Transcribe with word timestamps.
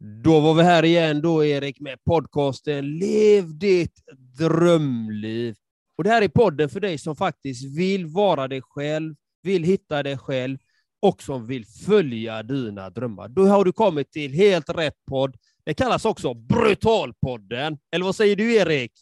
Då 0.00 0.40
var 0.40 0.54
vi 0.54 0.62
här 0.62 0.84
igen 0.84 1.20
då, 1.22 1.44
Erik, 1.44 1.80
med 1.80 2.04
podcasten 2.04 2.98
Lev 2.98 3.58
ditt 3.58 4.02
drömliv. 4.38 5.56
Och 5.96 6.04
det 6.04 6.10
här 6.10 6.22
är 6.22 6.28
podden 6.28 6.68
för 6.68 6.80
dig 6.80 6.98
som 6.98 7.16
faktiskt 7.16 7.78
vill 7.78 8.06
vara 8.06 8.48
dig 8.48 8.62
själv, 8.62 9.14
vill 9.42 9.64
hitta 9.64 10.02
dig 10.02 10.18
själv 10.18 10.58
och 11.02 11.22
som 11.22 11.46
vill 11.46 11.66
följa 11.66 12.42
dina 12.42 12.90
drömmar. 12.90 13.28
Då 13.28 13.46
har 13.46 13.64
du 13.64 13.72
kommit 13.72 14.12
till 14.12 14.32
helt 14.32 14.68
rätt 14.68 15.04
podd. 15.08 15.36
Det 15.64 15.74
kallas 15.74 16.04
också 16.04 16.34
Brutalpodden. 16.34 17.78
Eller 17.92 18.04
vad 18.04 18.16
säger 18.16 18.36
du, 18.36 18.54
Erik? 18.54 18.92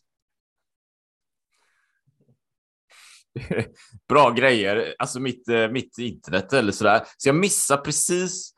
Bra 4.09 4.31
grejer. 4.31 4.95
Alltså 4.99 5.21
mitt, 5.21 5.49
eh, 5.49 5.69
mitt 5.69 5.99
internet 5.99 6.53
eller 6.53 6.73
sådär. 6.73 7.03
Så 7.17 7.29
jag 7.29 7.37
missar 7.37 7.77
precis 7.77 8.55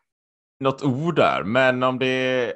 något 0.60 0.82
ord 0.82 1.16
där, 1.16 1.44
men 1.44 1.82
om 1.82 1.98
det 1.98 2.54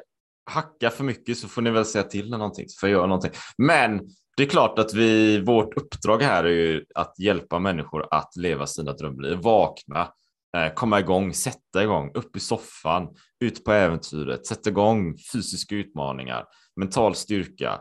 hackar 0.50 0.90
för 0.90 1.04
mycket 1.04 1.38
så 1.38 1.48
får 1.48 1.62
ni 1.62 1.70
väl 1.70 1.84
säga 1.84 2.04
till 2.04 2.30
när 2.30 2.38
någonting, 2.38 2.66
för 2.80 2.86
jag 2.86 2.92
göra 2.92 3.06
någonting. 3.06 3.32
Men 3.58 4.00
det 4.36 4.42
är 4.42 4.46
klart 4.46 4.78
att 4.78 4.94
vi, 4.94 5.40
vårt 5.40 5.76
uppdrag 5.76 6.22
här 6.22 6.44
är 6.44 6.48
ju 6.48 6.84
att 6.94 7.18
hjälpa 7.18 7.58
människor 7.58 8.06
att 8.10 8.36
leva 8.36 8.66
sina 8.66 8.92
drömliv, 8.92 9.38
vakna, 9.38 10.08
eh, 10.56 10.74
komma 10.74 11.00
igång, 11.00 11.34
sätta 11.34 11.82
igång, 11.82 12.10
upp 12.14 12.36
i 12.36 12.40
soffan, 12.40 13.08
ut 13.40 13.64
på 13.64 13.72
äventyret, 13.72 14.46
sätta 14.46 14.70
igång 14.70 15.16
fysiska 15.32 15.74
utmaningar, 15.74 16.44
mental 16.76 17.14
styrka, 17.14 17.80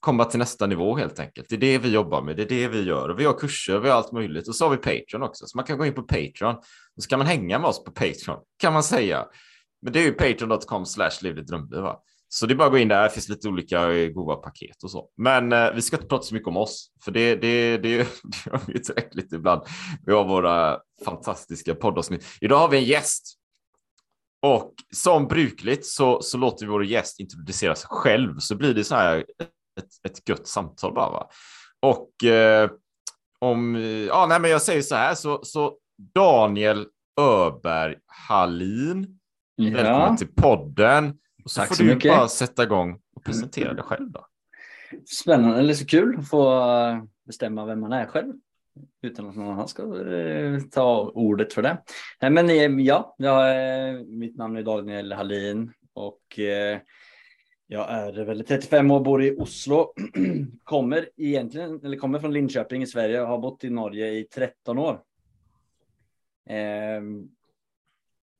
komma 0.00 0.24
till 0.24 0.38
nästa 0.38 0.66
nivå 0.66 0.96
helt 0.96 1.20
enkelt. 1.20 1.48
Det 1.48 1.54
är 1.54 1.60
det 1.60 1.78
vi 1.78 1.92
jobbar 1.92 2.22
med, 2.22 2.36
det 2.36 2.42
är 2.42 2.48
det 2.48 2.68
vi 2.68 2.82
gör 2.82 3.08
och 3.08 3.20
vi 3.20 3.24
har 3.24 3.38
kurser, 3.38 3.78
vi 3.78 3.88
har 3.88 3.96
allt 3.96 4.12
möjligt 4.12 4.48
och 4.48 4.54
så 4.54 4.64
har 4.64 4.70
vi 4.70 4.76
Patreon 4.76 5.22
också, 5.22 5.46
så 5.46 5.58
man 5.58 5.64
kan 5.64 5.78
gå 5.78 5.86
in 5.86 5.94
på 5.94 6.02
Patreon 6.02 6.54
och 6.96 7.02
så 7.02 7.08
kan 7.08 7.18
man 7.18 7.28
hänga 7.28 7.58
med 7.58 7.68
oss 7.68 7.84
på 7.84 7.90
Patreon 7.90 8.38
kan 8.58 8.72
man 8.72 8.82
säga. 8.82 9.26
Men 9.82 9.92
det 9.92 9.98
är 10.00 10.04
ju 10.04 10.12
patreon.com 10.12 10.86
slash 10.86 11.10
drömliv. 11.20 11.84
Så 12.32 12.46
det 12.46 12.54
är 12.54 12.56
bara 12.56 12.66
att 12.66 12.72
gå 12.72 12.78
in 12.78 12.88
där, 12.88 13.02
det 13.02 13.10
finns 13.10 13.28
lite 13.28 13.48
olika 13.48 13.92
eh, 13.92 14.08
goda 14.08 14.36
paket 14.36 14.82
och 14.82 14.90
så. 14.90 15.08
Men 15.16 15.52
eh, 15.52 15.72
vi 15.74 15.82
ska 15.82 15.96
inte 15.96 16.08
prata 16.08 16.22
så 16.22 16.34
mycket 16.34 16.48
om 16.48 16.56
oss, 16.56 16.90
för 17.04 17.12
det, 17.12 17.34
det, 17.34 17.78
det, 17.78 17.96
det 18.24 18.46
gör 18.46 18.60
vi 18.66 18.82
tillräckligt 18.82 19.32
ibland. 19.32 19.62
Vi 20.06 20.12
har 20.12 20.24
våra 20.24 20.78
fantastiska 21.04 21.74
poddavsnitt. 21.74 22.26
Idag 22.40 22.58
har 22.58 22.68
vi 22.68 22.76
en 22.76 22.84
gäst. 22.84 23.36
Och 24.42 24.74
som 24.94 25.28
brukligt 25.28 25.86
så, 25.86 26.22
så 26.22 26.38
låter 26.38 26.66
vi 26.66 26.72
vår 26.72 26.84
gäst 26.84 27.20
introducera 27.20 27.74
sig 27.74 27.88
själv, 27.90 28.38
så 28.38 28.56
blir 28.56 28.74
det 28.74 28.84
så 28.84 28.94
här 28.94 29.18
ett, 29.80 30.10
ett 30.10 30.28
gött 30.28 30.46
samtal 30.46 30.94
bara. 30.94 31.10
Va? 31.10 31.30
Och 31.80 32.24
eh, 32.24 32.70
om, 33.38 33.74
ja, 34.08 34.26
nej, 34.26 34.40
men 34.40 34.50
jag 34.50 34.62
säger 34.62 34.82
så 34.82 34.94
här, 34.94 35.14
så, 35.14 35.40
så 35.44 35.76
Daniel 36.14 36.86
Öberg 37.20 37.96
Hallin 38.06 39.19
Ja. 39.60 39.70
Välkommen 39.70 40.16
till 40.16 40.34
podden. 40.34 41.18
Och 41.44 41.50
så 41.50 41.60
Tack 41.60 41.68
får 41.68 41.74
så 41.74 41.82
du 41.82 41.94
mycket. 41.94 42.12
bara 42.12 42.28
sätta 42.28 42.62
igång 42.62 43.00
och 43.16 43.24
presentera 43.24 43.72
dig 43.74 43.84
själv 43.84 44.10
då. 44.10 44.26
Spännande, 45.06 45.58
eller 45.58 45.74
så 45.74 45.86
kul 45.86 46.18
att 46.18 46.28
få 46.28 46.68
eh, 46.88 47.02
bestämma 47.26 47.66
vem 47.66 47.80
man 47.80 47.92
är 47.92 48.06
själv 48.06 48.32
utan 49.02 49.28
att 49.28 49.36
någon 49.36 49.48
annan 49.48 49.68
ska 49.68 50.12
eh, 50.12 50.60
ta 50.60 51.10
ordet 51.14 51.52
för 51.52 51.62
det. 51.62 51.78
Men 52.20 52.50
eh, 52.50 52.84
ja, 52.86 53.14
jag, 53.18 54.06
mitt 54.06 54.36
namn 54.36 54.56
är 54.56 54.62
Daniel 54.62 55.12
Hallin 55.12 55.72
och 55.94 56.38
jag 57.66 57.90
är 57.90 58.24
väl 58.24 58.44
35 58.44 58.90
år, 58.90 59.00
bor 59.00 59.22
i 59.22 59.36
Oslo. 59.38 59.92
kommer 60.64 61.08
egentligen, 61.16 61.80
eller 61.84 61.96
kommer 61.96 62.18
från 62.18 62.32
Linköping 62.32 62.82
i 62.82 62.86
Sverige 62.86 63.20
och 63.20 63.28
har 63.28 63.38
bott 63.38 63.64
i 63.64 63.70
Norge 63.70 64.08
i 64.08 64.24
13 64.24 64.78
år. 64.78 65.00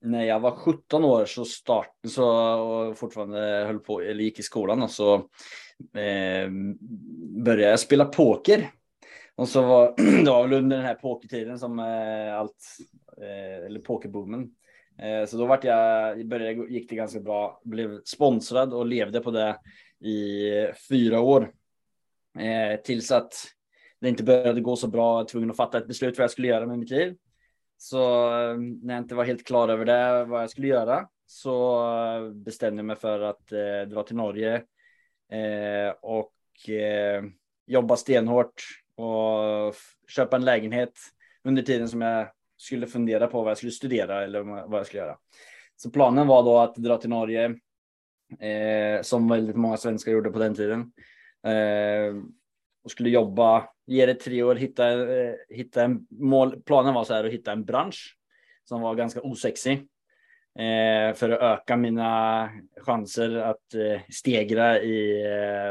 När 0.03 0.25
jag 0.25 0.41
var 0.41 0.51
17 0.51 1.05
år 1.05 1.25
så 1.25 1.45
startade 1.45 2.09
så 2.09 2.29
och 2.61 2.99
fortfarande 2.99 3.39
höll 3.67 3.79
på 3.79 4.01
eller 4.01 4.25
gick 4.25 4.39
i 4.39 4.43
skolan 4.43 4.83
och 4.83 4.91
så 4.91 5.15
eh, 5.95 6.51
började 7.45 7.71
jag 7.71 7.81
spela 7.81 8.05
poker. 8.05 8.71
Och 9.35 9.49
så 9.49 9.63
var 9.63 9.95
det 10.25 10.31
var 10.31 10.43
väl 10.43 10.59
under 10.59 10.77
den 10.77 10.87
här 10.87 10.95
pokertiden 10.95 11.59
som 11.59 11.79
eh, 11.79 12.35
allt 12.35 12.67
eh, 13.23 13.67
eller 13.67 13.81
pokerboomen. 13.81 14.51
Eh, 15.03 15.27
så 15.27 15.37
då 15.37 15.47
vart 15.47 15.65
jag 15.65 16.27
började 16.27 16.73
gick 16.73 16.91
det 16.91 16.97
ganska 16.97 17.21
bra, 17.21 17.61
blev 17.65 18.01
sponsrad 18.05 18.75
och 18.75 18.87
levde 18.87 19.21
på 19.21 19.31
det 19.31 19.59
i 20.01 20.51
fyra 20.89 21.21
år 21.21 21.53
eh, 22.39 22.81
tills 22.81 23.13
att 23.13 23.33
det 24.01 24.09
inte 24.09 24.25
började 24.25 24.61
gå 24.61 24.77
så 24.77 24.89
bra. 24.89 25.11
Jag 25.13 25.15
var 25.15 25.25
tvungen 25.25 25.51
att 25.51 25.57
fatta 25.57 25.79
ett 25.79 25.89
beslut 25.89 26.19
vad 26.19 26.23
jag 26.25 26.31
skulle 26.31 26.49
göra 26.49 26.67
med 26.67 26.79
mitt 26.79 26.91
liv. 26.91 27.17
Så 27.83 28.25
eh, 28.25 28.57
när 28.83 28.95
jag 28.95 29.03
inte 29.03 29.15
var 29.15 29.25
helt 29.25 29.47
klar 29.47 29.69
över 29.69 29.85
det, 29.85 30.25
vad 30.25 30.43
jag 30.43 30.51
skulle 30.51 30.67
göra, 30.67 31.09
så 31.27 31.85
eh, 31.95 32.31
bestämde 32.31 32.79
jag 32.79 32.85
mig 32.87 32.97
för 32.97 33.21
att 33.21 33.53
eh, 33.53 33.89
dra 33.91 34.03
till 34.03 34.17
Norge 34.17 34.55
eh, 35.33 35.95
och 36.03 36.69
eh, 36.71 37.25
jobba 37.67 37.97
stenhårt 37.97 38.63
och 38.97 39.75
köpa 40.09 40.37
en 40.37 40.45
lägenhet 40.45 40.93
under 41.45 41.63
tiden 41.63 41.89
som 41.89 42.01
jag 42.01 42.29
skulle 42.57 42.87
fundera 42.87 43.27
på 43.27 43.43
vad 43.43 43.51
jag 43.51 43.59
skulle 43.59 43.73
studera 43.73 44.25
eller 44.25 44.41
vad 44.43 44.79
jag 44.79 44.87
skulle 44.87 45.03
göra. 45.03 45.17
Så 45.77 45.91
planen 45.91 46.27
var 46.27 46.43
då 46.43 46.59
att 46.59 46.75
dra 46.75 46.97
till 46.97 47.11
Norge, 47.11 47.45
eh, 48.41 49.03
som 49.03 49.29
väldigt 49.29 49.57
många 49.57 49.77
svenskar 49.77 50.13
gjorde 50.13 50.31
på 50.31 50.39
den 50.39 50.55
tiden. 50.55 50.93
Eh, 51.47 52.15
och 52.85 52.91
skulle 52.91 53.11
jobba 53.11 53.69
ge 53.91 54.07
det 54.07 54.15
tre 54.15 54.43
år, 54.43 54.55
hitta, 54.55 55.15
eh, 55.19 55.35
hitta 55.49 55.85
en 55.85 56.07
mål. 56.11 56.63
Planen 56.63 56.95
var 56.95 57.05
så 57.05 57.15
här 57.15 57.25
att 57.25 57.33
hitta 57.33 57.53
en 57.53 57.65
bransch 57.65 58.17
som 58.65 58.81
var 58.81 58.95
ganska 58.95 59.21
osexig 59.21 59.79
eh, 60.59 61.15
för 61.15 61.31
att 61.31 61.41
öka 61.41 61.77
mina 61.77 62.51
chanser 62.77 63.37
att 63.37 63.75
eh, 63.75 64.01
stegra 64.11 64.81
i 64.81 65.23
eh, 65.25 65.71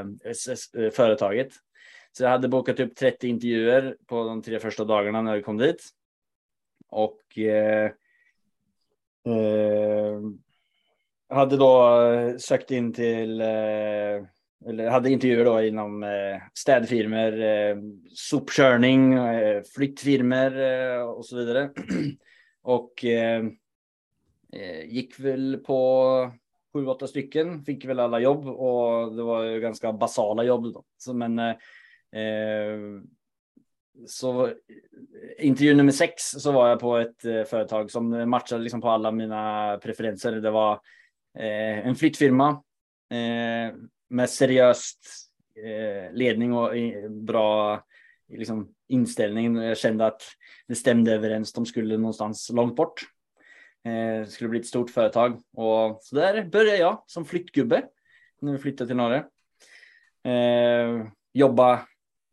eh 0.83 0.91
företaget. 0.91 1.53
Så 2.11 2.23
jag 2.23 2.29
hade 2.29 2.47
bokat 2.47 2.79
upp 2.79 2.95
30 2.95 3.27
intervjuer 3.27 3.97
på 4.07 4.23
de 4.23 4.41
tre 4.41 4.59
första 4.59 4.85
dagarna 4.85 5.21
när 5.21 5.35
jag 5.35 5.45
kom 5.45 5.57
dit. 5.57 5.89
Och 6.89 7.37
eh, 7.37 7.91
eh 9.25 10.19
hade 11.29 11.57
då 11.57 12.01
eh, 12.01 12.37
sökt 12.37 12.71
in 12.71 12.93
till 12.93 13.41
eller 14.65 14.89
hade 14.89 15.11
intervjuer 15.11 15.45
då 15.45 15.61
inom 15.61 16.03
eh, 16.03 16.41
städfirmor, 16.53 17.41
eh, 17.41 17.77
sopkörning, 18.13 19.13
eh, 19.13 19.63
flyttfirmor 19.75 20.59
eh, 20.59 21.01
och 21.01 21.25
så 21.25 21.35
vidare. 21.37 21.69
och 22.61 23.05
eh, 23.05 23.43
eh, 24.53 24.85
gick 24.85 25.19
väl 25.19 25.57
på 25.57 26.31
sju, 26.73 26.85
åtta 26.85 27.07
stycken, 27.07 27.63
fick 27.63 27.85
väl 27.85 27.99
alla 27.99 28.19
jobb 28.19 28.47
och 28.47 29.15
det 29.15 29.23
var 29.23 29.43
ju 29.43 29.59
ganska 29.59 29.93
basala 29.93 30.43
jobb. 30.43 30.73
Då. 30.73 30.83
Så, 30.97 31.13
men 31.13 31.39
eh, 31.39 31.55
eh, 32.21 32.79
så 34.07 34.47
eh, 34.47 34.53
intervju 35.37 35.73
nummer 35.73 35.91
sex 35.91 36.23
så 36.23 36.51
var 36.51 36.69
jag 36.69 36.79
på 36.79 36.97
ett 36.97 37.21
företag 37.21 37.91
som 37.91 38.29
matchade 38.29 38.63
liksom 38.63 38.81
på 38.81 38.89
alla 38.89 39.11
mina 39.11 39.77
preferenser. 39.77 40.31
Det 40.31 40.51
var 40.51 40.79
en 41.33 41.95
flyttfirma 41.95 42.63
med 44.09 44.29
seriöst 44.29 45.29
eh, 45.55 46.13
ledning 46.13 46.53
och 46.53 46.77
eh, 46.77 47.09
bra 47.09 47.83
liksom, 48.29 48.73
inställning. 48.87 49.55
Jag 49.55 49.77
kände 49.77 50.05
att 50.05 50.21
det 50.67 50.75
stämde 50.75 51.13
överens. 51.13 51.53
De 51.53 51.65
skulle 51.65 51.97
någonstans 51.97 52.49
långt 52.49 52.75
bort. 52.75 53.01
Eh, 53.85 54.19
det 54.19 54.31
skulle 54.31 54.49
bli 54.49 54.59
ett 54.59 54.65
stort 54.65 54.89
företag 54.89 55.41
och 55.53 55.99
så 56.01 56.15
där 56.15 56.43
började 56.43 56.77
jag 56.77 57.03
som 57.05 57.25
flyttgubbe 57.25 57.83
när 58.41 58.51
vi 58.51 58.57
flyttade 58.57 58.87
till 58.87 58.95
Norge. 58.95 59.23
Eh, 60.23 61.07
jobba 61.33 61.79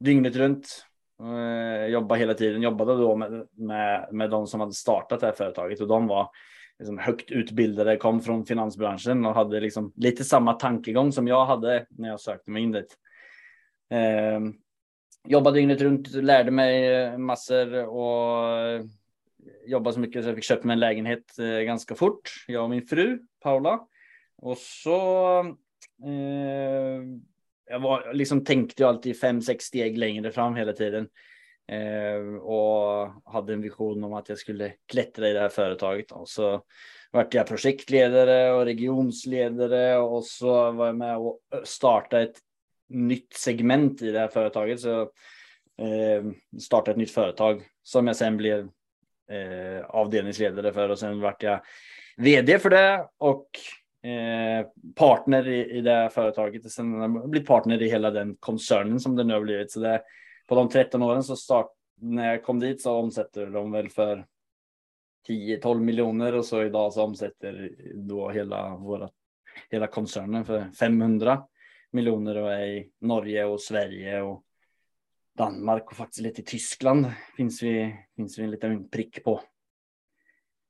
dygnet 0.01 0.37
runt. 0.37 0.87
Eh, 1.21 1.87
jobba 1.87 2.15
hela 2.15 2.35
tiden. 2.35 2.63
Jobbade 2.63 2.97
då 2.97 3.17
med, 3.17 3.47
med, 3.53 4.09
med 4.13 4.31
de 4.31 4.47
som 4.47 4.61
hade 4.61 4.73
startat 4.73 5.21
det 5.21 5.27
här 5.27 5.35
företaget 5.35 5.81
och 5.81 5.89
de 5.89 6.07
var 6.07 6.31
liksom 6.79 6.99
högt 6.99 7.31
utbildade, 7.31 7.97
kom 7.97 8.21
från 8.21 8.47
finansbranschen 8.47 9.27
och 9.27 9.35
hade 9.35 9.61
liksom 9.61 9.93
lite 9.97 10.25
samma 10.25 10.53
tankegång 10.53 11.13
som 11.13 11.29
jag 11.29 11.47
hade 11.47 11.87
när 11.91 12.09
jag 12.09 12.21
sökte 12.21 12.51
mig 12.51 12.63
in 12.63 12.73
dit. 12.73 12.97
Eh, 13.91 14.41
jobbade 15.29 15.59
dygnet 15.59 15.81
runt, 15.81 16.15
lärde 16.15 16.51
mig 16.51 16.95
eh, 16.95 17.19
massor 17.19 17.87
och 17.87 18.59
eh, 18.59 18.85
jobbade 19.67 19.95
så 19.95 20.01
mycket 20.01 20.23
så 20.23 20.29
jag 20.29 20.37
fick 20.37 20.45
köpa 20.45 20.67
mig 20.67 20.75
en 20.75 20.81
lägenhet 20.81 21.39
eh, 21.39 21.61
ganska 21.61 21.95
fort. 21.95 22.31
Jag 22.47 22.65
och 22.65 22.71
min 22.71 22.87
fru 22.87 23.19
Paula. 23.43 23.81
Och 24.37 24.59
så 24.59 25.39
eh, 26.05 27.03
jag 27.71 27.81
var, 27.81 28.15
liksom 28.15 28.45
tänkte 28.45 28.83
jag 28.83 28.89
alltid 28.89 29.21
fem, 29.21 29.43
sex 29.43 29.65
steg 29.65 29.99
längre 29.99 30.33
fram 30.33 30.55
hela 30.55 30.73
tiden. 30.73 31.09
Eh, 31.69 32.35
och 32.37 33.09
hade 33.25 33.53
en 33.53 33.63
vision 33.63 34.05
om 34.05 34.13
att 34.13 34.29
jag 34.29 34.39
skulle 34.39 34.73
klättra 34.87 35.29
i 35.29 35.33
det 35.33 35.41
här 35.41 35.49
företaget. 35.49 36.13
Och 36.13 36.29
så 36.29 36.63
vart 37.13 37.35
jag 37.35 37.47
projektledare 37.47 38.53
och 38.53 38.65
regionsledare 38.65 39.99
och 39.99 40.25
så 40.25 40.71
var 40.71 40.87
jag 40.87 40.97
med 40.97 41.17
och 41.17 41.41
startade 41.65 42.23
ett 42.23 42.37
nytt 42.89 43.33
segment 43.33 44.03
i 44.03 44.11
det 44.11 44.19
här 44.19 44.29
företaget. 44.29 44.81
Så 44.81 45.01
eh, 45.83 46.25
startade 46.61 46.91
ett 46.91 46.97
nytt 46.97 47.11
företag 47.11 47.63
som 47.83 48.07
jag 48.07 48.17
sen 48.17 48.37
blev 48.37 48.59
eh, 49.31 49.85
avdelningsledare 49.87 50.73
för 50.73 50.89
och 50.89 50.99
sen 50.99 51.21
vart 51.21 51.43
jag 51.43 51.61
vd 52.17 52.59
för 52.59 52.71
det 52.71 53.09
och 53.19 53.49
eh, 54.11 54.67
partner 54.95 55.49
i, 55.49 55.71
i 55.71 55.81
det 55.81 56.11
företaget 56.13 56.65
och 56.65 56.71
sen 56.71 56.93
har 56.93 57.01
jag 57.01 57.31
blivit 57.31 57.49
partner 57.49 57.83
i 57.83 57.91
hela 57.91 58.11
den 58.11 58.37
koncernen 58.41 59.01
som 59.01 59.17
det 59.17 59.25
nu 59.25 59.35
har 59.35 59.41
blivit. 59.41 59.71
Så 59.71 59.81
det, 59.81 60.03
på 60.47 60.55
de 60.55 60.69
13 60.69 61.03
åren 61.03 61.23
så 61.23 61.37
start, 61.37 61.71
när 62.01 62.31
jag 62.31 62.45
kom 62.45 62.59
dit 62.61 62.83
så 62.83 62.93
omsätter 62.93 63.47
de 63.47 63.71
väl 63.71 63.89
för 63.89 64.27
10-12 65.29 65.81
miljoner 65.81 66.35
och 66.35 66.45
så 66.45 66.63
idag 66.63 66.93
så 66.93 67.03
omsätter 67.03 67.77
då 67.95 68.31
hela 68.31 68.77
våra 68.77 69.11
hela 69.71 69.87
koncernen 69.87 70.45
för 70.45 70.71
500 70.71 71.47
miljoner 71.91 72.37
och 72.37 72.53
är 72.53 72.67
i 72.67 72.91
Norge 72.99 73.45
och 73.45 73.61
Sverige 73.61 74.23
och 74.23 74.45
Danmark 75.37 75.91
och 75.91 75.97
faktiskt 75.97 76.21
lite 76.21 76.41
i 76.41 76.45
Tyskland 76.45 77.07
finns 77.37 77.63
vi, 77.63 77.97
finns 78.17 78.39
vi 78.39 78.43
en 78.43 78.51
liten 78.51 78.89
prick 78.89 79.25
på. 79.25 79.43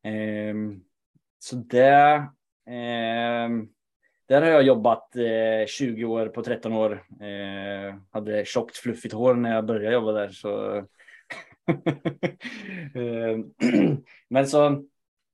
Eh, 0.03 0.55
så 1.39 1.57
det, 1.57 2.15
eh, 2.67 3.49
där 4.29 4.43
har 4.43 4.49
jag 4.49 4.63
jobbat 4.63 5.17
eh, 5.17 5.67
20 5.67 6.05
år 6.05 6.27
på 6.27 6.43
13 6.43 6.73
år. 6.73 7.05
Eh, 7.21 7.95
hade 8.11 8.45
tjockt 8.45 8.77
fluffigt 8.77 9.15
hår 9.15 9.35
när 9.35 9.55
jag 9.55 9.67
började 9.67 9.95
jobba 9.95 10.13
där. 10.13 10.29
Så 10.29 10.77
eh, 12.95 13.39
Men 14.29 14.47
så 14.47 14.85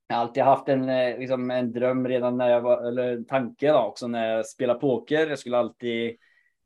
jag 0.07 0.17
har 0.17 0.23
alltid 0.23 0.43
haft 0.43 0.69
en, 0.69 0.89
eh, 0.89 1.19
liksom, 1.19 1.51
en 1.51 1.73
dröm 1.73 2.09
redan 2.09 2.37
när 2.37 2.51
jag 2.51 2.61
var, 2.61 2.89
eller 2.89 3.13
en 3.13 3.25
tanke 3.25 3.73
då, 3.73 3.79
också 3.79 4.07
när 4.07 4.29
jag 4.29 4.47
spelade 4.47 4.81
poker. 4.81 5.27
Jag 5.27 5.39
skulle 5.39 5.59
alltid 5.59 6.17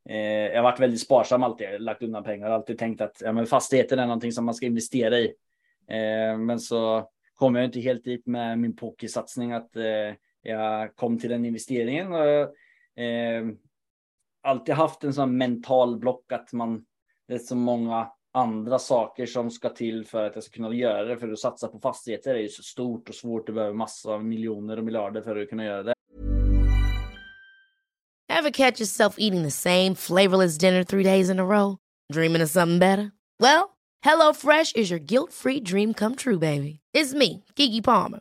Eh, 0.08 0.18
jag 0.18 0.56
har 0.56 0.62
varit 0.62 0.80
väldigt 0.80 1.00
sparsam 1.00 1.42
alltid, 1.42 1.80
lagt 1.80 2.02
undan 2.02 2.24
pengar, 2.24 2.50
alltid 2.50 2.78
tänkt 2.78 3.00
att 3.00 3.22
ja, 3.24 3.32
men 3.32 3.46
fastigheter 3.46 3.96
är 3.96 4.06
någonting 4.06 4.32
som 4.32 4.44
man 4.44 4.54
ska 4.54 4.66
investera 4.66 5.18
i. 5.18 5.34
Eh, 5.88 6.38
men 6.38 6.60
så 6.60 7.10
kom 7.34 7.54
jag 7.54 7.64
inte 7.64 7.80
helt 7.80 8.04
dit 8.04 8.26
med 8.26 8.58
min 8.58 8.76
pokersatsning 8.76 9.52
att 9.52 9.76
eh, 9.76 10.14
jag 10.48 10.96
kom 10.96 11.18
till 11.18 11.30
den 11.30 11.44
investeringen. 11.44 12.12
Och, 12.12 13.02
eh, 13.02 13.46
alltid 14.42 14.74
haft 14.74 15.04
en 15.04 15.14
sån 15.14 15.38
mental 15.38 15.98
block 15.98 16.32
att 16.32 16.52
man, 16.52 16.84
det 17.28 17.34
är 17.34 17.38
så 17.38 17.56
många 17.56 18.08
andra 18.32 18.78
saker 18.78 19.26
som 19.26 19.50
ska 19.50 19.68
till 19.68 20.06
för 20.06 20.26
att 20.26 20.34
jag 20.34 20.44
ska 20.44 20.54
kunna 20.54 20.74
göra 20.74 21.04
det. 21.04 21.16
För 21.16 21.32
att 21.32 21.38
satsa 21.38 21.68
på 21.68 21.78
fastigheter 21.78 22.34
är 22.34 22.38
ju 22.38 22.48
så 22.48 22.62
stort 22.62 23.08
och 23.08 23.14
svårt. 23.14 23.46
Du 23.46 23.52
behöver 23.52 23.74
massa 23.74 24.10
av 24.10 24.24
miljoner 24.24 24.76
och 24.76 24.84
miljarder 24.84 25.22
för 25.22 25.36
att 25.36 25.48
kunna 25.48 25.64
göra 25.64 25.82
det. 25.82 25.92
Have 28.28 28.50
catch 28.52 28.80
yourself 28.80 29.18
eating 29.18 29.42
the 29.42 29.50
same 29.50 29.94
flavorless 29.94 30.58
dinner 30.58 30.84
three 30.84 31.04
days 31.04 31.30
in 31.30 31.40
a 31.40 31.44
row? 31.44 31.78
Dreaming 32.12 32.42
of 32.42 32.50
something 32.50 32.78
better? 32.78 33.12
Well, 33.40 33.70
hello 34.02 34.32
fresh 34.32 34.72
is 34.74 34.90
your 34.90 35.00
guilt 35.00 35.32
free 35.32 35.60
dream 35.60 35.94
come 35.94 36.16
true 36.16 36.38
baby. 36.38 36.80
It's 36.92 37.14
me, 37.14 37.44
Gigi 37.56 37.80
Palmer. 37.80 38.20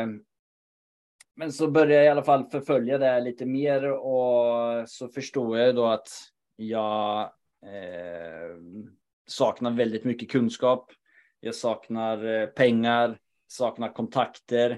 Eh, 0.00 0.08
men 1.36 1.52
så 1.52 1.70
började 1.70 1.94
jag 1.94 2.04
i 2.04 2.08
alla 2.08 2.22
fall 2.22 2.44
förfölja 2.50 2.98
det 2.98 3.20
lite 3.20 3.46
mer 3.46 3.92
och 3.92 4.88
så 4.88 5.08
förstod 5.08 5.58
jag 5.58 5.74
då 5.74 5.86
att 5.86 6.08
jag 6.56 7.22
eh, 7.66 8.56
saknar 9.26 9.70
väldigt 9.70 10.04
mycket 10.04 10.30
kunskap. 10.30 10.92
Jag 11.40 11.54
saknar 11.54 12.24
eh, 12.24 12.46
pengar, 12.46 13.18
saknar 13.46 13.92
kontakter 13.92 14.70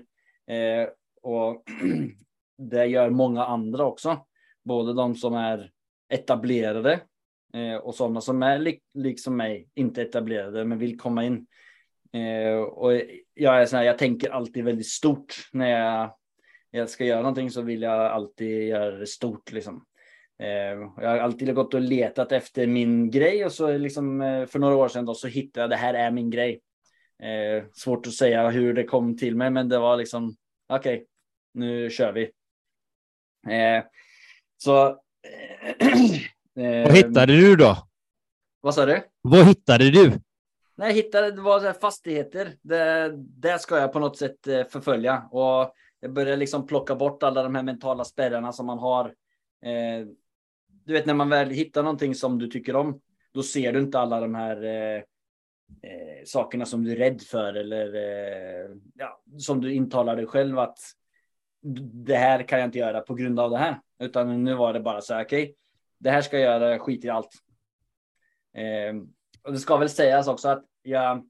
eh, 0.46 0.88
och 1.22 1.64
det 2.58 2.86
gör 2.86 3.10
många 3.10 3.44
andra 3.44 3.84
också. 3.84 4.26
Både 4.64 4.94
de 4.94 5.14
som 5.14 5.34
är 5.34 5.70
etablerade 6.08 7.00
eh, 7.54 7.76
och 7.76 7.94
sådana 7.94 8.20
som 8.20 8.42
är 8.42 8.58
li 8.58 8.80
liksom 8.94 9.36
mig, 9.36 9.68
inte 9.74 10.02
etablerade 10.02 10.64
men 10.64 10.78
vill 10.78 11.00
komma 11.00 11.24
in. 11.24 11.46
Eh, 12.12 12.56
och 12.56 12.92
jag 13.34 13.62
är 13.62 13.66
så 13.66 13.76
här, 13.76 13.84
jag 13.84 13.98
tänker 13.98 14.30
alltid 14.30 14.64
väldigt 14.64 14.88
stort 14.88 15.34
när 15.52 15.70
jag, 15.70 16.14
jag 16.70 16.90
ska 16.90 17.04
göra 17.04 17.20
någonting 17.20 17.50
så 17.50 17.62
vill 17.62 17.82
jag 17.82 18.00
alltid 18.00 18.68
göra 18.68 18.96
det 18.96 19.06
stort 19.06 19.52
liksom. 19.52 19.84
Eh, 20.38 21.02
jag 21.02 21.08
har 21.08 21.18
alltid 21.18 21.54
gått 21.54 21.74
och 21.74 21.80
letat 21.80 22.32
efter 22.32 22.66
min 22.66 23.10
grej 23.10 23.44
och 23.44 23.52
så 23.52 23.78
liksom 23.78 24.20
eh, 24.20 24.46
för 24.46 24.58
några 24.58 24.76
år 24.76 24.88
sedan 24.88 25.04
då 25.04 25.14
så 25.14 25.28
hittade 25.28 25.62
jag 25.62 25.70
det 25.70 25.76
här 25.76 25.94
är 25.94 26.10
min 26.10 26.30
grej. 26.30 26.60
Eh, 27.22 27.64
svårt 27.72 28.06
att 28.06 28.14
säga 28.14 28.50
hur 28.50 28.74
det 28.74 28.84
kom 28.84 29.16
till 29.16 29.36
mig, 29.36 29.50
men 29.50 29.68
det 29.68 29.78
var 29.78 29.96
liksom 29.96 30.36
okej, 30.68 30.94
okay, 30.94 31.06
nu 31.54 31.90
kör 31.90 32.12
vi. 32.12 32.30
så. 34.56 34.98
Vad 36.54 36.96
hittade 36.96 37.32
du 37.32 37.56
då? 37.56 37.76
Vad 38.60 38.74
sa 38.74 38.86
du? 38.86 39.02
Vad 39.22 39.46
hittade 39.46 39.90
du? 39.90 40.12
När 40.82 40.88
jag 40.88 40.94
hittade 40.94 41.30
det 41.30 41.40
var 41.40 41.60
så 41.60 41.72
fastigheter. 41.80 42.56
Det, 42.62 43.12
det 43.16 43.58
ska 43.58 43.78
jag 43.78 43.92
på 43.92 43.98
något 43.98 44.18
sätt 44.18 44.46
eh, 44.46 44.64
förfölja 44.64 45.28
och 45.30 45.74
jag 46.00 46.12
började 46.12 46.36
liksom 46.36 46.66
plocka 46.66 46.94
bort 46.94 47.22
alla 47.22 47.42
de 47.42 47.54
här 47.54 47.62
mentala 47.62 48.04
spärrarna 48.04 48.52
som 48.52 48.66
man 48.66 48.78
har 48.78 49.04
eh, 49.64 50.06
du 50.84 50.92
vet 50.92 51.06
när 51.06 51.14
man 51.14 51.28
väl 51.28 51.50
hittar 51.50 51.82
någonting 51.82 52.14
som 52.14 52.38
du 52.38 52.46
tycker 52.46 52.76
om, 52.76 53.00
då 53.32 53.42
ser 53.42 53.72
du 53.72 53.80
inte 53.80 53.98
alla 53.98 54.20
de 54.20 54.34
här 54.34 54.64
eh, 54.64 55.02
eh, 55.82 56.24
sakerna 56.24 56.66
som 56.66 56.84
du 56.84 56.92
är 56.92 56.96
rädd 56.96 57.22
för 57.22 57.54
eller 57.54 57.94
eh, 57.94 58.70
ja, 58.94 59.22
som 59.38 59.60
du 59.60 59.72
intalar 59.72 60.16
dig 60.16 60.26
själv 60.26 60.58
att 60.58 60.78
det 61.92 62.16
här 62.16 62.42
kan 62.42 62.58
jag 62.58 62.68
inte 62.68 62.78
göra 62.78 63.00
på 63.00 63.14
grund 63.14 63.40
av 63.40 63.50
det 63.50 63.58
här. 63.58 63.80
Utan 63.98 64.44
nu 64.44 64.54
var 64.54 64.72
det 64.72 64.80
bara 64.80 65.00
så 65.00 65.14
här, 65.14 65.24
okej, 65.24 65.42
okay, 65.42 65.54
det 65.98 66.10
här 66.10 66.22
ska 66.22 66.38
jag 66.38 66.60
göra, 66.60 66.78
skit 66.78 67.04
i 67.04 67.08
allt. 67.08 67.30
Eh, 68.54 68.96
och 69.42 69.52
det 69.52 69.58
ska 69.58 69.76
väl 69.76 69.88
sägas 69.88 70.28
också 70.28 70.48
att 70.48 70.64
jag, 70.82 71.28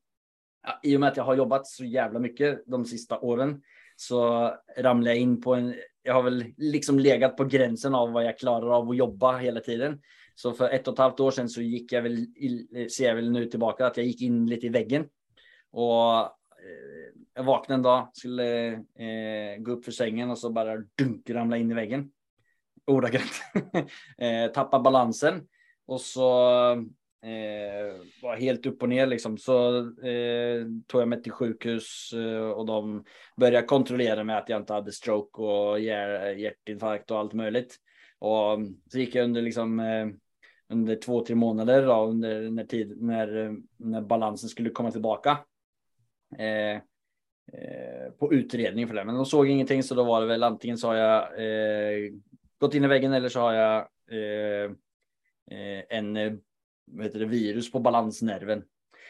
i 0.82 0.96
och 0.96 1.00
med 1.00 1.08
att 1.08 1.16
jag 1.16 1.24
har 1.24 1.36
jobbat 1.36 1.66
så 1.66 1.84
jävla 1.84 2.18
mycket 2.18 2.62
de 2.66 2.84
sista 2.84 3.20
åren, 3.20 3.62
så 3.96 4.50
ramlade 4.76 5.10
jag 5.10 5.22
in 5.22 5.40
på 5.40 5.54
en 5.54 5.74
jag 6.02 6.14
har 6.14 6.22
väl 6.22 6.44
liksom 6.56 6.98
legat 6.98 7.36
på 7.36 7.44
gränsen 7.44 7.94
av 7.94 8.12
vad 8.12 8.24
jag 8.24 8.38
klarar 8.38 8.76
av 8.76 8.90
att 8.90 8.96
jobba 8.96 9.38
hela 9.38 9.60
tiden. 9.60 10.00
Så 10.34 10.52
för 10.52 10.70
ett 10.70 10.88
och 10.88 10.94
ett 10.94 10.98
halvt 10.98 11.20
år 11.20 11.30
sedan 11.30 11.48
så 11.48 11.62
gick 11.62 11.92
jag 11.92 12.02
väl, 12.02 12.26
ser 12.90 13.08
jag 13.08 13.14
väl 13.14 13.30
nu 13.30 13.46
tillbaka 13.46 13.86
att 13.86 13.96
jag 13.96 14.06
gick 14.06 14.22
in 14.22 14.46
lite 14.46 14.66
i 14.66 14.70
väggen. 14.70 15.08
Och 15.70 16.20
eh, 16.20 17.12
jag 17.34 17.44
vaknade 17.44 17.78
en 17.78 17.82
dag, 17.82 18.10
skulle 18.12 18.72
eh, 18.72 19.58
gå 19.58 19.72
upp 19.72 19.84
för 19.84 19.92
sängen 19.92 20.30
och 20.30 20.38
så 20.38 20.50
bara 20.50 20.76
dunk, 20.76 21.30
ramla 21.30 21.56
in 21.56 21.70
i 21.70 21.74
väggen. 21.74 22.10
Ordagrant. 22.86 23.42
eh, 24.18 24.52
tappa 24.54 24.80
balansen. 24.80 25.46
Och 25.86 26.00
så 26.00 26.30
Eh, 27.24 27.96
var 28.22 28.36
helt 28.36 28.66
upp 28.66 28.82
och 28.82 28.88
ner 28.88 29.06
liksom. 29.06 29.38
Så 29.38 29.78
eh, 30.06 30.66
tog 30.86 31.00
jag 31.00 31.08
mig 31.08 31.22
till 31.22 31.32
sjukhus 31.32 32.12
eh, 32.12 32.50
och 32.50 32.66
de 32.66 33.04
började 33.36 33.66
kontrollera 33.66 34.24
mig 34.24 34.36
att 34.36 34.48
jag 34.48 34.60
inte 34.60 34.72
hade 34.72 34.92
stroke 34.92 35.42
och 35.42 35.80
hjär, 35.80 36.30
hjärtinfarkt 36.30 37.10
och 37.10 37.18
allt 37.18 37.32
möjligt. 37.32 37.76
Och 38.18 38.52
mm, 38.52 38.74
så 38.88 38.98
gick 38.98 39.14
jag 39.14 39.24
under 39.24 39.42
liksom 39.42 39.80
eh, 39.80 40.06
under 40.68 40.96
två, 40.96 41.24
tre 41.24 41.34
månader 41.34 41.86
då, 41.86 42.06
under 42.06 42.50
när, 42.50 42.64
tid, 42.64 43.02
när, 43.02 43.36
eh, 43.36 43.52
när 43.76 44.00
balansen 44.00 44.48
skulle 44.48 44.70
komma 44.70 44.90
tillbaka. 44.90 45.38
Eh, 46.38 46.76
eh, 47.52 48.10
på 48.18 48.32
utredning 48.32 48.88
för 48.88 48.94
det, 48.94 49.04
men 49.04 49.14
de 49.14 49.26
såg 49.26 49.48
ingenting 49.48 49.82
så 49.82 49.94
då 49.94 50.04
var 50.04 50.20
det 50.20 50.26
väl 50.26 50.42
antingen 50.42 50.78
så 50.78 50.88
har 50.88 50.94
jag 50.94 51.22
eh, 51.22 52.12
gått 52.58 52.74
in 52.74 52.84
i 52.84 52.88
väggen 52.88 53.12
eller 53.12 53.28
så 53.28 53.40
har 53.40 53.52
jag 53.52 53.88
eh, 54.10 54.70
eh 55.50 55.84
en 55.88 56.16
eh, 56.16 56.32
heter 57.00 57.18
det, 57.18 57.26
virus 57.26 57.72
på 57.72 57.80
balansnerven. 57.80 58.64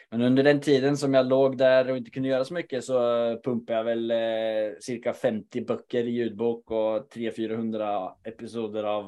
Men 0.09 0.21
under 0.21 0.43
den 0.43 0.61
tiden 0.61 0.97
som 0.97 1.13
jag 1.13 1.27
låg 1.27 1.57
där 1.57 1.91
och 1.91 1.97
inte 1.97 2.11
kunde 2.11 2.29
göra 2.29 2.45
så 2.45 2.53
mycket 2.53 2.83
så 2.83 2.99
pumpade 3.43 3.77
jag 3.77 3.83
väl 3.83 4.11
eh, 4.11 4.77
cirka 4.79 5.13
50 5.13 5.65
böcker 5.65 6.03
i 6.03 6.11
ljudbok 6.11 6.71
och 6.71 7.13
300-400 7.13 8.13
episoder 8.23 8.83
av 8.83 9.05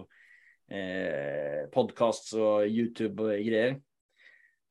eh, 0.72 1.70
podcasts 1.72 2.34
och 2.34 2.68
Youtube 2.68 3.24
och 3.24 3.30
grejer. 3.30 3.82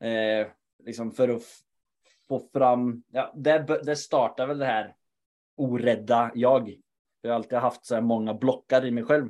Eh, 0.03 0.47
liksom 0.85 1.11
för 1.11 1.29
att 1.29 1.41
få 2.27 2.49
fram, 2.53 3.03
ja, 3.11 3.33
det, 3.35 3.81
det 3.83 3.95
startar 3.95 4.47
väl 4.47 4.59
det 4.59 4.65
här 4.65 4.95
orädda 5.57 6.31
jag. 6.35 6.75
Jag 7.21 7.29
har 7.29 7.35
alltid 7.35 7.57
haft 7.57 7.85
så 7.85 7.95
här 7.95 8.01
många 8.01 8.33
blockar 8.33 8.85
i 8.85 8.91
mig 8.91 9.03
själv. 9.03 9.25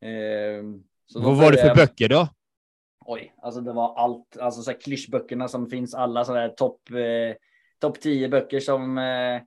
Eh, 0.00 0.62
Vad 1.14 1.36
var 1.36 1.52
det 1.52 1.58
för 1.58 1.66
jag, 1.66 1.76
böcker 1.76 2.08
då? 2.08 2.28
Oj, 3.08 3.34
alltså 3.42 3.60
det 3.60 3.72
var 3.72 3.94
allt, 3.98 4.36
alltså 4.40 4.62
så 4.62 4.70
här 4.70 4.80
klyschböckerna 4.80 5.48
som 5.48 5.70
finns, 5.70 5.94
alla 5.94 6.24
sådana 6.24 6.40
här 6.40 6.48
topp 6.48 6.90
eh, 6.90 7.36
top 7.80 8.00
10 8.00 8.28
böcker 8.28 8.60
som 8.60 8.98
eh, 8.98 9.42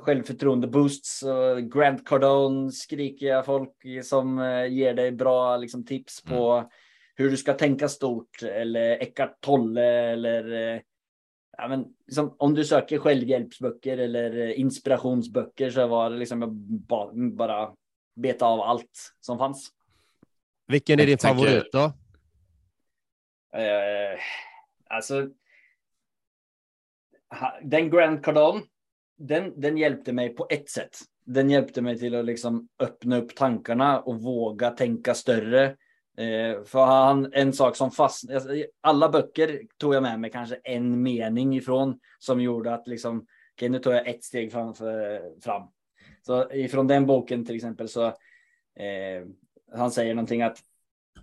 självförtroende 0.00 0.66
boosts 0.68 1.22
och 1.22 1.72
Grant 1.72 2.08
Cardone 2.08 2.72
skrikiga 2.72 3.42
folk 3.42 3.74
som 4.04 4.38
eh, 4.38 4.66
ger 4.66 4.94
dig 4.94 5.12
bra 5.12 5.56
liksom, 5.56 5.84
tips 5.84 6.22
på 6.22 6.52
mm. 6.52 6.70
hur 7.14 7.30
du 7.30 7.36
ska 7.36 7.52
tänka 7.52 7.88
stort 7.88 8.42
eller 8.42 9.02
Eckart 9.02 9.40
Tolle 9.40 9.84
eller 9.84 10.74
eh, 10.74 10.80
ja, 11.58 11.68
men, 11.68 11.84
liksom, 12.06 12.36
om 12.38 12.54
du 12.54 12.64
söker 12.64 12.98
självhjälpsböcker 12.98 13.98
eller 13.98 14.48
eh, 14.48 14.60
inspirationsböcker 14.60 15.70
så 15.70 15.86
var 15.86 16.10
det 16.10 16.16
liksom 16.16 16.42
jag 16.42 16.52
bara, 16.54 17.10
bara 17.12 17.70
beta 18.16 18.46
av 18.46 18.60
allt 18.60 19.14
som 19.20 19.38
fanns. 19.38 19.70
Vilken 20.66 21.00
är 21.00 21.06
din 21.06 21.18
favorit 21.18 21.72
då? 21.72 21.92
Eh, 23.52 24.18
alltså. 24.86 25.28
Den 27.62 27.90
Grand 27.90 28.24
Cardone. 28.24 28.62
Den, 29.16 29.60
den 29.60 29.78
hjälpte 29.78 30.12
mig 30.12 30.28
på 30.28 30.46
ett 30.50 30.70
sätt. 30.70 30.96
Den 31.24 31.50
hjälpte 31.50 31.82
mig 31.82 31.98
till 31.98 32.14
att 32.14 32.24
liksom 32.24 32.68
öppna 32.78 33.18
upp 33.18 33.34
tankarna 33.34 34.00
och 34.00 34.22
våga 34.22 34.70
tänka 34.70 35.14
större. 35.14 35.76
Eh, 36.16 36.62
för 36.64 36.84
han, 36.84 37.32
en 37.32 37.52
sak 37.52 37.76
som 37.76 37.90
fast, 37.90 38.30
alltså, 38.30 38.48
alla 38.80 39.08
böcker 39.08 39.60
tog 39.78 39.94
jag 39.94 40.02
med 40.02 40.20
mig 40.20 40.30
kanske 40.30 40.60
en 40.64 41.02
mening 41.02 41.56
ifrån 41.56 42.00
som 42.18 42.40
gjorde 42.40 42.74
att 42.74 42.86
liksom, 42.86 43.18
okej 43.18 43.26
okay, 43.56 43.68
nu 43.68 43.78
tar 43.78 43.92
jag 43.92 44.08
ett 44.08 44.24
steg 44.24 44.52
framför, 44.52 45.22
fram. 45.40 45.62
Så 46.22 46.52
ifrån 46.52 46.86
den 46.86 47.06
boken 47.06 47.46
till 47.46 47.56
exempel 47.56 47.88
så 47.88 48.06
eh, 48.06 49.26
han 49.72 49.90
säger 49.90 50.14
någonting 50.14 50.42
att 50.42 50.58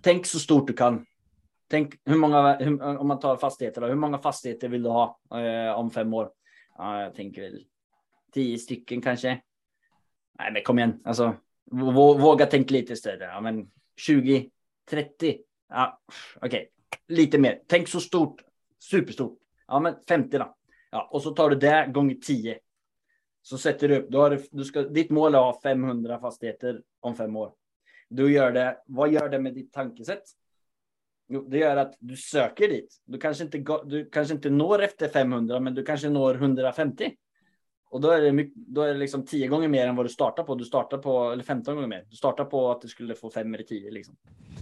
tänk 0.02 0.26
så 0.26 0.38
stort 0.38 0.66
du 0.66 0.72
kan. 0.72 1.06
Tänk 1.68 1.94
hur 2.04 2.16
många, 2.16 2.56
hur, 2.56 2.82
om 2.82 3.08
man 3.08 3.18
tar 3.18 3.36
fastigheter, 3.36 3.80
då, 3.80 3.86
hur 3.86 3.94
många 3.94 4.18
fastigheter 4.18 4.68
vill 4.68 4.82
du 4.82 4.88
ha 4.88 5.20
eh, 5.34 5.78
om 5.78 5.90
fem 5.90 6.14
år? 6.14 6.30
Ja, 6.78 7.02
jag 7.02 7.14
tänker 7.14 7.42
väl 7.42 7.64
tio 8.32 8.58
stycken 8.58 9.00
kanske. 9.00 9.42
Nej, 10.38 10.52
men 10.52 10.62
kom 10.62 10.78
igen, 10.78 11.00
alltså 11.04 11.36
våga 11.70 12.46
tänka 12.46 12.74
lite 12.74 12.96
större. 12.96 13.24
Ja, 13.24 13.40
men 13.40 13.70
20, 13.96 14.50
30. 14.90 15.38
Ja, 15.68 16.00
okej, 16.36 16.46
okay. 16.46 16.66
lite 17.16 17.38
mer. 17.38 17.60
Tänk 17.66 17.88
så 17.88 18.00
stort, 18.00 18.42
superstort. 18.78 19.38
Ja, 19.66 19.80
men 19.80 19.94
50 20.08 20.38
då. 20.38 20.54
Ja, 20.90 21.08
och 21.12 21.22
så 21.22 21.30
tar 21.30 21.50
du 21.50 21.56
det 21.56 21.90
gånger 21.92 22.14
10. 22.14 22.58
Så 23.42 23.58
sätter 23.58 23.88
du 23.88 23.98
upp, 23.98 24.08
då 24.08 24.20
har 24.20 24.30
du, 24.30 24.46
du 24.50 24.64
ska, 24.64 24.82
ditt 24.82 25.10
mål 25.10 25.34
är 25.34 25.38
att 25.38 25.54
ha 25.54 25.60
500 25.62 26.18
fastigheter 26.20 26.82
om 27.00 27.14
fem 27.14 27.36
år. 27.36 27.52
Du 28.08 28.32
gör 28.32 28.52
det, 28.52 28.78
vad 28.86 29.12
gör 29.12 29.28
det 29.28 29.38
med 29.38 29.54
ditt 29.54 29.72
tankesätt? 29.72 30.22
Jo, 31.28 31.46
det 31.48 31.58
gör 31.58 31.76
att 31.76 31.94
du 32.00 32.16
söker 32.16 32.68
dit. 32.68 33.02
Du 33.04 33.18
kanske 33.18 33.44
inte, 33.44 33.58
du 33.84 34.10
kanske 34.12 34.34
inte 34.34 34.50
når 34.50 34.82
efter 34.82 35.08
500, 35.08 35.60
men 35.60 35.74
du 35.74 35.84
kanske 35.84 36.08
når 36.08 36.34
150. 36.34 37.12
Och 37.90 38.00
då 38.00 38.10
är 38.10 38.20
det, 38.20 38.32
mycket, 38.32 38.54
då 38.56 38.82
är 38.82 38.92
det 38.92 38.98
liksom 38.98 39.26
10 39.26 39.48
gånger 39.48 39.68
mer 39.68 39.86
än 39.86 39.96
vad 39.96 40.06
du 40.06 40.10
startar 40.10 40.42
på. 40.42 40.54
Du 40.54 40.64
startar 40.64 40.98
på, 40.98 41.30
eller 41.32 41.44
15 41.44 41.74
gånger 41.74 41.88
mer. 41.88 42.04
Du 42.10 42.16
startar 42.16 42.44
på 42.44 42.70
att 42.70 42.80
du 42.80 42.88
skulle 42.88 43.14
få 43.14 43.30
5 43.30 43.54
eller 43.54 43.64
10 43.64 43.90
liksom. 43.90 44.16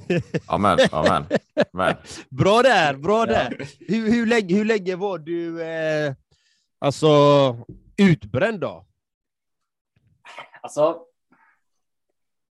Amen, 0.46 0.78
amen. 0.92 1.24
amen. 1.72 1.94
Bra 2.28 2.62
där, 2.62 2.94
bra 2.94 3.26
där. 3.26 3.68
Hur, 3.80 4.10
hur, 4.10 4.26
länge, 4.26 4.54
hur 4.54 4.64
länge 4.64 4.96
var 4.96 5.18
du 5.18 5.62
eh, 5.62 6.14
alltså 6.78 7.08
utbränd 7.96 8.60
då? 8.60 8.86
Alltså, 10.62 10.98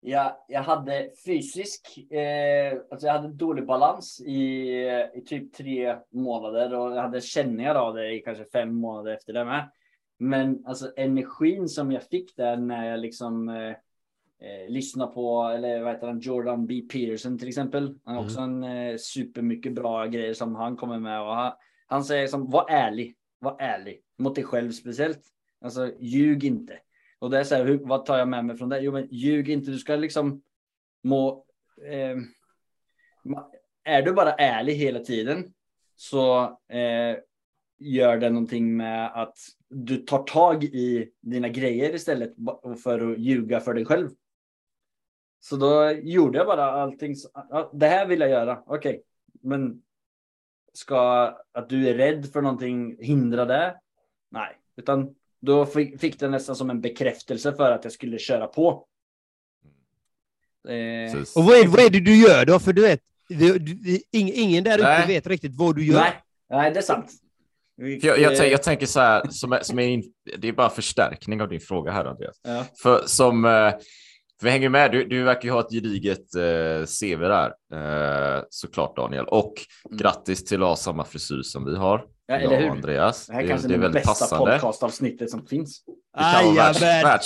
jag, 0.01 0.37
jag 0.49 0.63
hade 0.63 1.11
fysisk, 1.27 2.13
eh, 2.13 2.79
alltså 2.91 3.07
jag 3.07 3.15
hade 3.15 3.29
dålig 3.29 3.67
balans 3.67 4.21
i, 4.21 4.71
i 5.15 5.21
typ 5.27 5.53
tre 5.53 5.97
månader 6.11 6.75
och 6.75 6.97
jag 6.97 7.03
hade 7.03 7.21
känningar 7.21 7.75
av 7.75 7.95
det 7.95 8.13
i 8.13 8.21
kanske 8.21 8.45
fem 8.45 8.75
månader 8.75 9.13
efter 9.15 9.33
det 9.33 9.45
med. 9.45 9.71
Men 10.19 10.67
alltså 10.67 10.93
energin 10.97 11.69
som 11.69 11.93
jag 11.93 12.03
fick 12.03 12.37
där 12.37 12.57
när 12.57 12.91
jag 12.91 13.01
liksom 13.01 13.49
eh, 13.49 13.71
eh, 14.41 14.69
lyssnade 14.69 15.15
på, 15.15 15.43
eller 15.43 15.83
vad 15.83 15.93
heter 15.93 16.07
han, 16.07 16.21
Jordan 16.21 16.67
B. 16.67 16.83
Peterson 16.93 17.39
till 17.39 17.49
exempel. 17.49 17.99
Han 18.05 18.15
har 18.15 18.23
mm. 18.23 18.27
också 18.27 18.41
en 18.41 18.65
eh, 18.65 18.97
supermycket 18.97 19.73
bra 19.73 20.07
grejer 20.07 20.35
som 20.35 20.55
han 20.55 20.77
kommer 20.77 20.99
med 20.99 21.21
och 21.21 21.35
han, 21.35 21.53
han 21.87 22.05
säger 22.05 22.27
som 22.27 22.51
var 22.51 22.71
ärlig, 22.71 23.17
var 23.39 23.57
ärlig 23.61 24.01
mot 24.19 24.35
dig 24.35 24.45
själv 24.45 24.71
speciellt. 24.71 25.23
Alltså 25.61 25.93
ljug 26.01 26.45
inte. 26.45 26.79
Och 27.21 27.31
det 27.31 27.39
är 27.39 27.45
så 27.45 27.55
här, 27.55 27.65
hur, 27.65 27.79
vad 27.79 28.07
tar 28.07 28.19
jag 28.19 28.29
med 28.29 28.45
mig 28.45 28.57
från 28.57 28.69
det? 28.69 28.81
Jo, 28.81 28.93
men 28.93 29.09
ljug 29.11 29.49
inte. 29.49 29.71
Du 29.71 29.79
ska 29.79 29.97
liksom 29.97 30.43
må. 31.03 31.45
Eh, 31.85 32.17
är 33.85 34.03
du 34.03 34.13
bara 34.13 34.33
ärlig 34.33 34.75
hela 34.75 34.99
tiden 34.99 35.53
så 35.97 36.43
eh, 36.69 37.17
gör 37.79 38.17
det 38.17 38.31
någonting 38.31 38.77
med 38.77 39.23
att 39.23 39.37
du 39.69 39.97
tar 39.97 40.23
tag 40.23 40.65
i 40.65 41.11
dina 41.21 41.49
grejer 41.49 41.95
istället 41.95 42.35
för 42.83 43.13
att 43.13 43.19
ljuga 43.19 43.61
för 43.61 43.75
dig 43.75 43.85
själv. 43.85 44.11
Så 45.41 45.57
då 45.57 45.91
gjorde 45.91 46.39
jag 46.39 46.47
bara 46.47 46.65
allting. 46.65 47.15
Ja, 47.35 47.71
det 47.75 47.87
här 47.87 48.07
vill 48.07 48.21
jag 48.21 48.31
göra. 48.31 48.63
Okej, 48.67 48.91
okay. 48.91 49.01
men 49.41 49.83
ska 50.73 50.99
att 51.53 51.69
du 51.69 51.89
är 51.89 51.95
rädd 51.95 52.33
för 52.33 52.43
någonting 52.43 52.97
hindra 53.01 53.45
det? 53.45 53.81
Nej, 54.29 54.57
utan 54.77 55.15
då 55.41 55.67
fick 56.01 56.21
det 56.21 56.29
nästan 56.29 56.57
som 56.57 56.71
en 56.71 56.81
bekräftelse 56.81 57.53
för 57.53 57.73
att 57.73 57.85
jag 57.85 57.93
skulle 57.93 58.19
köra 58.19 58.47
på. 58.47 58.87
Eh, 60.69 61.19
och 61.37 61.45
vad 61.45 61.57
är, 61.57 61.67
vad 61.67 61.81
är 61.81 61.91
det 61.91 62.01
du 62.01 62.17
gör 62.17 62.47
då? 62.47 62.59
För 62.59 62.73
du 62.73 62.83
vet, 62.83 63.01
du, 63.29 63.59
du, 63.59 64.01
ingen 64.13 64.65
där 64.65 64.79
ute 64.79 65.05
vet 65.07 65.27
riktigt 65.27 65.57
vad 65.57 65.77
du 65.77 65.87
gör. 65.87 66.01
Nej, 66.01 66.13
Nej 66.51 66.71
det 66.71 66.79
är 66.79 66.83
sant. 66.83 67.13
Jag, 67.77 68.19
jag, 68.19 68.33
jag, 68.33 68.51
jag, 68.51 68.63
tänker 68.63 68.87
så 68.87 69.01
här, 69.01 69.29
som, 69.31 69.59
som 69.63 69.79
är 69.79 69.87
in, 69.87 70.13
det 70.39 70.49
är 70.49 70.53
bara 70.53 70.71
förstärkning 70.71 71.43
av 71.43 71.49
din 71.49 71.61
fråga 71.61 71.93
här 71.93 72.05
Andreas. 72.05 72.41
Ja. 72.43 72.65
För 72.83 73.03
som, 73.07 73.45
eh, 73.45 73.73
för 74.41 74.47
vi 74.47 74.51
hänger 74.51 74.69
med, 74.69 74.93
du, 74.93 75.05
du 75.05 75.23
verkar 75.23 75.45
ju 75.45 75.51
ha 75.51 75.61
ett 75.61 75.71
gediget 75.71 76.35
eh, 76.35 76.87
CV 77.01 77.21
där, 77.21 77.53
eh, 77.73 78.43
såklart 78.51 78.97
Daniel. 78.97 79.25
Och 79.25 79.53
mm. 79.85 79.99
grattis 79.99 80.45
till 80.45 80.63
att 80.63 80.69
ha 80.69 80.77
samma 80.77 81.05
frisyr 81.05 81.43
som 81.43 81.65
vi 81.65 81.77
har. 81.77 82.05
Ja, 82.27 82.35
eller 82.35 82.61
hur? 82.61 82.71
Andreas. 82.71 83.27
Det 83.27 83.33
här 83.33 83.43
det, 83.43 83.49
kanske 83.49 83.69
det 83.69 83.75
är, 83.75 83.79
det 83.79 83.89
bästa 83.89 84.09
passande. 84.09 84.53
podcastavsnittet 84.53 85.31
som 85.31 85.47
finns. 85.47 85.85
Jajamän! 86.19 87.19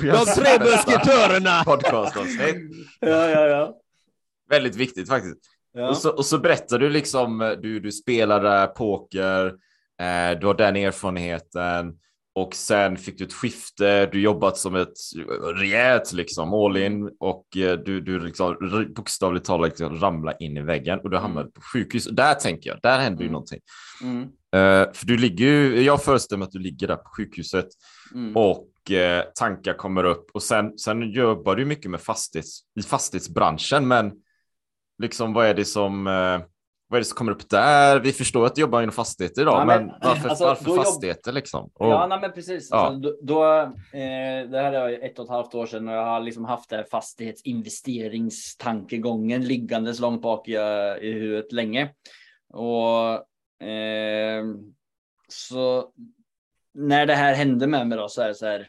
De 0.00 0.24
tre 0.26 0.58
musketörerna! 0.58 1.64
Podcastavsnitt. 1.64 2.56
ja, 3.00 3.30
ja, 3.30 3.46
ja. 3.46 3.76
Väldigt 4.50 4.76
viktigt 4.76 5.08
faktiskt. 5.08 5.40
Ja. 5.72 5.88
Och, 5.88 5.96
så, 5.96 6.10
och 6.10 6.26
så 6.26 6.38
berättar 6.38 6.78
du 6.78 6.90
liksom, 6.90 7.56
du, 7.62 7.80
du 7.80 7.92
spelar 7.92 8.66
poker, 8.66 9.46
eh, 10.00 10.38
du 10.40 10.46
har 10.46 10.54
den 10.54 10.76
erfarenheten 10.76 11.98
och 12.34 12.54
sen 12.54 12.96
fick 12.96 13.18
du 13.18 13.24
ett 13.24 13.32
skifte. 13.32 14.06
Du 14.06 14.20
jobbat 14.20 14.56
som 14.56 14.74
ett 14.74 14.94
rejält 15.56 16.12
liksom 16.12 16.54
all 16.54 16.76
in 16.76 17.10
och 17.20 17.56
eh, 17.56 17.78
du, 17.78 18.00
du 18.00 18.20
liksom 18.20 18.56
bokstavligt 18.96 19.46
talat 19.46 19.68
liksom 19.68 19.98
ramla 19.98 20.32
in 20.32 20.56
i 20.56 20.62
väggen 20.62 20.98
och 21.00 21.10
du 21.10 21.16
hamnade 21.16 21.40
mm. 21.40 21.52
på 21.52 21.60
sjukhus. 21.60 22.04
Där 22.04 22.34
tänker 22.34 22.70
jag, 22.70 22.78
där 22.82 22.98
händer 22.98 23.22
mm. 23.22 23.26
ju 23.26 23.32
någonting. 23.32 23.60
Mm. 24.02 24.22
Uh, 24.22 24.92
för 24.92 25.06
du 25.06 25.16
ligger 25.16 25.46
ju, 25.46 25.82
jag 25.82 26.02
föreställer 26.02 26.38
mig 26.38 26.46
att 26.46 26.52
du 26.52 26.58
ligger 26.58 26.86
där 26.86 26.96
på 26.96 27.10
sjukhuset 27.16 27.68
mm. 28.14 28.36
och 28.36 28.68
uh, 28.90 29.32
tankar 29.34 29.74
kommer 29.74 30.04
upp 30.04 30.30
och 30.34 30.42
sen, 30.42 30.78
sen 30.78 31.10
jobbar 31.10 31.56
du 31.56 31.64
mycket 31.64 31.90
med 31.90 32.00
fastighets, 32.00 32.60
i 32.80 32.82
fastighetsbranschen. 32.82 33.88
Men 33.88 34.12
liksom 34.98 35.32
vad 35.32 35.46
är 35.46 35.54
det 35.54 35.64
som, 35.64 36.06
uh, 36.06 36.40
vad 36.94 36.98
är 36.98 37.00
det 37.00 37.04
som 37.08 37.16
kommer 37.16 37.32
upp 37.32 37.50
där? 37.50 38.00
Vi 38.00 38.12
förstår 38.12 38.46
att 38.46 38.54
du 38.54 38.60
jobbar 38.60 38.82
inom 38.82 38.92
fastigheter 38.92 39.42
idag, 39.42 39.60
Ja, 39.60 39.64
men, 39.64 39.86
men, 39.86 39.94
varför, 40.02 40.28
alltså, 40.28 40.44
varför 40.44 40.64
då 40.64 40.70
jobb- 40.76 40.84
fastigheter 40.84 41.32
liksom? 41.32 41.70
Och, 41.74 41.86
Ja, 41.86 42.06
nej, 42.06 42.20
men 42.20 42.32
precis. 42.32 42.68
Ja. 42.70 42.76
Alltså, 42.76 43.00
då, 43.00 43.16
då, 43.22 43.44
eh, 43.98 44.48
det 44.50 44.60
här 44.60 44.72
är 44.72 45.04
ett 45.04 45.18
och 45.18 45.24
ett 45.24 45.30
halvt 45.30 45.54
år 45.54 45.66
sedan 45.66 45.88
och 45.88 45.94
jag 45.94 46.04
har 46.06 46.20
liksom 46.20 46.44
haft 46.44 46.70
det 46.70 46.76
här 46.76 46.86
fastighetsinvesteringstankegången 46.90 49.44
liggandes 49.44 50.00
långt 50.00 50.22
bak 50.22 50.48
i, 50.48 50.52
i 51.00 51.12
huvudet 51.12 51.52
länge. 51.52 51.90
Och 52.48 53.12
eh, 53.66 54.44
så 55.28 55.92
när 56.74 57.06
det 57.06 57.14
här 57.14 57.34
hände 57.34 57.66
med 57.66 57.86
mig 57.86 57.98
då 57.98 58.08
så 58.08 58.22
är 58.22 58.28
det 58.28 58.34
så 58.34 58.46
här 58.46 58.68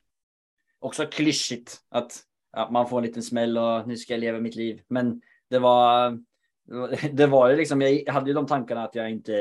också 0.80 1.06
klyschigt 1.06 1.78
att 1.90 2.20
ja, 2.54 2.70
man 2.72 2.90
får 2.90 2.98
en 2.98 3.04
liten 3.06 3.24
smäll 3.24 3.58
och 3.58 3.88
nu 3.88 3.98
ska 3.98 4.14
jag 4.14 4.20
leva 4.20 4.40
mitt 4.40 4.56
liv. 4.56 4.82
Men 4.88 5.22
det 5.50 5.60
var 5.60 6.18
det 7.12 7.28
var 7.28 7.50
ju 7.50 7.56
liksom, 7.56 7.82
jag 7.82 8.14
hade 8.14 8.30
ju 8.30 8.34
de 8.34 8.48
tankarna 8.48 8.84
att 8.84 8.96
jag 8.96 9.12
inte 9.12 9.34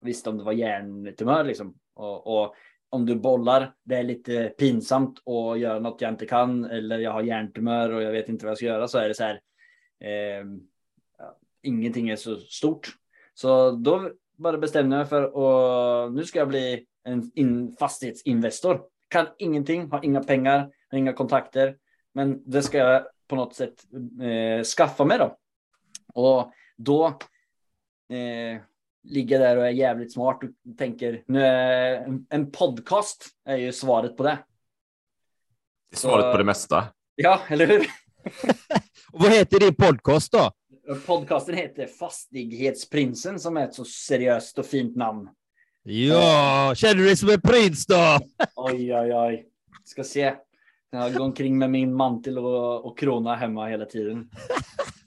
visste 0.00 0.30
om 0.30 0.38
det 0.38 0.44
var 0.44 0.52
hjärntumör 0.52 1.44
liksom. 1.44 1.74
Och, 1.94 2.26
och 2.26 2.54
om 2.90 3.06
du 3.06 3.14
bollar, 3.14 3.74
det 3.84 3.96
är 3.96 4.02
lite 4.02 4.52
pinsamt 4.58 5.18
att 5.28 5.58
göra 5.58 5.78
något 5.78 6.00
jag 6.00 6.12
inte 6.12 6.26
kan 6.26 6.64
eller 6.64 6.98
jag 6.98 7.10
har 7.10 7.22
hjärntumör 7.22 7.92
och 7.92 8.02
jag 8.02 8.12
vet 8.12 8.28
inte 8.28 8.44
vad 8.44 8.50
jag 8.50 8.56
ska 8.56 8.66
göra 8.66 8.88
så 8.88 8.98
är 8.98 9.08
det 9.08 9.14
så 9.14 9.24
här. 9.24 9.40
Eh, 10.00 10.44
ja, 11.18 11.38
ingenting 11.62 12.08
är 12.08 12.16
så 12.16 12.36
stort. 12.36 12.88
Så 13.34 13.70
då 13.70 14.10
bara 14.36 14.58
bestämde 14.58 14.96
jag 14.96 15.00
mig 15.00 15.08
för 15.08 15.22
att 16.06 16.12
nu 16.12 16.24
ska 16.24 16.38
jag 16.38 16.48
bli 16.48 16.86
en 17.04 17.30
in, 17.34 17.76
fastighetsinvestor. 17.78 18.80
Kan 19.08 19.26
ingenting, 19.38 19.90
har 19.90 20.04
inga 20.04 20.22
pengar, 20.22 20.70
har 20.90 20.98
inga 20.98 21.12
kontakter, 21.12 21.76
men 22.12 22.50
det 22.50 22.62
ska 22.62 22.78
jag 22.78 23.06
på 23.28 23.36
något 23.36 23.54
sätt 23.54 23.84
eh, 24.22 24.62
skaffa 24.62 25.04
mig 25.04 25.18
då. 25.18 25.36
Och 26.14 26.52
då 26.76 27.06
eh, 28.08 28.60
ligger 29.04 29.38
där 29.38 29.56
och 29.56 29.66
är 29.66 29.70
jävligt 29.70 30.12
smart 30.12 30.40
och 30.42 30.78
tänker 30.78 31.22
nu 31.26 31.42
är 31.46 31.94
en, 31.94 32.26
en 32.30 32.50
podcast 32.50 33.26
är 33.44 33.56
ju 33.56 33.72
svaret 33.72 34.16
på 34.16 34.22
det. 34.22 34.38
det 35.90 35.96
är 35.96 35.98
svaret 35.98 36.32
på 36.32 36.38
det 36.38 36.44
mesta. 36.44 36.84
Ja, 37.14 37.40
eller 37.48 37.66
hur? 37.66 37.86
Och 39.12 39.20
vad 39.22 39.30
heter 39.30 39.60
din 39.60 39.74
podcast 39.74 40.32
då? 40.32 40.52
Podcasten 41.06 41.54
heter 41.54 41.86
Fastighetsprinsen 41.86 43.40
som 43.40 43.56
är 43.56 43.64
ett 43.64 43.74
så 43.74 43.84
seriöst 43.84 44.58
och 44.58 44.66
fint 44.66 44.96
namn. 44.96 45.28
Ja, 45.82 46.72
känner 46.76 46.94
du 46.94 47.04
dig 47.04 47.16
som 47.16 47.28
en 47.28 47.40
prins 47.40 47.86
då? 47.86 48.18
Oj, 48.56 48.94
oj, 48.94 49.14
oj. 49.14 49.46
Ska 49.84 50.04
se. 50.04 50.34
Jag 50.90 51.14
går 51.14 51.24
omkring 51.24 51.58
med 51.58 51.70
min 51.70 51.94
mantel 51.94 52.38
och, 52.38 52.86
och 52.86 52.98
krona 52.98 53.36
hemma 53.36 53.66
hela 53.66 53.84
tiden. 53.84 54.30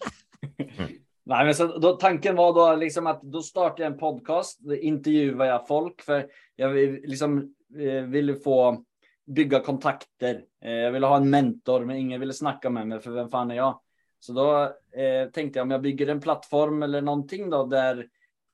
Mm. 0.57 0.71
Nej, 1.23 1.45
men 1.45 1.55
så 1.55 1.77
då, 1.77 1.93
tanken 1.93 2.35
var 2.35 2.53
då 2.53 2.75
liksom 2.75 3.07
att 3.07 3.21
då 3.21 3.41
startar 3.41 3.83
jag 3.83 3.93
en 3.93 3.99
podcast, 3.99 4.59
intervjuar 4.81 5.45
jag 5.45 5.67
folk 5.67 6.01
för 6.01 6.29
jag 6.55 6.69
vill, 6.69 7.01
liksom, 7.03 7.53
eh, 7.79 8.03
ville 8.03 8.35
få 8.35 8.83
bygga 9.25 9.59
kontakter. 9.59 10.43
Eh, 10.63 10.71
jag 10.71 10.91
ville 10.91 11.07
ha 11.07 11.17
en 11.17 11.29
mentor, 11.29 11.85
men 11.85 11.95
ingen 11.95 12.19
ville 12.19 12.33
snacka 12.33 12.69
med 12.69 12.87
mig 12.87 12.99
för 12.99 13.11
vem 13.11 13.29
fan 13.29 13.51
är 13.51 13.55
jag? 13.55 13.81
Så 14.19 14.33
då 14.33 14.63
eh, 15.01 15.29
tänkte 15.33 15.59
jag 15.59 15.65
om 15.65 15.71
jag 15.71 15.81
bygger 15.81 16.07
en 16.07 16.21
plattform 16.21 16.83
eller 16.83 17.01
någonting 17.01 17.49
då 17.49 17.65
där 17.65 18.07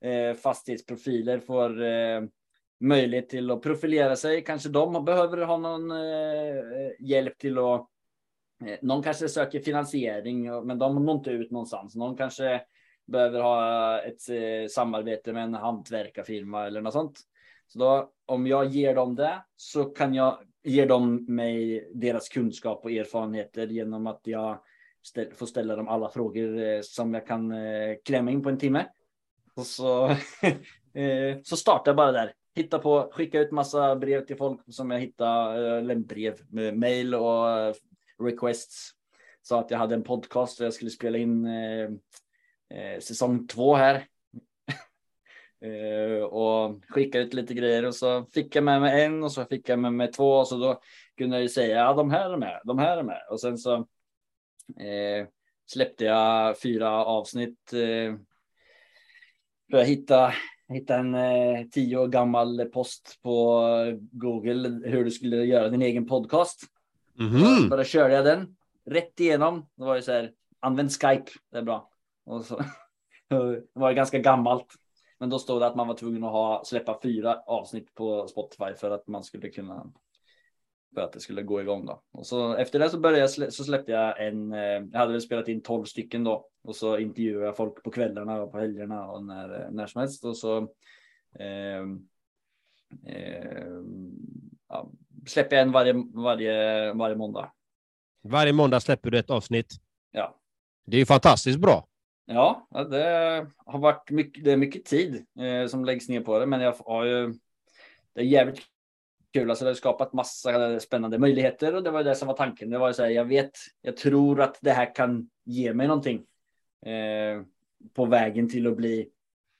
eh, 0.04 0.36
fastighetsprofiler 0.36 1.40
får 1.40 1.84
eh, 1.84 2.22
möjlighet 2.80 3.30
till 3.30 3.52
att 3.52 3.62
profilera 3.62 4.16
sig. 4.16 4.44
Kanske 4.44 4.70
de 4.70 5.06
behöver 5.06 5.38
ha 5.38 5.58
någon 5.58 5.92
eh, 5.92 6.92
hjälp 7.00 7.38
till 7.38 7.58
att 7.58 7.88
Eh, 8.68 8.78
någon 8.82 9.04
kanske 9.04 9.30
söker 9.30 9.60
finansiering, 9.60 10.66
men 10.66 10.80
de 10.80 11.06
når 11.06 11.16
inte 11.16 11.32
ut 11.32 11.52
någonstans. 11.52 11.96
Någon 11.96 12.18
kanske 12.18 12.62
behöver 13.06 13.42
ha 13.42 14.00
ett 14.02 14.30
eh, 14.30 14.68
samarbete 14.70 15.34
med 15.34 15.44
en 15.44 15.54
hantverkarfirma 15.54 16.66
eller 16.66 16.82
något 16.82 16.94
sånt. 16.94 17.20
Så 17.68 17.80
då, 17.80 18.12
om 18.26 18.48
jag 18.48 18.66
ger 18.66 18.96
dem 18.96 19.16
det 19.16 19.44
så 19.56 19.86
kan 19.86 20.14
jag 20.14 20.38
ge 20.64 20.86
dem 20.86 21.26
mig 21.30 21.90
deras 21.94 22.30
kunskap 22.30 22.82
och 22.84 22.92
erfarenheter 22.92 23.68
genom 23.68 24.08
att 24.08 24.22
jag 24.24 24.60
ställ, 25.04 25.34
får 25.34 25.46
ställa 25.46 25.76
dem 25.76 25.88
alla 25.88 26.10
frågor 26.10 26.64
eh, 26.64 26.82
som 26.82 27.14
jag 27.14 27.28
kan 27.28 27.54
klämma 28.06 28.32
in 28.32 28.44
på 28.44 28.50
en 28.50 28.58
timme. 28.58 28.86
Och 29.56 29.66
så, 29.66 30.16
så 31.44 31.58
startar 31.58 31.92
jag 31.92 31.96
bara 31.96 32.12
där. 32.12 32.34
Hitta 32.56 32.80
på, 32.80 33.10
skicka 33.12 33.40
ut 33.40 33.52
massa 33.52 33.96
brev 33.96 34.26
till 34.26 34.38
folk 34.38 34.62
som 34.68 34.92
jag 34.92 35.00
hittar, 35.00 35.56
eller 35.56 35.96
brev, 35.96 36.34
mejl 36.74 37.16
och 37.16 37.76
requests. 38.20 38.92
Sa 39.42 39.60
att 39.60 39.72
jag 39.72 39.78
hade 39.78 39.96
en 39.96 40.04
podcast 40.04 40.60
och 40.60 40.66
jag 40.66 40.74
skulle 40.74 40.92
spela 40.92 41.18
in 41.18 41.46
eh, 41.46 41.90
eh, 42.80 43.00
säsong 43.00 43.48
två 43.48 43.76
här. 43.76 44.08
eh, 45.62 46.24
och 46.24 46.86
skicka 46.90 47.20
ut 47.20 47.34
lite 47.34 47.54
grejer 47.54 47.86
och 47.86 47.96
så 47.96 48.26
fick 48.26 48.56
jag 48.56 48.64
med 48.64 48.82
mig 48.82 49.04
en 49.04 49.24
och 49.24 49.32
så 49.32 49.46
fick 49.46 49.70
jag 49.70 49.80
med 49.80 49.94
mig 49.94 50.12
två 50.12 50.32
och 50.32 50.48
så 50.48 50.58
då 50.58 50.82
kunde 51.18 51.36
jag 51.36 51.42
ju 51.42 51.50
säga 51.50 51.78
ja 51.78 51.94
de 51.94 52.12
här 52.12 52.30
är 52.30 52.38
med, 52.38 52.62
de 52.64 52.80
här 52.80 52.98
är 52.98 53.04
med 53.04 53.22
och 53.30 53.42
sen 53.42 53.58
så 53.58 53.76
eh, 54.80 55.28
släppte 55.66 56.06
jag 56.06 56.60
fyra 56.60 57.06
avsnitt. 57.06 57.74
Eh, 57.74 58.16
för 59.72 59.78
jag 59.78 59.86
hittade, 59.86 60.34
hittade 60.70 61.00
en 61.00 61.16
eh, 61.16 61.66
tio 61.72 61.98
år 61.98 62.08
gammal 62.08 62.66
post 62.66 63.20
på 63.24 63.70
Google 64.12 64.90
hur 64.90 65.04
du 65.04 65.12
skulle 65.12 65.38
göra 65.38 65.70
din 65.70 65.82
egen 65.82 66.06
podcast. 66.06 66.62
Mhm. 67.14 67.70
Bara 67.70 67.84
körde 67.84 68.14
jag 68.14 68.26
den 68.26 68.56
rätt 68.86 69.20
igenom. 69.20 69.66
Det 69.76 69.84
var 69.84 69.96
ju 69.96 70.02
så 70.02 70.12
här, 70.12 70.32
använd 70.60 70.92
Skype, 70.92 71.32
det 71.52 71.58
är 71.58 71.62
bra. 71.62 71.90
Och 72.26 72.46
så, 72.46 72.58
det 73.30 73.64
var 73.74 73.90
ju 73.90 73.96
ganska 73.96 74.20
gammalt. 74.20 74.68
Men 75.20 75.30
då 75.30 75.40
stod 75.40 75.62
det 75.62 75.68
att 75.68 75.76
man 75.76 75.88
var 75.88 75.96
tvungen 75.96 76.24
att 76.24 76.32
ha, 76.32 76.64
släppa 76.66 77.00
fyra 77.04 77.36
avsnitt 77.48 77.94
på 77.94 78.28
Spotify 78.28 78.74
för 78.78 78.92
att 78.92 79.08
man 79.08 79.24
skulle 79.24 79.50
kunna 79.50 79.92
för 80.94 81.02
att 81.02 81.12
det 81.12 81.20
skulle 81.20 81.44
gå 81.44 81.62
igång 81.62 81.86
då. 81.86 82.04
Och 82.12 82.26
så 82.26 82.56
efter 82.56 82.80
det 82.80 82.90
så 82.90 83.00
började 83.00 83.20
jag 83.20 83.30
slä, 83.30 83.52
så 83.52 83.64
släppte 83.64 83.92
jag 83.92 84.28
en. 84.28 84.54
Eh, 84.54 84.60
jag 84.92 85.00
hade 85.00 85.12
väl 85.12 85.22
spelat 85.22 85.48
in 85.48 85.62
12 85.62 85.86
stycken 85.86 86.24
då 86.24 86.50
och 86.64 86.76
så 86.76 86.98
intervjuade 86.98 87.46
jag 87.46 87.58
folk 87.58 87.84
på 87.84 87.92
kvällarna 87.92 88.42
och 88.42 88.52
på 88.52 88.60
helgerna 88.60 89.08
och 89.08 89.24
när 89.26 89.62
eh, 89.62 89.72
när 89.72 89.88
som 89.88 90.00
helst 90.00 90.26
och 90.26 90.38
så. 90.38 90.58
Eh, 91.40 91.82
eh, 93.08 93.68
ja, 94.70 94.92
släpper 95.28 95.56
jag 95.56 95.64
en 95.64 95.72
varje 95.72 95.94
varje 96.14 96.94
varje 96.94 97.16
måndag. 97.16 97.52
Varje 98.24 98.54
måndag 98.54 98.80
släpper 98.80 99.12
du 99.12 99.20
ett 99.20 99.30
avsnitt. 99.30 99.74
Ja, 100.12 100.40
Det 100.86 100.98
är 100.98 101.00
ju 101.00 101.06
fantastiskt 101.06 101.60
bra. 101.60 101.88
Ja, 102.26 102.68
det 102.90 103.48
har 103.58 103.80
varit 103.80 104.12
mycket, 104.12 104.44
det 104.44 104.52
är 104.52 104.58
mycket 104.58 104.86
tid 104.86 105.26
eh, 105.40 105.68
som 105.68 105.86
läggs 105.86 106.10
ner 106.10 106.22
på 106.22 106.40
det, 106.40 106.46
men 106.46 106.62
jag 106.62 106.76
har 106.86 107.06
ju. 107.06 107.34
Det 108.14 108.22
är 108.22 108.26
jävligt 108.26 108.62
kul, 109.34 109.50
alltså 109.50 109.66
det 109.66 109.70
har 109.70 109.76
skapat 109.76 110.14
massa 110.14 110.80
spännande 110.80 111.20
möjligheter 111.20 111.76
och 111.76 111.84
det 111.84 111.92
var 111.92 112.04
det 112.04 112.16
som 112.16 112.28
var 112.28 112.36
tanken. 112.36 112.70
Det 112.70 112.78
var 112.78 112.88
ju 112.88 112.94
så 112.94 113.04
här, 113.04 113.10
jag 113.10 113.26
vet, 113.26 113.52
jag 113.82 113.98
tror 113.98 114.42
att 114.42 114.58
det 114.62 114.72
här 114.72 114.96
kan 114.96 115.30
ge 115.44 115.74
mig 115.74 115.88
någonting 115.88 116.26
eh, 116.86 117.42
på 117.94 118.06
vägen 118.06 118.50
till 118.50 118.68
att 118.68 118.78
bli 118.78 119.10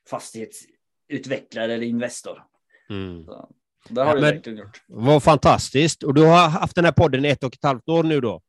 fastighetsutvecklare 0.10 1.74
eller 1.74 1.86
investor. 1.86 2.44
Mm. 2.90 3.26
Så, 3.26 3.50
det 3.90 4.02
har 4.02 4.08
Ja, 4.08 4.16
du 4.16 4.22
verkligen 4.22 4.60
gjort. 4.60 4.82
Vad 4.88 5.24
fantastiskt. 5.24 6.04
Och 6.04 6.14
du 6.14 6.22
har 6.26 6.48
haft 6.50 6.76
den 6.76 6.86
här 6.86 6.92
podden 6.92 7.26
i 7.26 7.28
ett 7.28 7.44
och 7.44 7.54
ett 7.54 7.64
halvt 7.64 7.90
år 7.90 8.04
nu 8.04 8.22
då. 8.22 8.42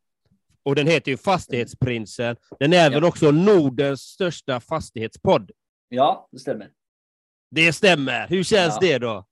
Och 0.62 0.75
den 0.75 0.87
heter 0.87 1.11
ju 1.11 1.16
Fastighetsprinsen. 1.16 2.37
Den 2.59 2.73
är 2.73 2.90
väl 2.90 3.03
Ja. 3.03 3.09
också 3.09 3.31
Nordens 3.31 4.01
största 4.01 4.61
fastighetspodd. 4.61 5.51
Ja, 5.88 6.29
det 6.33 6.38
stämmer. 6.38 6.68
Det 7.51 7.73
stämmer. 7.73 8.27
Hur 8.29 8.42
känns 8.42 8.79
Ja. 8.81 8.87
det 8.88 8.99
då? 8.99 9.25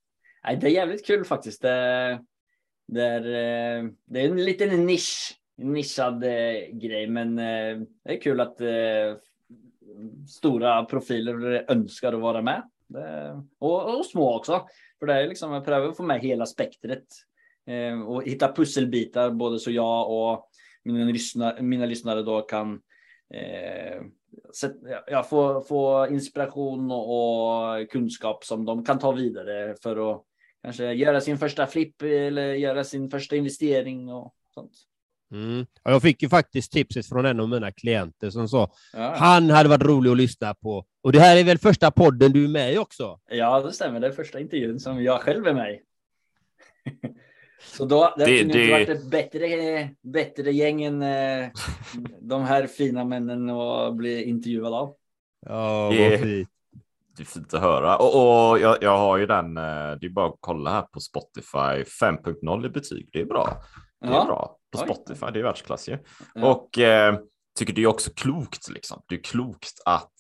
Det 0.61 0.67
är 0.67 0.71
jävligt 0.71 1.07
kul 1.07 1.25
faktiskt. 1.25 1.63
Det, 1.63 2.21
det, 2.89 3.03
är, 3.05 3.21
eh, 3.27 3.85
det 4.07 4.21
är 4.21 4.25
en 4.29 4.45
liten 4.45 4.87
nisch, 4.87 5.39
nischad 5.57 6.25
eh, 6.25 6.31
grej, 6.73 7.07
men 7.07 7.39
eh, 7.39 7.79
det 8.05 8.17
är 8.17 8.21
kul 8.21 8.41
att 8.41 8.57
stora 10.29 10.85
profiler 10.85 11.65
önskar 11.71 12.13
att 12.13 12.21
vara 12.21 12.43
med. 12.43 12.63
Det, 12.89 13.43
och, 13.59 13.99
och 13.99 14.07
små 14.07 14.37
också, 14.37 14.67
för 15.03 15.07
det 15.07 15.15
är 15.15 15.29
liksom 15.29 15.53
jag 15.53 15.65
prövar 15.65 15.89
att 15.89 15.97
få 15.97 16.03
med 16.03 16.21
hela 16.21 16.47
spektret 16.47 17.05
eh, 17.67 18.03
och 18.03 18.23
hitta 18.23 18.53
pusselbitar 18.53 19.31
både 19.31 19.59
så 19.59 19.71
jag 19.71 20.11
och 20.11 20.49
mina 20.85 21.05
lyssnare, 21.05 21.63
mina 21.63 21.87
lyssnare 21.87 22.23
då 22.23 22.41
kan 22.41 22.81
eh, 23.35 24.03
sätt, 24.61 24.77
ja, 25.07 25.23
få, 25.23 25.61
få 25.61 26.09
inspiration 26.11 26.91
och, 26.91 27.79
och 27.79 27.91
kunskap 27.91 28.45
som 28.45 28.65
de 28.65 28.85
kan 28.85 28.99
ta 28.99 29.13
vidare 29.13 29.75
för 29.83 30.13
att 30.13 30.23
kanske 30.63 30.93
göra 30.93 31.21
sin 31.21 31.39
första 31.39 31.67
flipp 31.67 32.03
eller 32.03 32.55
göra 32.55 32.85
sin 32.85 33.11
första 33.11 33.37
investering 33.37 34.09
och 34.09 34.35
sånt. 34.55 34.73
Mm. 35.33 35.67
Ja, 35.83 35.91
Jag 35.91 36.03
fick 36.03 36.23
ju 36.23 36.29
faktiskt 36.29 36.73
tipset 36.73 37.09
från 37.09 37.27
en 37.27 37.41
av 37.41 37.49
mina 37.49 37.73
klienter 37.73 38.31
som 38.31 38.49
sa 38.49 38.73
Ja, 38.93 39.15
han 39.19 39.51
hade 39.51 39.69
varit 39.69 39.83
rolig 39.83 40.11
att 40.11 40.17
lyssna 40.17 40.55
på. 40.55 40.85
Och 41.03 41.13
det 41.13 41.21
här 41.21 41.37
är 41.37 41.45
väl 41.45 41.59
första 41.59 41.91
podden 41.91 42.33
du 42.33 42.45
är 42.45 42.49
med 42.49 42.73
i 42.75 42.79
också? 42.79 43.21
ja 43.31 43.61
det 43.61 43.73
stämmer. 43.73 44.01
Det 44.01 44.07
är 44.07 44.13
första 44.13 44.41
intervjun 44.41 44.81
som 44.81 45.03
jag 45.03 45.21
själv 45.21 45.47
är 45.47 45.55
med 45.55 45.73
i. 45.75 45.81
Så 47.65 47.85
då, 47.85 48.15
det, 48.19 48.25
Det- 48.25 48.31
det 48.33 48.41
inte 48.41 48.71
varit 48.71 48.89
ett 48.89 49.11
bättre, 49.11 49.89
bättre 50.03 50.53
gäng 50.53 50.83
än 50.83 51.03
eh, 51.03 51.49
de 52.21 52.43
här 52.43 52.67
fina 52.67 53.05
männen 53.05 53.51
att 53.51 53.97
bli 53.97 54.25
intervjuad 54.25 54.75
av. 54.75 54.95
Ja, 55.47 55.91
Det- 55.93 56.11
vad 56.11 56.21
fint. 56.21 56.49
Det 57.17 57.23
är 57.23 57.27
fint 57.27 57.55
att 57.55 57.61
höra. 57.61 57.97
Och, 57.97 58.51
och 58.51 58.59
jag, 58.61 58.77
jag 58.83 58.99
har 58.99 59.19
ju 59.19 59.27
den, 59.27 59.57
eh, 59.57 59.63
det 60.01 60.07
är 60.07 60.11
bara 60.11 60.27
att 60.29 60.37
kolla 60.41 60.71
här 60.71 60.83
på 60.83 61.01
Spotify, 61.01 61.85
5.0 62.01 62.67
i 62.67 62.69
betyg. 62.69 63.09
Det 63.13 63.21
är 63.21 63.25
bra. 63.25 63.63
Det 64.01 64.07
är 64.07 64.13
Ja. 64.13 64.25
bra 64.25 64.57
på 64.73 64.79
Oj. 64.79 64.85
Spotify, 64.85 65.27
det 65.33 65.39
är 65.39 65.43
världsklass 65.43 65.89
ju. 65.89 65.99
Ja. 66.35 66.47
Och 66.47 66.79
eh, 66.79 67.19
tycker 67.59 67.73
det 67.73 67.83
är 67.83 67.87
också 67.87 68.11
klokt, 68.17 68.71
liksom. 68.71 69.03
Det 69.09 69.15
är 69.15 69.23
klokt 69.23 69.81
att 69.85 70.13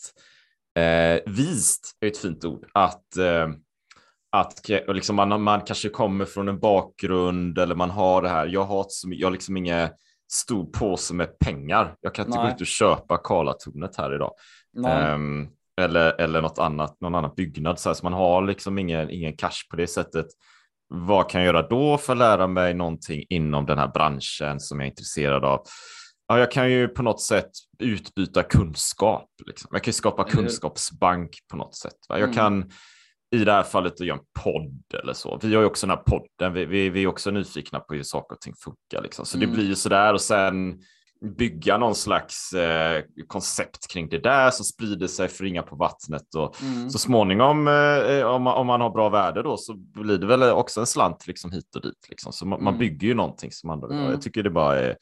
eh, 0.78 1.32
vist 1.32 1.96
är 2.00 2.06
ett 2.06 2.18
fint 2.18 2.44
ord, 2.44 2.66
att 2.72 3.16
eh, 3.16 3.48
att 4.36 4.68
liksom 4.88 5.16
man, 5.16 5.42
man 5.42 5.60
kanske 5.60 5.88
kommer 5.88 6.24
från 6.24 6.48
en 6.48 6.60
bakgrund 6.60 7.58
eller 7.58 7.74
man 7.74 7.90
har 7.90 8.22
det 8.22 8.28
här. 8.28 8.46
Jag 8.46 8.64
har, 8.64 8.86
jag 9.04 9.26
har 9.26 9.32
liksom 9.32 9.56
ingen 9.56 9.88
stor 10.32 10.64
påse 10.64 11.14
med 11.14 11.38
pengar. 11.38 11.96
Jag 12.00 12.14
kan 12.14 12.26
inte 12.26 12.38
Nej. 12.38 12.48
gå 12.48 12.54
ut 12.54 12.60
och 12.60 12.66
köpa 12.66 13.16
Karlatornet 13.16 13.96
här 13.96 14.14
idag. 14.14 14.32
Ehm, 14.86 15.48
eller, 15.80 16.20
eller 16.20 16.42
något 16.42 16.58
annat, 16.58 17.00
någon 17.00 17.14
annan 17.14 17.34
byggnad. 17.36 17.78
Så, 17.78 17.88
här, 17.88 17.94
så 17.94 18.06
man 18.06 18.12
har 18.12 18.42
liksom 18.42 18.78
ingen, 18.78 19.10
ingen 19.10 19.36
cash 19.36 19.68
på 19.70 19.76
det 19.76 19.86
sättet. 19.86 20.26
Vad 20.94 21.30
kan 21.30 21.40
jag 21.40 21.46
göra 21.54 21.68
då 21.68 21.98
för 21.98 22.12
att 22.12 22.18
lära 22.18 22.46
mig 22.46 22.74
någonting 22.74 23.24
inom 23.28 23.66
den 23.66 23.78
här 23.78 23.88
branschen 23.88 24.60
som 24.60 24.80
jag 24.80 24.86
är 24.86 24.90
intresserad 24.90 25.44
av? 25.44 25.60
Ja, 26.28 26.38
jag 26.38 26.50
kan 26.52 26.70
ju 26.72 26.88
på 26.88 27.02
något 27.02 27.22
sätt 27.22 27.50
utbyta 27.78 28.42
kunskap. 28.42 29.28
Liksom. 29.46 29.68
Jag 29.72 29.82
kan 29.82 29.88
ju 29.90 29.92
skapa 29.92 30.24
kunskapsbank 30.24 31.30
på 31.50 31.56
något 31.56 31.76
sätt. 31.76 31.96
Va? 32.08 32.18
Jag 32.18 32.24
Mm. 32.24 32.34
kan 32.36 32.70
i 33.34 33.44
det 33.44 33.52
här 33.52 33.62
fallet 33.62 34.00
göra 34.00 34.18
en 34.18 34.24
podd 34.44 35.00
eller 35.02 35.12
så. 35.12 35.38
Vi 35.42 35.54
har 35.54 35.60
ju 35.62 35.66
också 35.66 35.86
den 35.86 35.96
här 35.96 36.04
podden. 36.04 36.52
Vi, 36.52 36.64
vi, 36.64 36.88
vi 36.90 37.02
är 37.02 37.06
också 37.06 37.30
nyfikna 37.30 37.80
på 37.80 37.94
hur 37.94 38.02
saker 38.02 38.34
och 38.36 38.40
ting 38.40 38.54
funkar. 38.64 39.02
Liksom. 39.02 39.26
Så 39.26 39.36
Mm. 39.36 39.50
det 39.50 39.56
blir 39.56 39.66
ju 39.66 39.74
sådär 39.74 40.12
och 40.14 40.20
sen 40.20 40.78
bygga 41.22 41.78
någon 41.78 41.94
slags 41.94 42.52
eh, 42.52 43.02
koncept 43.26 43.88
kring 43.92 44.08
det 44.08 44.18
där 44.18 44.50
som 44.50 44.64
sprider 44.64 45.06
sig 45.06 45.28
för 45.28 45.44
ringa 45.44 45.62
på 45.62 45.76
vattnet 45.76 46.34
och 46.34 46.62
Mm. 46.62 46.90
så 46.90 46.98
småningom 46.98 47.68
eh, 47.68 48.22
om, 48.26 48.42
man, 48.42 48.54
om 48.54 48.66
man 48.66 48.80
har 48.80 48.90
bra 48.90 49.08
värde 49.08 49.42
då 49.42 49.56
så 49.56 49.74
blir 49.74 50.18
det 50.18 50.26
väl 50.26 50.42
också 50.42 50.80
en 50.80 50.86
slant 50.86 51.26
liksom 51.26 51.52
hit 51.52 51.76
och 51.76 51.82
dit 51.82 52.06
liksom. 52.08 52.32
så 52.32 52.46
man, 52.46 52.64
man 52.64 52.74
Mm. 52.74 52.78
bygger 52.78 53.08
ju 53.08 53.14
någonting 53.14 53.52
som 53.52 53.70
andra 53.70 53.86
vill 53.88 53.96
ha. 53.96 54.02
Mm. 54.02 54.12
Jag 54.12 54.22
tycker 54.22 54.42
det 54.42 54.50
bara 54.50 54.78
är 54.80 54.96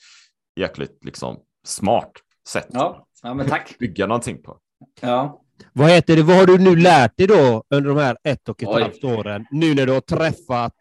jäkligt 0.57 1.05
liksom 1.05 1.37
smart 1.65 2.13
sätt 2.49 2.69
Ja. 2.71 3.07
ja, 3.23 3.35
men 3.35 3.49
tack. 3.49 3.71
att 3.71 3.79
bygga 3.79 4.07
någonting 4.07 4.43
på. 4.43 4.59
Ja. 5.01 5.43
Vad 5.73 5.91
heter 5.91 6.17
det? 6.17 6.23
Vad 6.23 6.37
har 6.37 6.47
du 6.47 6.59
nu 6.59 6.77
lärt 6.77 7.17
dig 7.17 7.27
då 7.27 7.65
under 7.71 7.89
de 7.91 7.99
här 7.99 8.17
ett 8.25 8.49
och 8.49 8.63
ett 8.63 8.69
Oj. 8.69 8.83
halvt 8.83 9.05
åren? 9.05 9.47
Nu 9.51 9.75
när 9.75 9.87
du 9.87 9.93
har 9.93 10.01
träffat 10.01 10.75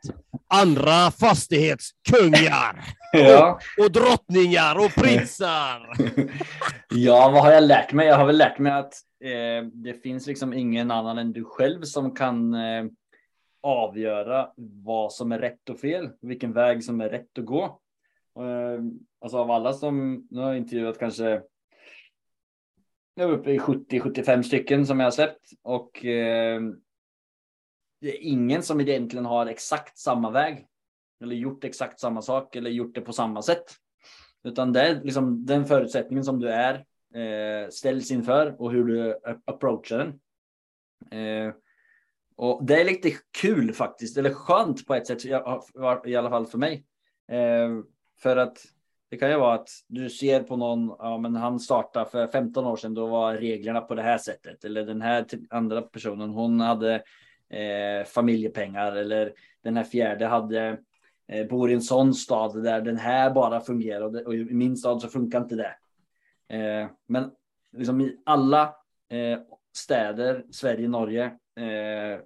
andra 0.54 1.12
fastighetskungar 1.12 2.84
Ja. 3.14 3.60
och 3.84 3.92
drottningar 3.92 4.76
och 4.76 4.92
prinsar. 4.96 5.90
ja, 6.90 7.30
vad 7.34 7.44
har 7.44 7.52
jag 7.52 7.64
lärt 7.64 7.94
mig? 7.94 8.08
Jag 8.08 8.18
har 8.18 8.26
väl 8.26 8.38
lärt 8.38 8.60
mig 8.60 8.72
att 8.72 8.94
eh, 9.24 9.68
det 9.74 9.94
finns 9.94 10.28
liksom 10.28 10.54
ingen 10.54 10.92
annan 10.92 11.18
än 11.18 11.34
du 11.34 11.44
själv 11.44 11.82
som 11.84 12.16
kan 12.16 12.54
eh, 12.54 12.86
avgöra 13.64 14.48
vad 14.84 15.14
som 15.14 15.32
är 15.32 15.40
rätt 15.40 15.70
och 15.70 15.80
fel, 15.80 16.10
vilken 16.22 16.54
väg 16.54 16.84
som 16.84 17.02
är 17.02 17.10
rätt 17.10 17.38
att 17.40 17.46
gå. 17.46 17.64
Eh, 18.40 18.82
alltså 19.22 19.38
av 19.38 19.52
alla 19.52 19.74
som, 19.74 20.28
nu 20.30 20.40
har 20.40 20.48
jag 20.48 20.58
intervjuat 20.58 21.00
kanske 21.00 21.42
jag 23.20 23.30
är 23.30 23.34
uppe 23.34 23.52
i 23.52 23.60
70-75 23.60 24.42
stycken 24.42 24.86
som 24.86 25.00
jag 25.00 25.08
har 25.08 25.12
släppt 25.12 25.50
och 25.62 26.06
eh, 26.06 26.62
det 28.02 28.18
är 28.18 28.22
ingen 28.22 28.64
som 28.64 28.82
egentligen 28.82 29.26
har 29.26 29.46
exakt 29.46 29.98
samma 29.98 30.32
väg 30.32 30.68
eller 31.22 31.36
gjort 31.36 31.64
exakt 31.64 32.00
samma 32.00 32.22
sak 32.22 32.56
eller 32.56 32.70
gjort 32.70 32.96
det 32.96 33.02
på 33.02 33.14
samma 33.14 33.42
sätt. 33.42 33.64
Utan 34.44 34.74
det 34.74 34.82
är 34.82 35.04
liksom 35.04 35.46
den 35.46 35.66
förutsättningen 35.66 36.24
som 36.24 36.40
du 36.40 36.50
är 36.50 36.74
eh, 37.16 37.70
ställs 37.70 38.12
inför 38.12 38.62
och 38.62 38.72
hur 38.72 38.84
du 38.84 39.20
approachar 39.46 39.98
den. 39.98 40.20
Eh, 41.20 41.54
och 42.36 42.66
det 42.66 42.82
är 42.82 42.86
lite 42.86 43.12
kul 43.42 43.74
faktiskt, 43.74 44.18
eller 44.18 44.34
skönt 44.34 44.88
på 44.88 44.96
ett 44.96 45.08
sätt, 45.08 45.26
i 45.26 45.30
i 46.06 46.16
alla 46.16 46.30
fall 46.30 46.46
för 46.46 46.58
mig. 46.58 46.86
Eh, 47.32 47.70
för 48.18 48.38
att 48.38 48.66
det 49.10 49.18
kan 49.18 49.30
ju 49.30 49.38
vara 49.38 49.56
att 49.56 49.70
du 49.88 50.10
ser 50.10 50.44
på 50.44 50.56
någon, 50.58 50.96
ja 51.00 51.18
men 51.18 51.36
han 51.36 51.60
startade 51.60 52.10
för 52.10 52.28
15 52.28 52.66
år 52.66 52.76
sedan, 52.76 52.94
då 52.94 53.08
var 53.08 53.34
reglerna 53.36 53.82
på 53.82 53.96
det 53.96 54.02
här 54.02 54.18
sättet. 54.18 54.64
Eller 54.64 54.86
den 54.86 55.02
här 55.02 55.26
andra 55.50 55.82
personen, 55.82 56.30
hon 56.30 56.60
hade 56.60 56.96
eh, 57.50 58.06
familjepengar. 58.06 58.96
Eller 58.96 59.34
den 59.64 59.78
här 59.78 59.84
fjärde 59.84 60.26
hade, 60.26 60.78
eh, 61.28 61.48
bor 61.48 61.72
i 61.72 61.74
en 61.74 61.82
sån 61.82 62.14
stad 62.14 62.64
där 62.64 62.82
den 62.82 62.98
här 62.98 63.32
bara 63.32 63.62
fungerar. 63.62 64.02
Och, 64.02 64.12
det, 64.12 64.26
och 64.26 64.36
i 64.36 64.44
min 64.44 64.78
stad 64.78 65.02
så 65.02 65.08
funkar 65.08 65.42
inte 65.42 65.56
det. 65.56 65.76
Eh, 66.58 66.90
men 67.08 67.32
liksom 67.78 68.02
i 68.02 68.18
alla 68.26 68.64
eh, 69.10 69.40
städer, 69.74 70.46
Sverige, 70.52 70.88
Norge, 70.88 71.26
eh, 71.56 72.20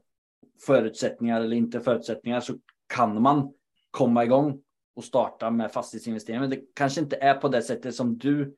förutsättningar 0.65 1.41
eller 1.41 1.57
inte 1.57 1.79
förutsättningar 1.79 2.39
så 2.39 2.53
kan 2.87 3.21
man 3.21 3.53
komma 3.91 4.23
igång 4.23 4.61
och 4.95 5.03
starta 5.03 5.49
med 5.51 5.71
fastighetsinvesteringar. 5.71 6.41
Men 6.41 6.49
det 6.49 6.61
kanske 6.73 7.01
inte 7.01 7.15
är 7.15 7.33
på 7.33 7.47
det 7.47 7.61
sättet 7.61 7.95
som 7.95 8.17
du 8.17 8.55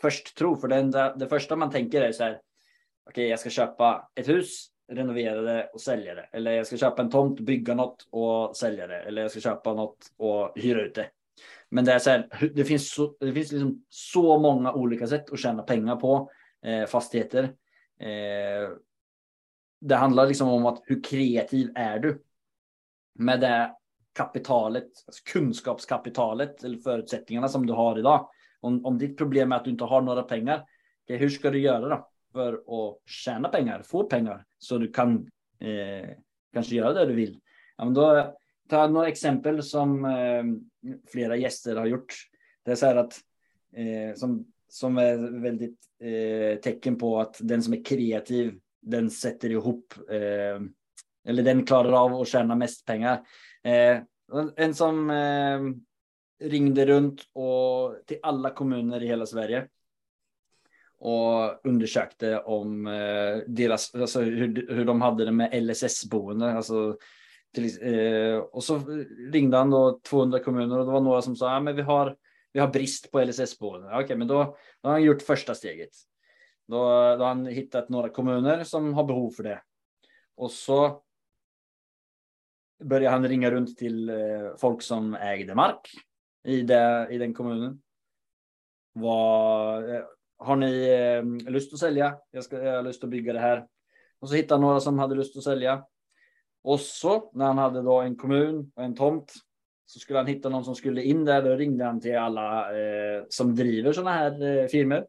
först 0.00 0.36
tror. 0.36 0.56
För 0.56 0.68
det, 0.68 0.76
enda, 0.76 1.16
det 1.16 1.28
första 1.28 1.56
man 1.56 1.70
tänker 1.70 2.02
är 2.02 2.12
så 2.12 2.24
här. 2.24 2.40
Okej, 3.10 3.28
jag 3.28 3.40
ska 3.40 3.50
köpa 3.50 4.10
ett 4.14 4.28
hus, 4.28 4.66
renovera 4.92 5.40
det 5.40 5.70
och 5.72 5.80
sälja 5.80 6.14
det. 6.14 6.28
Eller 6.32 6.52
jag 6.52 6.66
ska 6.66 6.76
köpa 6.76 7.02
en 7.02 7.10
tomt, 7.10 7.40
bygga 7.40 7.74
något 7.74 8.08
och 8.10 8.56
sälja 8.56 8.86
det. 8.86 9.00
Eller 9.02 9.22
jag 9.22 9.30
ska 9.30 9.40
köpa 9.40 9.74
något 9.74 10.12
och 10.16 10.52
hyra 10.58 10.82
ut 10.82 10.94
det. 10.94 11.10
Men 11.68 11.84
det 11.84 11.92
är 11.92 11.98
så 11.98 12.10
här, 12.10 12.50
det 12.54 12.64
finns 12.64 12.94
så, 12.94 13.16
det 13.20 13.32
finns 13.32 13.52
liksom 13.52 13.84
så 13.88 14.38
många 14.38 14.72
olika 14.72 15.06
sätt 15.06 15.30
att 15.30 15.38
tjäna 15.38 15.62
pengar 15.62 15.96
på 15.96 16.30
eh, 16.64 16.86
fastigheter. 16.86 17.42
Eh, 18.00 18.70
det 19.80 19.94
handlar 19.94 20.26
liksom 20.26 20.48
om 20.48 20.66
att 20.66 20.82
hur 20.84 21.02
kreativ 21.02 21.72
är 21.74 21.98
du? 21.98 22.22
Med 23.14 23.40
det 23.40 23.76
kapitalet, 24.16 24.88
alltså 25.06 25.22
kunskapskapitalet 25.32 26.64
eller 26.64 26.78
förutsättningarna 26.78 27.48
som 27.48 27.66
du 27.66 27.72
har 27.72 27.98
idag. 27.98 28.28
Om, 28.60 28.86
om 28.86 28.98
ditt 28.98 29.18
problem 29.18 29.52
är 29.52 29.56
att 29.56 29.64
du 29.64 29.70
inte 29.70 29.84
har 29.84 30.02
några 30.02 30.22
pengar, 30.22 30.64
okay, 31.04 31.16
hur 31.16 31.28
ska 31.28 31.50
du 31.50 31.58
göra 31.58 31.88
då 31.88 32.08
för 32.32 32.52
att 32.52 32.98
tjäna 33.06 33.48
pengar, 33.48 33.82
få 33.82 34.04
pengar 34.04 34.44
så 34.58 34.78
du 34.78 34.92
kan 34.92 35.30
eh, 35.60 36.10
kanske 36.52 36.74
göra 36.74 36.92
det 36.92 37.06
du 37.06 37.14
vill? 37.14 37.40
Ja, 37.76 37.84
men 37.84 37.94
då 37.94 38.34
tar 38.68 38.80
jag 38.80 38.92
några 38.92 39.08
exempel 39.08 39.62
som 39.62 40.04
eh, 40.04 40.44
flera 41.12 41.36
gäster 41.36 41.76
har 41.76 41.86
gjort. 41.86 42.14
Det 42.64 42.70
är 42.70 42.74
så 42.74 42.86
här 42.86 42.96
att 42.96 43.20
eh, 43.72 44.14
som, 44.14 44.46
som 44.68 44.98
är 44.98 45.40
väldigt 45.40 45.78
eh, 46.00 46.60
tecken 46.60 46.98
på 46.98 47.20
att 47.20 47.36
den 47.40 47.62
som 47.62 47.72
är 47.72 47.84
kreativ, 47.84 48.58
den 48.82 49.10
sätter 49.10 49.50
ihop 49.50 49.94
eh, 50.10 50.60
eller 51.26 51.42
den 51.42 51.66
klarar 51.66 51.92
av 52.04 52.14
att 52.14 52.28
tjäna 52.28 52.54
mest 52.54 52.86
pengar. 52.86 53.20
Eh, 53.66 54.02
en 54.56 54.74
som 54.74 55.10
eh, 55.10 55.60
ringde 56.48 56.86
runt 56.86 57.22
och 57.32 58.06
till 58.06 58.18
alla 58.22 58.50
kommuner 58.50 59.02
i 59.02 59.06
hela 59.06 59.26
Sverige 59.26 59.68
och 60.98 61.66
undersökte 61.66 62.40
om 62.40 62.86
eh, 62.86 63.36
deras, 63.46 63.94
alltså 63.94 64.20
hur, 64.20 64.74
hur 64.74 64.84
de 64.84 65.00
hade 65.00 65.24
det 65.24 65.32
med 65.32 65.62
LSS-boende. 65.62 66.52
Alltså, 66.52 66.96
till, 67.54 67.94
eh, 67.94 68.38
och 68.38 68.64
så 68.64 68.78
ringde 69.32 69.56
han 69.56 69.70
då 69.70 70.00
200 70.08 70.38
kommuner 70.38 70.78
och 70.78 70.86
det 70.86 70.92
var 70.92 71.00
några 71.00 71.22
som 71.22 71.36
sa, 71.36 71.52
ja, 71.52 71.60
men 71.60 71.76
vi 71.76 71.82
har, 71.82 72.16
vi 72.52 72.60
har 72.60 72.68
brist 72.68 73.10
på 73.10 73.24
LSS-boende. 73.24 73.88
Okej, 73.88 74.04
okay, 74.04 74.16
men 74.16 74.28
då, 74.28 74.56
då 74.82 74.88
har 74.88 74.92
han 74.92 75.02
gjort 75.02 75.22
första 75.22 75.54
steget. 75.54 75.90
Då, 76.68 76.76
då 77.16 77.24
har 77.24 77.28
han 77.28 77.46
hittat 77.46 77.88
några 77.88 78.08
kommuner 78.08 78.64
som 78.64 78.94
har 78.94 79.04
behov 79.04 79.30
för 79.30 79.42
det. 79.42 79.62
Och 80.36 80.50
så 80.50 81.02
började 82.84 83.14
han 83.14 83.28
ringa 83.28 83.50
runt 83.50 83.78
till 83.78 84.08
eh, 84.08 84.16
folk 84.56 84.82
som 84.82 85.14
ägde 85.14 85.54
mark 85.54 85.90
i, 86.44 86.62
det, 86.62 87.08
i 87.10 87.18
den 87.18 87.34
kommunen. 87.34 87.82
Vad, 88.92 89.94
eh, 89.94 90.02
har 90.38 90.56
ni 90.56 90.88
eh, 90.88 91.50
lust 91.50 91.72
att 91.72 91.78
sälja? 91.78 92.16
Jag, 92.30 92.44
ska, 92.44 92.62
jag 92.62 92.76
har 92.76 92.82
lust 92.82 93.04
att 93.04 93.10
bygga 93.10 93.32
det 93.32 93.40
här. 93.40 93.66
Och 94.18 94.28
så 94.28 94.34
hittade 94.34 94.54
han 94.54 94.68
några 94.68 94.80
som 94.80 94.98
hade 94.98 95.14
lust 95.14 95.36
att 95.36 95.42
sälja. 95.42 95.84
Och 96.62 96.80
så 96.80 97.30
när 97.34 97.46
han 97.46 97.58
hade 97.58 97.82
då 97.82 98.00
en 98.00 98.16
kommun 98.16 98.72
och 98.74 98.84
en 98.84 98.94
tomt 98.94 99.32
så 99.86 99.98
skulle 99.98 100.18
han 100.18 100.26
hitta 100.26 100.48
någon 100.48 100.64
som 100.64 100.74
skulle 100.74 101.02
in 101.02 101.24
där. 101.24 101.42
Då 101.42 101.54
ringde 101.54 101.84
han 101.84 102.00
till 102.00 102.18
alla 102.18 102.78
eh, 102.78 103.24
som 103.28 103.54
driver 103.54 103.92
sådana 103.92 104.12
här 104.12 104.42
eh, 104.42 104.66
firmor. 104.66 105.06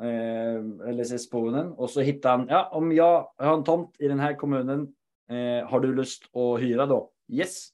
Eh, 0.00 0.92
LSS-boenden. 0.92 1.72
Och 1.72 1.90
så 1.90 2.00
hittade 2.00 2.36
han, 2.36 2.46
ja 2.48 2.68
om 2.72 2.92
jag 2.92 3.32
har 3.36 3.56
en 3.56 3.64
tomt 3.64 3.96
i 3.98 4.08
den 4.08 4.20
här 4.20 4.34
kommunen 4.34 4.94
Eh, 5.30 5.68
har 5.68 5.80
du 5.80 5.94
lust 5.94 6.36
att 6.36 6.60
hyra 6.60 6.86
då? 6.86 7.10
Yes. 7.28 7.68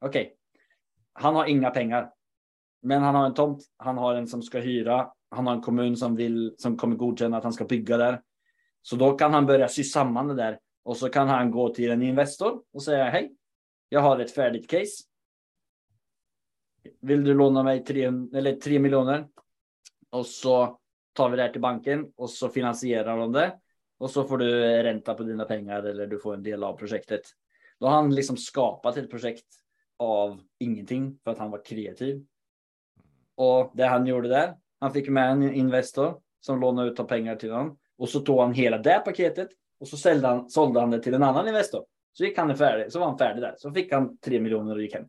Okej. 0.00 0.22
Okay. 0.22 0.34
Han 1.12 1.34
har 1.34 1.46
inga 1.46 1.70
pengar. 1.70 2.10
Men 2.82 3.02
han 3.02 3.14
har 3.14 3.26
en 3.26 3.34
tomt. 3.34 3.62
Han 3.76 3.98
har 3.98 4.14
en 4.14 4.26
som 4.26 4.42
ska 4.42 4.60
hyra. 4.60 5.12
Han 5.30 5.46
har 5.46 5.54
en 5.54 5.62
kommun 5.62 5.96
som 5.96 6.16
vill 6.16 6.54
som 6.58 6.76
kommer 6.76 6.96
godkänna 6.96 7.36
att 7.36 7.44
han 7.44 7.52
ska 7.52 7.64
bygga 7.64 7.96
där. 7.96 8.22
Så 8.82 8.96
då 8.96 9.12
kan 9.12 9.34
han 9.34 9.46
börja 9.46 9.68
sy 9.68 9.84
samman 9.84 10.28
det 10.28 10.34
där 10.34 10.58
och 10.82 10.96
så 10.96 11.08
kan 11.08 11.28
han 11.28 11.50
gå 11.50 11.74
till 11.74 11.90
en 11.90 12.02
investor 12.02 12.62
och 12.72 12.82
säga 12.82 13.04
hej. 13.04 13.36
Jag 13.88 14.00
har 14.00 14.18
ett 14.18 14.30
färdigt 14.30 14.70
case. 14.70 15.04
Vill 17.00 17.24
du 17.24 17.34
låna 17.34 17.62
mig 17.62 17.84
tre, 17.84 18.04
eller 18.34 18.56
tre 18.56 18.78
miljoner? 18.78 19.28
Och 20.10 20.26
så 20.26 20.78
tar 21.12 21.30
vi 21.30 21.36
det 21.36 21.42
här 21.42 21.52
till 21.52 21.60
banken 21.60 22.12
och 22.16 22.30
så 22.30 22.48
finansierar 22.48 23.18
de 23.18 23.32
det 23.32 23.58
och 23.98 24.10
så 24.10 24.24
får 24.24 24.38
du 24.38 24.82
ränta 24.82 25.14
på 25.14 25.22
dina 25.22 25.44
pengar 25.44 25.82
eller 25.82 26.06
du 26.06 26.18
får 26.18 26.34
en 26.34 26.42
del 26.42 26.64
av 26.64 26.76
projektet. 26.76 27.22
Då 27.80 27.86
har 27.86 27.94
han 27.94 28.14
liksom 28.14 28.36
skapat 28.36 28.96
ett 28.96 29.10
projekt 29.10 29.46
av 29.98 30.40
ingenting 30.58 31.18
för 31.24 31.30
att 31.30 31.38
han 31.38 31.50
var 31.50 31.64
kreativ. 31.64 32.26
Och 33.34 33.72
det 33.74 33.86
han 33.86 34.06
gjorde 34.06 34.28
där, 34.28 34.54
han 34.80 34.92
fick 34.92 35.08
med 35.08 35.30
en 35.30 35.54
Investor 35.54 36.20
som 36.40 36.60
lånade 36.60 36.90
ut 36.90 37.08
pengar 37.08 37.36
till 37.36 37.52
honom 37.52 37.78
och 37.98 38.08
så 38.08 38.20
tog 38.20 38.40
han 38.40 38.52
hela 38.52 38.78
det 38.78 39.02
paketet 39.04 39.48
och 39.80 39.88
så 39.88 39.96
sålde 39.96 40.28
han, 40.28 40.50
sålde 40.50 40.80
han 40.80 40.90
det 40.90 41.02
till 41.02 41.14
en 41.14 41.22
annan 41.22 41.48
Investor. 41.48 41.84
Så 42.12 42.24
gick 42.24 42.38
han 42.38 42.56
färdig, 42.56 42.92
så 42.92 42.98
var 42.98 43.06
han 43.06 43.18
färdig 43.18 43.42
där. 43.42 43.54
Så 43.58 43.72
fick 43.72 43.92
han 43.92 44.18
tre 44.18 44.40
miljoner 44.40 44.74
och 44.74 44.82
gick 44.82 44.94
hem. 44.94 45.08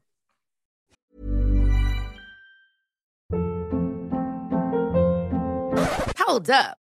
Hold 6.27 6.49
up. 6.49 6.84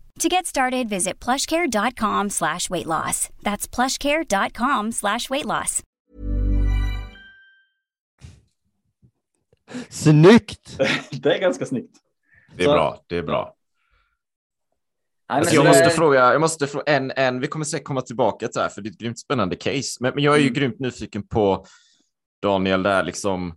To 0.21 0.27
get 0.29 0.45
started, 0.45 0.87
visit 0.89 1.19
plushcare.com 1.25 2.29
slash 2.29 2.69
weight 2.69 2.85
loss. 2.85 3.29
That's 3.41 3.67
plushcare.com 3.75 4.91
slash 4.91 5.29
weight 5.29 5.45
loss. 5.45 5.81
Snyggt! 9.89 10.77
det 11.11 11.35
är 11.35 11.39
ganska 11.39 11.65
snyggt. 11.65 11.97
Det 12.55 12.63
är 12.63 12.67
Så- 12.67 12.73
bra, 12.73 13.03
det 13.07 13.17
är 13.17 13.23
bra. 13.23 13.55
Alltså, 15.27 15.55
jag 15.55 15.65
måste 15.65 15.89
fråga, 15.89 16.31
jag 16.31 16.41
måste 16.41 16.67
fråga 16.67 16.83
en, 16.85 17.11
en, 17.11 17.39
vi 17.39 17.47
kommer 17.47 17.65
säkert 17.65 17.87
komma 17.87 18.01
tillbaka 18.01 18.47
till 18.47 18.53
det 18.59 18.61
här, 18.61 18.69
för 18.69 18.81
det 18.81 18.89
är 18.89 18.91
ett 18.91 18.97
grymt 18.97 19.19
spännande 19.19 19.55
case. 19.55 19.97
Men, 19.99 20.13
men 20.15 20.23
jag 20.23 20.35
är 20.35 20.39
ju 20.39 20.43
Mm. 20.47 20.53
grymt 20.53 20.79
nyfiken 20.79 21.27
på 21.27 21.65
Daniel, 22.41 22.83
där 22.83 23.03
liksom, 23.03 23.53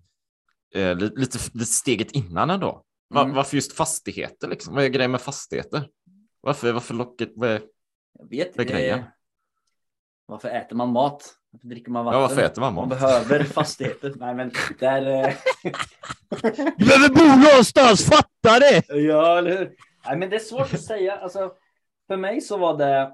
eh, 0.74 0.96
lite, 0.96 1.20
lite, 1.20 1.64
steget 1.66 2.10
innan 2.12 2.50
ändå. 2.50 2.82
Va, 3.14 3.22
Mm. 3.22 3.34
Varför 3.34 3.56
just 3.56 3.72
fastigheter? 3.72 4.48
Liksom? 4.48 4.74
Vad 4.74 4.84
är 4.84 4.88
grejen 4.88 5.10
med 5.10 5.20
fastigheter? 5.20 5.88
Varför, 6.44 6.72
varför 6.72 6.94
locket? 6.94 7.32
Vad 7.36 7.50
är, 7.50 7.60
Jag 8.18 8.28
vet 8.30 8.56
Vad 8.56 8.66
är 8.66 8.70
grejen? 8.70 8.98
eh, 8.98 9.04
Varför 10.26 10.48
äter 10.48 10.76
man 10.76 10.88
mat? 10.92 11.34
Varför 11.50 11.68
dricker 11.68 11.90
man 11.90 12.04
vatten? 12.04 12.20
ja, 12.20 12.28
varför 12.28 12.42
äter 12.42 12.60
man 12.60 12.74
Man 12.74 12.88
mat? 12.88 12.98
behöver 13.00 13.44
fastigheter. 13.44 14.12
Nej, 14.16 14.34
men 14.34 14.50
där... 14.80 15.06
eh, 15.24 15.34
Du 16.76 16.84
behöver 16.86 17.08
bo 17.14 17.48
någonstans, 17.50 18.04
fatta 18.04 18.58
det! 18.60 18.82
Ja, 18.88 19.38
eller 19.38 19.58
hur? 19.58 19.74
Nej, 20.06 20.16
men 20.16 20.30
det 20.30 20.36
är 20.36 20.40
svårt 20.40 20.74
att 20.74 20.82
säga. 20.84 21.16
Alltså, 21.16 21.52
för 22.06 22.16
mig 22.16 22.40
så 22.40 22.56
var 22.56 22.76
det 22.78 23.12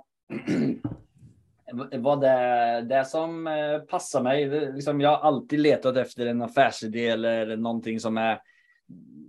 var 1.98 2.16
det, 2.16 2.80
det 2.88 3.04
som 3.04 3.46
eh, 3.46 3.78
passar 3.78 4.22
mig. 4.22 4.72
Liksom, 4.74 5.00
jag 5.00 5.10
har 5.10 5.18
alltid 5.28 5.60
letat 5.60 5.96
efter 5.96 6.26
en 6.26 6.42
affärsidé 6.42 7.06
eller 7.08 7.56
någonting 7.56 8.00
som 8.00 8.18
är 8.18 8.40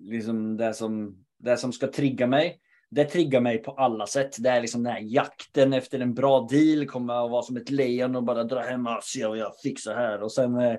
liksom 0.02 0.58
det 0.58 0.74
som, 0.74 1.24
det 1.40 1.58
som 1.58 1.74
ska 1.74 1.88
trigga 1.88 2.28
mig. 2.28 2.60
Det 2.92 3.06
triggar 3.06 3.42
mig 3.42 3.58
på 3.58 3.72
alla 3.72 4.08
sätt. 4.08 4.36
Det 4.40 4.50
är 4.50 4.62
liksom 4.62 4.84
den 4.84 4.94
här 4.94 5.02
jakten 5.02 5.74
efter 5.74 6.00
en 6.00 6.14
bra 6.14 6.48
deal. 6.50 6.88
Kommer 6.88 7.26
att 7.26 7.32
vara 7.32 7.42
som 7.42 7.58
ett 7.58 7.70
lejon 7.70 8.16
och 8.16 8.24
bara 8.24 8.44
dra 8.44 8.60
hem 8.60 8.88
och 8.88 9.04
se 9.04 9.28
vad 9.28 9.38
jag 9.38 9.60
fixar 9.64 9.96
här. 9.96 10.22
Och 10.24 10.32
sen 10.32 10.56
eh, 10.56 10.78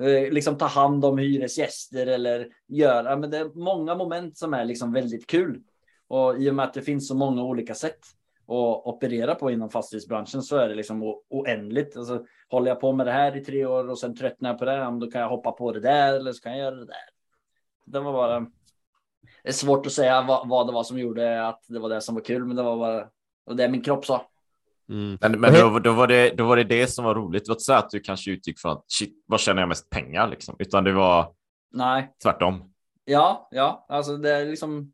eh, 0.00 0.32
liksom 0.32 0.58
ta 0.58 0.66
hand 0.66 1.04
om 1.04 1.18
hyresgäster 1.18 2.06
eller 2.06 2.48
göra. 2.68 3.16
Men 3.16 3.30
det 3.30 3.38
är 3.38 3.58
många 3.58 3.94
moment 3.94 4.38
som 4.38 4.54
är 4.54 4.64
liksom 4.64 4.92
väldigt 4.92 5.26
kul. 5.26 5.62
Och 6.08 6.42
i 6.42 6.50
och 6.50 6.54
med 6.54 6.64
att 6.64 6.74
det 6.74 6.82
finns 6.82 7.08
så 7.08 7.14
många 7.14 7.42
olika 7.42 7.74
sätt 7.74 8.00
att 8.48 8.86
operera 8.86 9.34
på 9.34 9.50
inom 9.50 9.70
fastighetsbranschen 9.70 10.42
så 10.42 10.56
är 10.56 10.68
det 10.68 10.74
liksom 10.74 11.02
oändligt. 11.30 11.96
Alltså, 11.96 12.24
håller 12.48 12.68
jag 12.68 12.80
på 12.80 12.92
med 12.92 13.06
det 13.06 13.12
här 13.12 13.36
i 13.36 13.44
tre 13.44 13.66
år 13.66 13.90
och 13.90 13.98
sen 13.98 14.16
tröttnar 14.16 14.50
jag 14.50 14.58
på 14.58 14.64
det, 14.64 14.98
då 15.00 15.10
kan 15.10 15.20
jag 15.20 15.28
hoppa 15.28 15.52
på 15.52 15.72
det 15.72 15.80
där 15.80 16.14
eller 16.14 16.32
så 16.32 16.42
kan 16.42 16.52
jag 16.52 16.60
göra 16.60 16.76
det 16.76 16.86
där. 16.86 17.08
Det 17.86 18.00
var 18.00 18.12
bara. 18.12 18.46
Det 19.44 19.50
är 19.50 19.52
svårt 19.52 19.86
att 19.86 19.92
säga 19.92 20.22
vad, 20.22 20.48
vad 20.48 20.66
det 20.66 20.72
var 20.72 20.84
som 20.84 20.98
gjorde 20.98 21.46
att 21.48 21.60
det 21.68 21.78
var 21.78 21.88
det 21.88 22.00
som 22.00 22.14
var 22.14 22.22
kul, 22.22 22.44
men 22.44 22.56
det 22.56 22.62
var 22.62 22.76
bara 22.76 23.06
och 23.46 23.56
det 23.56 23.68
min 23.68 23.82
kropp 23.82 24.06
sa. 24.06 24.26
Mm. 24.88 25.18
Men, 25.20 25.40
men 25.40 25.52
då, 25.54 25.78
då, 25.78 25.92
var 25.92 26.06
det, 26.06 26.30
då 26.30 26.44
var 26.44 26.56
det 26.56 26.64
det 26.64 26.86
som 26.86 27.04
var 27.04 27.14
roligt. 27.14 27.44
Det 27.44 27.48
var 27.48 27.54
inte 27.54 27.64
så 27.64 27.72
att 27.72 27.90
du 27.90 28.00
kanske 28.00 28.30
utgick 28.30 28.58
från 28.60 28.72
att 28.72 28.84
shit, 28.86 29.14
vad 29.26 29.40
tjänar 29.40 29.62
jag 29.62 29.68
mest 29.68 29.90
pengar 29.90 30.28
liksom? 30.28 30.56
Utan 30.58 30.84
det 30.84 30.92
var 30.92 31.32
Nej, 31.72 32.12
tvärtom. 32.22 32.72
ja, 33.04 33.48
ja, 33.50 33.86
alltså 33.88 34.16
det 34.16 34.30
är 34.30 34.46
liksom. 34.46 34.92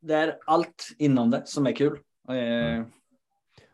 Det 0.00 0.14
är 0.14 0.38
allt 0.46 0.88
inom 0.98 1.30
det 1.30 1.42
som 1.44 1.66
är 1.66 1.72
kul. 1.72 1.98
Eh, 2.28 2.84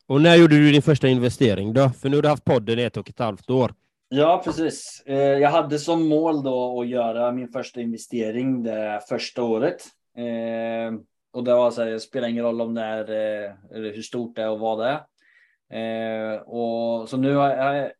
Och 0.07 0.20
när 0.20 0.37
gjorde 0.37 0.55
du 0.57 0.73
din 0.73 0.83
första 0.83 1.09
investering 1.09 1.73
då? 1.73 1.90
För 1.90 2.09
nu 2.09 2.16
har 2.16 2.23
du 2.23 2.29
haft 2.29 2.44
podden 2.44 2.79
i 2.79 2.83
ett 2.83 2.97
och 2.97 3.11
ett 3.11 3.18
halvt 3.18 3.51
år. 3.51 3.75
Ja, 4.09 4.43
precis. 4.45 5.03
Eh, 5.07 5.17
jag 5.17 5.51
hade 5.51 5.79
som 5.79 6.09
mål 6.09 6.43
då 6.43 6.81
att 6.81 6.88
göra 6.88 7.33
min 7.33 7.49
första 7.49 7.81
investering 7.81 8.62
det 8.62 9.01
första 9.09 9.43
året. 9.43 9.83
Eh, 10.17 10.95
och 11.33 11.45
det 11.45 11.55
var 11.55 11.71
så 11.71 11.83
här, 11.83 11.90
det 11.90 12.01
spelar 12.01 12.29
ingen 12.29 12.45
roll 12.45 12.61
om 12.61 12.75
det 12.75 12.83
är 12.83 13.11
eh, 13.11 13.53
eller 13.77 13.95
hur 13.95 14.03
stort 14.03 14.37
det 14.37 14.43
är 14.43 14.51
och 14.51 14.59
vad 14.59 14.79
det 14.79 14.88
är. 14.88 16.49
Och 16.49 17.09
så 17.09 17.17
nu 17.17 17.35
har 17.35 17.51
jag, 17.51 17.90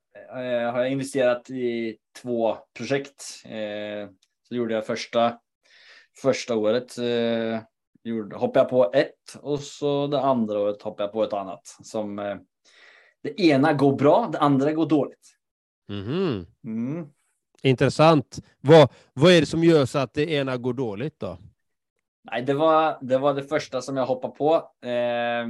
har 0.73 0.81
jag 0.81 0.91
investerat 0.93 1.51
i 1.51 1.97
två 2.23 2.57
projekt. 2.79 3.23
Så 4.49 4.55
gjorde 4.55 4.75
jag 4.75 4.87
första 4.87 5.39
första 6.23 6.57
året. 6.57 6.95
gjorde- 8.05 8.37
Hoppade 8.37 8.61
jag 8.61 8.69
på 8.69 8.91
ett 8.95 9.37
och 9.43 9.61
så 9.61 10.07
det 10.07 10.21
andra 10.21 10.59
året 10.61 10.83
hoppade 10.83 11.03
jag 11.03 11.13
på 11.13 11.25
ett 11.25 11.33
annat. 11.33 11.77
Som 11.83 12.17
det 13.23 13.41
ena 13.41 13.73
går 13.73 13.93
bra, 13.97 14.29
det 14.33 14.39
andra 14.39 14.73
går 14.73 14.87
dåligt. 14.87 15.31
Mhm. 15.89 16.47
Mm. 16.65 17.07
Intressant. 17.63 18.39
Vad, 18.61 18.89
vad 19.13 19.33
är 19.33 19.41
det 19.41 19.47
som 19.47 19.65
gör 19.65 19.87
så 19.87 19.99
att 19.99 20.15
det 20.15 20.31
ena 20.31 20.57
går 20.57 20.75
dåligt 20.75 21.21
då? 21.21 21.39
Nej, 22.31 22.43
det 22.43 22.55
var, 22.55 22.99
det 23.01 23.19
var 23.19 23.35
det 23.35 23.43
första 23.43 23.83
som 23.83 23.97
jag 23.97 24.07
hoppade 24.07 24.35
på. 24.35 24.55
Eh, 24.83 25.41
eh, 25.41 25.47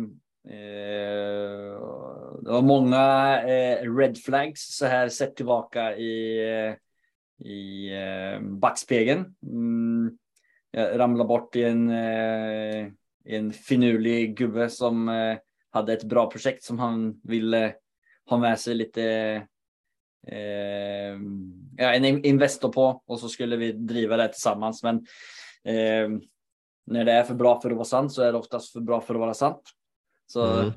det 2.43 2.51
var 2.51 2.63
många 2.63 3.43
eh, 3.43 3.97
red 3.97 4.19
flags 4.19 4.77
så 4.77 4.87
här 4.87 5.09
sett 5.09 5.37
tillbaka 5.37 5.97
i, 5.97 6.39
eh, 6.49 6.75
i 7.49 7.91
eh, 7.95 8.41
backspegeln. 8.41 9.35
Mm, 9.43 10.19
jag 10.71 10.99
ramlade 10.99 11.29
bort 11.29 11.57
i 11.57 11.65
en, 11.65 11.91
eh, 11.91 12.87
en 13.25 13.53
finurlig 13.53 14.37
gubbe 14.37 14.71
som 14.71 15.09
eh, 15.09 15.37
hade 15.71 15.93
ett 15.93 16.05
bra 16.05 16.31
projekt 16.31 16.63
som 16.63 16.79
han 16.79 17.21
ville 17.23 17.75
ha 18.27 18.39
med 18.39 18.59
sig 18.59 18.75
lite 18.75 19.03
eh, 20.27 21.13
en 21.95 22.05
in- 22.05 22.25
Investor 22.25 22.73
på 22.73 23.03
och 23.07 23.21
så 23.21 23.29
skulle 23.29 23.57
vi 23.57 23.73
driva 23.73 24.17
det 24.17 24.29
tillsammans. 24.29 24.83
Men 24.83 24.97
eh, 25.65 26.09
när 26.87 27.05
det 27.05 27.13
är 27.13 27.23
för 27.23 27.35
bra 27.35 27.61
för 27.61 27.71
att 27.71 27.77
vara 27.77 27.85
sant 27.85 28.13
så 28.13 28.23
är 28.23 28.33
det 28.33 28.39
oftast 28.39 28.73
för 28.73 28.81
bra 28.81 29.01
för 29.01 29.15
att 29.15 29.21
vara 29.21 29.35
sant. 29.35 29.63
Så 30.27 30.47
Mm. 30.47 30.73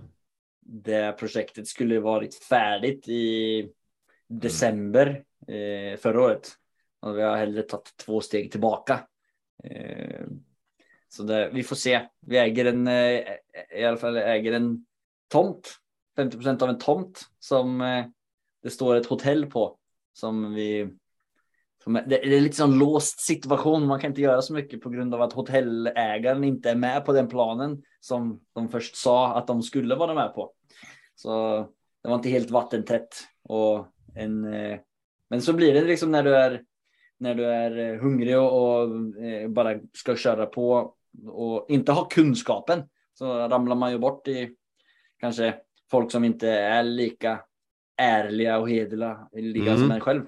det 0.66 1.12
projektet 1.20 1.68
skulle 1.68 2.00
varit 2.00 2.36
färdigt 2.36 3.08
i 3.08 3.70
december 4.28 5.24
eh, 5.48 5.98
förra 6.00 6.22
året. 6.22 6.50
Och 7.00 7.18
vi 7.18 7.22
har 7.22 7.38
hellre 7.38 7.62
tagit 7.62 7.98
två 8.06 8.22
steg 8.22 8.52
tillbaka. 8.52 9.08
Eh, 9.64 10.26
så 11.10 11.24
det, 11.24 11.50
vi 11.54 11.64
får 11.64 11.76
se. 11.76 12.02
Vi 12.22 12.38
äger 12.38 12.66
en, 12.66 12.88
eh, 12.88 13.22
i 13.76 13.84
alla 13.86 13.98
fall 13.98 14.18
äger 14.18 14.52
en 14.54 14.86
tomt. 15.32 15.76
50% 16.18 16.62
av 16.64 16.70
en 16.70 16.78
tomt 16.78 17.22
som 17.40 17.82
eh, 17.82 18.06
det 18.64 18.70
står 18.70 18.96
ett 18.96 19.06
hotell 19.06 19.46
på. 19.46 19.78
Som 20.14 20.54
vi 20.54 20.90
som 21.84 21.94
det 22.08 22.26
är 22.26 22.42
lite 22.42 22.56
sån 22.56 22.80
låst 22.80 23.20
situation. 23.20 23.88
Man 23.88 24.00
kan 24.00 24.12
inte 24.12 24.22
göra 24.22 24.42
så 24.42 24.54
mycket 24.54 24.82
på 24.82 24.90
grund 24.90 25.14
av 25.14 25.22
att 25.22 25.34
hotellägaren 25.34 26.44
inte 26.44 26.70
är 26.70 26.76
med 26.76 27.06
på 27.06 27.14
den 27.14 27.28
planen 27.28 27.84
som 28.00 28.42
de 28.54 28.70
först 28.70 28.96
sa 28.96 29.36
att 29.36 29.48
de 29.48 29.64
skulle 29.64 29.96
vara 29.96 30.14
med 30.14 30.34
på. 30.36 30.52
Så 31.16 31.58
det 32.04 32.10
var 32.10 32.16
inte 32.16 32.30
helt 32.30 32.52
vattentätt 32.52 33.16
och 33.44 33.88
en. 34.16 34.54
Eh, 34.54 34.80
men 35.30 35.42
så 35.42 35.54
blir 35.54 35.74
det 35.74 35.82
liksom 35.82 36.12
när 36.12 36.24
du 36.24 36.36
är 36.36 36.64
när 37.18 37.36
du 37.36 37.46
är 37.46 37.78
eh, 37.78 38.00
hungrig 38.00 38.38
och, 38.38 38.82
och 38.82 39.24
eh, 39.24 39.50
bara 39.50 39.80
ska 39.94 40.16
köra 40.16 40.46
på 40.46 40.94
och 41.28 41.66
inte 41.70 41.92
ha 41.92 42.06
kunskapen 42.06 42.84
så 43.14 43.48
ramlar 43.48 43.76
man 43.76 43.92
ju 43.92 43.98
bort 43.98 44.28
i 44.28 44.56
kanske 45.20 45.56
folk 45.92 46.12
som 46.12 46.24
inte 46.24 46.50
är 46.50 46.84
lika 46.84 47.40
ärliga 47.98 48.58
och 48.58 48.70
hederliga 48.70 49.28
Mm. 49.72 49.78
som 49.78 49.92
en 49.92 50.00
själv. 50.00 50.26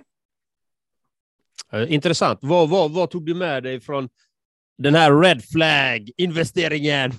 Eh, 1.71 1.93
Intressant. 1.93 2.39
Vad, 2.41 2.69
vad, 2.69 2.91
vad 2.91 3.09
tog 3.09 3.25
du 3.25 3.33
med 3.35 3.63
dig 3.63 3.79
från 3.79 4.09
den 4.77 4.95
här 4.95 5.19
red 5.21 5.43
flag-investeringen 5.43 7.11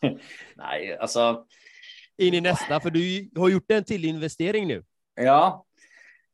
Nej, 0.56 0.96
alltså 1.00 1.44
in 2.16 2.34
i 2.34 2.40
nästa? 2.40 2.80
För 2.80 2.90
du 2.90 3.30
har 3.40 3.48
gjort 3.48 3.70
en 3.70 3.84
till 3.84 4.04
investering 4.04 4.68
nu. 4.68 4.84
ja. 5.14 5.64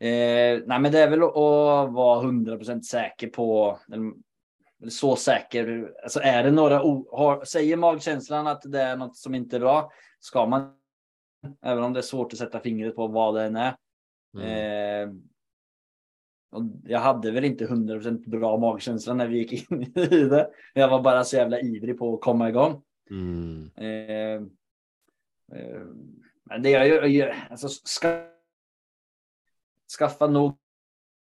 Eh, 0.01 0.61
nej, 0.67 0.79
men 0.81 0.93
det 0.93 0.99
är 1.01 1.11
väl 1.11 1.23
att 1.23 1.93
vara 1.95 2.23
100% 2.23 2.81
säker 2.83 3.27
på 3.29 3.79
så 4.91 5.17
säker. 5.17 5.91
Alltså 6.03 6.21
är 6.21 6.43
det 6.45 6.51
några 6.51 6.79
har, 6.79 7.45
säger 7.45 7.77
magkänslan 7.77 8.47
att 8.47 8.63
det 8.65 8.83
är 8.83 8.97
något 8.97 9.17
som 9.17 9.35
inte 9.35 9.57
är 9.57 9.61
bra 9.61 9.93
ska 10.21 10.47
man 10.47 10.73
även 11.63 11.85
om 11.85 11.93
det 11.93 12.01
är 12.01 12.03
svårt 12.03 12.33
att 12.33 12.39
sätta 12.39 12.61
fingret 12.61 12.97
på 12.97 13.07
vad 13.07 13.35
det 13.35 13.43
än 13.45 13.57
är. 13.57 13.77
Eh, 14.41 15.09
och 16.51 16.63
jag 16.85 16.99
hade 17.01 17.31
väl 17.31 17.45
inte 17.45 17.67
100% 17.67 18.29
bra 18.31 18.57
magkänsla 18.59 19.15
när 19.15 19.29
vi 19.29 19.39
gick 19.39 19.71
in 19.71 19.83
i 19.95 20.25
det. 20.25 20.51
Jag 20.75 20.89
var 20.89 21.03
bara 21.03 21.25
så 21.25 21.37
jävla 21.37 21.61
ivrig 21.61 21.99
på 21.99 22.15
att 22.15 22.21
komma 22.21 22.49
igång. 22.49 22.83
Mm. 23.11 23.71
Eh, 23.77 24.43
eh, 25.59 25.83
men 26.45 26.63
det 26.63 26.71
jag 26.71 27.09
gör, 27.09 27.35
alltså 27.51 27.69
ska, 27.69 28.29
skaffa 29.99 30.27
nog 30.27 30.57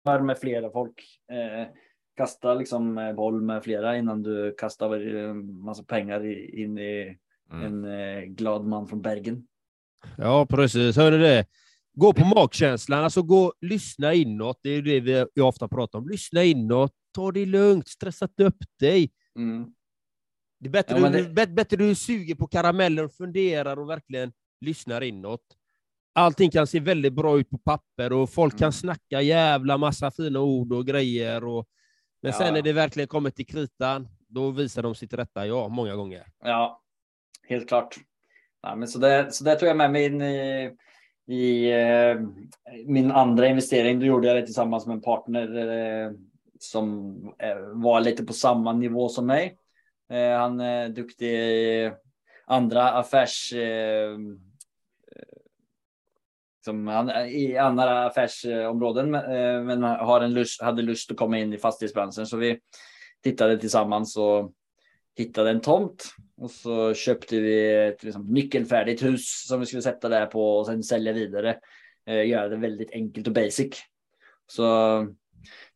med 0.05 0.39
flera 0.39 0.71
folk. 0.71 1.21
Eh, 1.33 1.69
kasta 2.17 2.55
liksom 2.55 2.99
eh, 2.99 3.13
boll 3.13 3.43
med 3.43 3.65
flera 3.65 3.97
innan 3.97 4.23
du 4.23 4.55
kastar 4.59 5.17
eh, 5.17 5.35
massa 5.35 5.85
pengar 5.85 6.27
in 6.61 6.79
i 6.79 7.19
Mm. 7.53 7.85
en 7.85 8.35
glad 8.35 8.65
man 8.65 8.87
från 8.89 9.03
Bergen. 9.03 9.47
Ja, 10.19 10.47
precis. 10.47 10.97
Hörde 10.97 11.19
det. 11.19 11.47
Gå 11.95 12.13
på 12.13 12.25
magkänslan, 12.25 13.05
alltså 13.05 13.23
gå, 13.23 13.53
lyssna 13.61 14.15
inåt. 14.15 14.61
Det 14.63 14.71
är 14.71 14.83
det 14.83 15.01
vi 15.35 15.41
ofta 15.43 15.69
pratar 15.69 15.99
om. 15.99 16.09
Lyssna 16.09 16.45
inåt, 16.45 16.93
ta 17.15 17.33
det 17.33 17.47
lugnt, 17.47 17.89
stressa 17.89 18.25
inte 18.25 18.45
upp 18.45 18.65
dig. 18.81 19.11
Mm. 19.39 19.65
Det 20.61 20.69
är 20.69 20.71
bättre, 20.71 20.95
Ja, 20.97 21.01
men 21.03 21.13
du, 21.13 21.23
det- 21.23 21.29
bättre, 21.31 21.53
bättre 21.53 21.77
du 21.77 21.95
suger 21.95 22.35
på 22.35 22.47
karameller 22.49 23.05
och 23.05 23.13
funderar 23.13 23.79
och 23.79 23.91
verkligen 23.91 24.33
lyssnar 24.61 25.01
inåt. 25.03 25.41
Allting 26.15 26.51
kan 26.51 26.67
se 26.67 26.81
väldigt 26.81 27.13
bra 27.13 27.39
ut 27.39 27.51
på 27.51 27.59
papper 27.59 28.13
och 28.13 28.31
folk 28.31 28.53
kan 28.59 28.67
Mm. 28.67 28.73
snacka 28.73 29.23
jävla 29.23 29.79
massa 29.79 30.11
fina 30.11 30.41
ord 30.41 30.73
och 30.73 30.87
grejer. 30.87 31.45
Och, 31.45 31.67
men 32.23 32.33
Ja. 32.33 32.39
sen 32.39 32.55
när 32.55 32.63
det 32.63 32.73
verkligen 32.73 33.09
kommer 33.09 33.31
till 33.31 33.47
kritan, 33.47 34.09
då 34.29 34.51
visar 34.51 34.83
de 34.83 34.95
sitt 34.95 35.13
rätta 35.15 35.47
jag 35.47 35.71
många 35.71 35.95
gånger. 35.97 36.27
Ja, 36.45 36.83
helt 37.49 37.69
klart. 37.69 37.97
Ja, 38.63 38.77
men 38.77 38.89
så, 38.89 38.99
det, 38.99 39.35
så 39.35 39.45
det 39.45 39.57
tog 39.57 39.69
jag 39.69 39.77
med 39.77 39.91
mig 39.91 40.05
in 40.05 40.23
i, 40.23 40.71
i 41.27 41.73
eh, 41.73 42.21
min 42.87 43.11
andra 43.11 43.47
investering. 43.47 44.01
Då 44.01 44.07
gjorde 44.07 44.27
jag 44.27 44.37
det 44.37 44.47
tillsammans 44.47 44.87
med 44.87 44.95
en 44.95 45.03
partner 45.03 45.69
eh, 45.69 46.13
som 46.61 47.15
eh, 47.39 47.57
var 47.59 48.01
lite 48.01 48.25
på 48.25 48.33
samma 48.33 48.73
nivå 48.73 49.09
som 49.09 49.27
mig. 49.27 49.57
Eh, 50.11 50.39
han 50.39 50.61
är 50.61 50.89
duktig 50.89 51.29
i 51.29 51.93
andra 52.47 52.91
affärs... 52.91 53.53
Eh, 53.53 54.17
som 56.65 56.87
han, 56.87 57.11
i 57.11 57.57
andra 57.57 58.07
affärsområden 58.07 59.11
men 59.11 59.85
eh, 59.85 59.91
har 59.91 60.21
en 60.21 60.35
lust, 60.35 60.63
hade 60.63 60.83
lust 60.83 61.11
att 61.11 61.17
komma 61.17 61.39
in 61.39 61.53
i 61.53 61.59
fastighetsbranschen. 61.59 62.27
Så 62.27 62.37
vi 62.37 62.59
tittade 63.23 63.59
tillsammans 63.59 64.17
och 64.17 64.53
hittade 65.17 65.51
en 65.51 65.61
tomt 65.61 66.15
och 66.43 66.51
så 66.51 66.95
köpte 66.95 67.41
vi 67.41 67.75
ett 67.87 68.03
liksom, 68.03 68.27
nyckelfärdigt 68.27 69.03
hus 69.03 69.47
som 69.49 69.61
vi 69.61 69.67
skulle 69.67 69.83
sätta 69.83 70.09
där 70.09 70.27
på 70.27 70.59
och 70.59 70.67
sen 70.67 70.83
sälja 70.83 71.13
vidare. 71.13 71.59
Eh, 72.07 72.29
göra 72.29 72.49
det 72.49 72.57
väldigt 72.57 72.93
enkelt 72.93 73.27
och 73.27 73.33
basic. 73.33 73.83
Så 74.47 75.07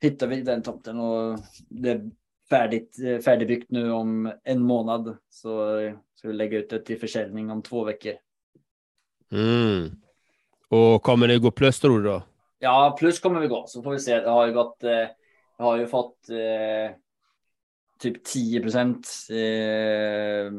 hittade 0.00 0.36
vi 0.36 0.42
den 0.42 0.62
tomten 0.62 1.00
och 1.00 1.38
det 1.68 1.90
är 1.90 2.10
färdigt, 2.50 2.98
eh, 3.04 3.18
färdigbyggt 3.18 3.70
nu 3.70 3.92
om 3.92 4.32
en 4.44 4.62
månad. 4.62 5.16
Så 5.28 5.78
eh, 5.78 5.94
ska 6.14 6.28
vi 6.28 6.34
lägga 6.34 6.58
ut 6.58 6.70
det 6.70 6.84
till 6.84 7.00
försäljning 7.00 7.50
om 7.50 7.62
två 7.62 7.84
veckor. 7.84 8.12
Mm. 9.32 9.90
Och 10.68 11.02
kommer 11.02 11.28
det 11.28 11.38
gå 11.38 11.50
plus 11.50 11.80
tror 11.80 12.00
du 12.00 12.08
då? 12.08 12.22
Ja, 12.58 12.96
plus 12.98 13.20
kommer 13.20 13.40
vi 13.40 13.46
gå 13.46 13.64
så 13.66 13.82
får 13.82 13.92
vi 13.92 13.98
se. 13.98 14.20
Det 14.20 14.30
har 14.30 14.46
ju 14.46 14.52
gått. 14.52 14.84
Eh, 14.84 14.90
jag 15.58 15.64
har 15.64 15.76
ju 15.76 15.86
fått 15.86 16.28
eh, 16.30 16.96
typ 17.98 18.24
10 18.24 18.60
procent 18.60 19.08
eh, 19.30 20.52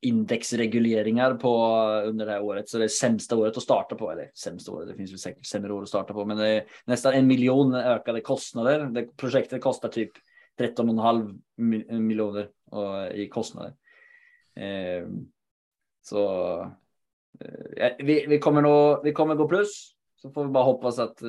indexregleringar 0.00 1.34
på 1.34 1.76
under 2.06 2.26
det 2.26 2.32
här 2.32 2.42
året. 2.42 2.68
Så 2.68 2.78
det 2.78 2.84
är 2.84 2.88
sämsta 2.88 3.36
året 3.36 3.56
att 3.56 3.62
starta 3.62 3.94
på. 3.94 4.10
Eller 4.10 4.30
sämsta 4.34 4.72
året, 4.72 4.88
det 4.88 4.94
finns 4.94 5.12
väl 5.12 5.18
säkert 5.18 5.46
sämre 5.46 5.72
år 5.72 5.82
att 5.82 5.88
starta 5.88 6.14
på. 6.14 6.24
Men 6.24 6.36
det 6.36 6.48
är 6.48 6.64
nästan 6.84 7.14
en 7.14 7.26
miljon 7.26 7.74
ökade 7.74 8.20
kostnader. 8.20 8.86
Det, 8.86 9.16
projektet 9.16 9.62
kostar 9.62 9.88
typ 9.88 10.12
13,5 10.58 12.00
miljoner 12.00 12.48
och, 12.70 13.12
i 13.12 13.28
kostnader. 13.28 13.74
Eh, 14.56 15.08
så 16.02 16.60
eh, 17.76 17.92
vi, 17.98 18.26
vi 18.26 18.38
kommer 18.38 18.62
nog, 18.62 19.04
vi 19.04 19.12
kommer 19.12 19.34
gå 19.34 19.48
plus. 19.48 19.94
Så 20.16 20.30
får 20.30 20.44
vi 20.44 20.50
bara 20.50 20.64
hoppas 20.64 20.98
att 20.98 21.22
eh, 21.22 21.28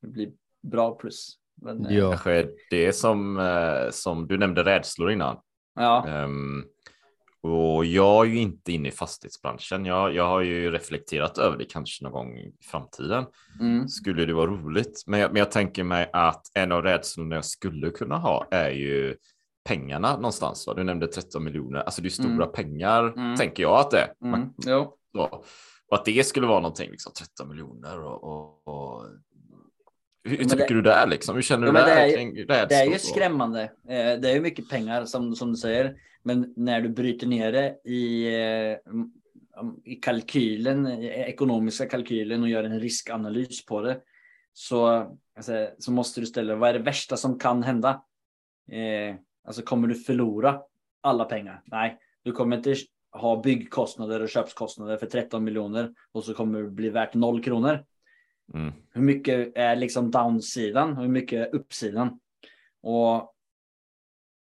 det 0.00 0.08
blir 0.08 0.32
bra 0.62 0.94
plus. 0.94 1.38
Men, 1.62 1.86
eh, 1.86 1.96
Ja. 1.96 2.10
Kanske 2.10 2.48
det 2.70 2.92
som, 2.92 3.38
eh, 3.38 3.90
som 3.90 4.26
du 4.26 4.38
nämnde 4.38 4.64
rädslor 4.64 5.10
innan. 5.10 5.36
ja. 5.74 6.06
Ehm, 6.08 6.64
och 7.42 7.84
jag 7.84 8.26
är 8.26 8.30
ju 8.30 8.38
inte 8.38 8.72
inne 8.72 8.88
i 8.88 8.92
fastighetsbranschen. 8.92 9.84
Jag, 9.84 10.14
jag 10.14 10.24
har 10.28 10.40
ju 10.40 10.70
reflekterat 10.70 11.38
över 11.38 11.58
det 11.58 11.64
kanske 11.64 12.04
någon 12.04 12.12
gång 12.12 12.38
i 12.38 12.52
framtiden. 12.70 13.24
Mm. 13.60 13.88
Skulle 13.88 14.24
det 14.26 14.34
vara 14.34 14.46
roligt? 14.50 15.02
Men 15.06 15.20
jag, 15.20 15.32
men 15.32 15.38
jag 15.38 15.50
tänker 15.50 15.84
mig 15.84 16.10
att 16.12 16.42
en 16.54 16.72
av 16.72 16.82
rädslorna 16.82 17.34
jag 17.34 17.44
skulle 17.44 17.90
kunna 17.90 18.16
ha 18.18 18.46
är 18.50 18.70
ju 18.70 19.16
pengarna 19.68 20.16
någonstans. 20.16 20.66
Va? 20.66 20.74
Du 20.74 20.84
nämnde 20.84 21.06
13 21.06 21.44
miljoner. 21.44 21.78
Alltså 21.80 22.02
det 22.02 22.08
är 22.08 22.10
stora 22.10 22.28
Mm. 22.44 22.52
pengar, 22.52 23.04
Mm. 23.16 23.36
tänker 23.36 23.62
jag 23.62 23.78
att 23.80 23.90
det 23.90 23.98
är. 24.00 24.12
Man- 24.26 24.54
Mm. 24.66 24.86
Och 25.88 25.98
att 25.98 26.04
det 26.04 26.26
skulle 26.26 26.46
vara 26.46 26.60
någonting, 26.60 26.90
liksom 26.90 27.12
13 27.18 27.48
miljoner 27.48 28.00
och, 28.00 28.24
och, 28.24 28.68
och... 28.68 29.04
Hur, 30.26 30.36
tycker 30.36 30.56
det- 30.56 30.74
du 30.74 30.82
där 30.82 31.06
liksom? 31.06 31.34
Hur 31.34 31.42
känner 31.42 31.66
Ja, 31.66 31.72
du 31.72 31.78
men 31.78 31.88
det 31.88 31.94
där 31.94 32.02
är 32.02 32.26
rädslor? 32.46 32.68
Det 32.68 32.74
är 32.74 32.84
ju 32.92 32.98
skrämmande. 32.98 33.62
Eh, 33.62 33.68
Det 34.20 34.30
är 34.30 34.34
ju 34.34 34.40
mycket 34.40 34.68
pengar 34.68 35.04
som, 35.04 35.36
som 35.36 35.50
du 35.50 35.56
säger. 35.56 35.96
Men 36.22 36.52
när 36.56 36.80
du 36.80 36.88
bryter 36.88 37.26
ner 37.26 37.52
det 37.52 37.76
i, 37.90 38.26
eh, 38.34 38.76
i 39.84 39.94
kalkylen, 39.94 40.86
i 40.86 41.06
ekonomiska 41.06 41.86
kalkylen 41.86 42.42
och 42.42 42.48
gör 42.48 42.64
en 42.64 42.80
riskanalys 42.80 43.66
på 43.66 43.80
det. 43.80 44.00
Så, 44.52 44.86
alltså, 45.36 45.68
så 45.78 45.92
måste 45.92 46.20
du 46.20 46.26
ställa 46.26 46.54
vad 46.54 46.68
är 46.70 46.72
det 46.72 46.78
värsta 46.78 47.16
som 47.16 47.38
kan 47.38 47.62
hända? 47.62 48.02
Eh, 48.72 49.16
alltså 49.46 49.62
kommer 49.62 49.88
du 49.88 49.94
förlora 49.94 50.60
alla 51.00 51.24
pengar? 51.24 51.62
Nej, 51.64 51.98
du 52.24 52.32
kommer 52.32 52.56
inte 52.56 52.74
ha 53.12 53.42
byggkostnader 53.42 54.22
och 54.22 54.28
köpskostnader 54.28 54.96
för 54.96 55.06
13 55.06 55.44
miljoner 55.44 55.90
och 56.12 56.24
så 56.24 56.34
kommer 56.34 56.62
det 56.62 56.70
bli 56.70 56.88
värt 56.90 57.14
noll 57.14 57.42
kronor. 57.42 57.84
Mm. 58.54 58.72
Hur 58.92 59.02
mycket 59.02 59.52
är 59.56 59.76
liksom 59.76 60.10
downsidan 60.10 60.96
och 60.96 61.02
hur 61.02 61.10
mycket 61.10 61.48
är 61.48 61.54
uppsidan? 61.54 62.20
Och 62.82 63.32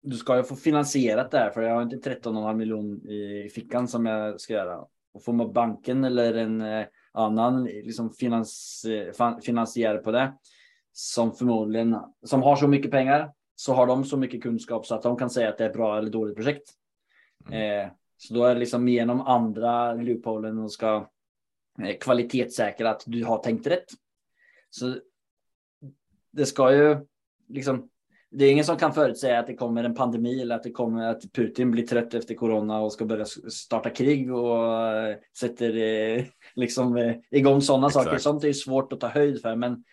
du 0.02 0.16
ska 0.16 0.37
ju 0.37 0.42
få 0.42 0.57
finansierat 0.57 1.31
det 1.31 1.38
här 1.38 1.50
för 1.50 1.62
jag 1.62 1.74
har 1.74 1.83
inte 1.83 2.11
13,5 2.11 2.55
miljon 2.55 3.07
i 3.07 3.48
fickan 3.55 3.88
som 3.88 4.07
jag 4.07 4.40
ska 4.40 4.52
göra. 4.52 4.85
Och 5.14 5.24
får 5.24 5.33
man 5.33 5.52
banken 5.52 6.05
eller 6.05 6.35
en 6.35 6.61
eh, 6.61 6.87
annan 7.12 7.64
liksom 7.64 8.11
finans, 8.11 8.85
eh, 8.85 9.38
finansiär 9.42 9.98
på 9.98 10.11
det 10.11 10.33
som 10.92 11.33
förmodligen 11.33 11.98
som 12.22 12.42
har 12.42 12.57
så 12.57 12.68
mycket 12.68 12.90
pengar 12.90 13.33
så 13.55 13.74
har 13.74 13.87
de 13.87 14.05
så 14.05 14.16
mycket 14.16 14.42
kunskap 14.42 14.87
så 14.87 14.94
att 14.94 15.02
de 15.02 15.16
kan 15.16 15.31
säga 15.31 15.48
att 15.48 15.59
det 15.59 15.64
är 15.64 15.68
ett 15.68 15.76
bra 15.76 15.98
eller 15.98 16.11
dåligt 16.11 16.37
projekt. 16.37 16.70
Eh, 17.50 17.92
så 18.16 18.35
då 18.35 18.44
är 18.44 18.55
det 18.55 18.61
liksom 18.61 18.88
genom 18.88 19.20
andra 19.20 19.92
loopholen 19.92 20.59
och 20.59 20.72
ska 20.72 21.11
kvalitetssäkra 22.00 22.90
att 22.90 23.02
du 23.06 23.24
har 23.24 23.38
tänkt 23.38 23.66
rätt. 23.66 23.87
Så 24.70 24.96
det 26.31 26.46
ska 26.46 26.75
ju 26.75 27.06
liksom. 27.48 27.88
Det 28.35 28.44
är 28.44 28.52
ingen 28.52 28.64
som 28.64 28.77
kan 28.77 28.94
förutsäga 28.94 29.38
att 29.38 29.46
det 29.46 29.54
kommer 29.54 29.85
en 29.85 29.94
pandemi 29.94 30.42
eller 30.42 30.54
att 30.54 30.62
det 30.62 30.70
kommer 30.70 31.08
att 31.08 31.33
Putin 31.33 31.70
blir 31.70 31.87
trött 31.87 32.14
efter 32.14 32.35
corona 32.35 32.81
och 32.81 32.92
ska 32.92 33.04
börja 33.04 33.25
starta 33.50 33.90
krig 33.90 34.35
och 34.35 34.87
eh, 34.87 35.16
sätter 35.38 35.77
eh, 35.77 36.25
liksom 36.54 36.96
eh, 36.96 37.16
igång 37.31 37.60
sådana 37.60 37.87
Exakt. 37.87 38.04
saker. 38.04 38.18
Sånt 38.18 38.44
är 38.44 38.48
ju 38.48 38.54
svårt 38.54 38.92
att 38.92 39.00
ta 39.00 39.08
höjd 39.08 39.42
för, 39.42 39.56
men 39.56 39.85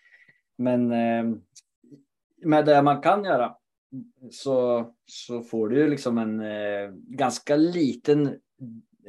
men 0.59 0.91
eh, 0.91 1.36
med 2.45 2.65
det 2.65 2.82
man 2.82 3.01
kan 3.01 3.23
göra 3.23 3.55
så, 4.32 4.86
så 5.05 5.41
får 5.41 5.69
du 5.69 5.77
ju 5.80 5.89
liksom 5.89 6.17
en 6.17 6.39
eh, 6.39 6.89
ganska 6.93 7.55
liten 7.55 8.39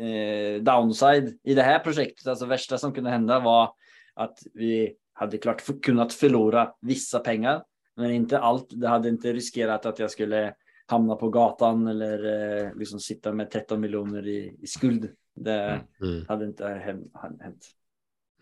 eh, 0.01 0.63
downside 0.63 1.39
i 1.45 1.55
det 1.55 1.63
här 1.63 1.79
projektet. 1.79 2.27
Alltså 2.27 2.47
värsta 2.47 2.79
som 2.79 2.93
kunde 2.93 3.11
hända 3.11 3.41
var 3.41 3.75
att 4.15 4.39
vi 4.55 4.95
hade 5.13 5.39
klart 5.39 5.63
kunnat 5.83 6.13
förlora 6.13 6.73
vissa 6.81 7.19
pengar. 7.19 7.63
men 7.97 8.11
inte 8.11 8.39
allt. 8.39 8.67
Det 8.71 8.89
hade 8.89 9.09
inte 9.09 9.33
riskerat 9.33 9.87
att 9.87 9.99
jag 9.99 10.11
skulle 10.11 10.55
hamna 10.87 11.17
på 11.17 11.29
gatan 11.29 11.87
eller 11.87 12.25
eh, 12.65 12.75
liksom 12.75 13.01
sitta 13.01 13.33
med 13.33 13.51
13 13.51 13.81
miljoner 13.81 14.29
i, 14.29 14.57
i 14.63 14.67
skuld. 14.67 15.09
Det 15.37 15.81
Mm. 16.03 16.25
hade 16.29 16.45
inte 16.45 16.69
hänt. 16.69 17.13
hänt. 17.41 17.67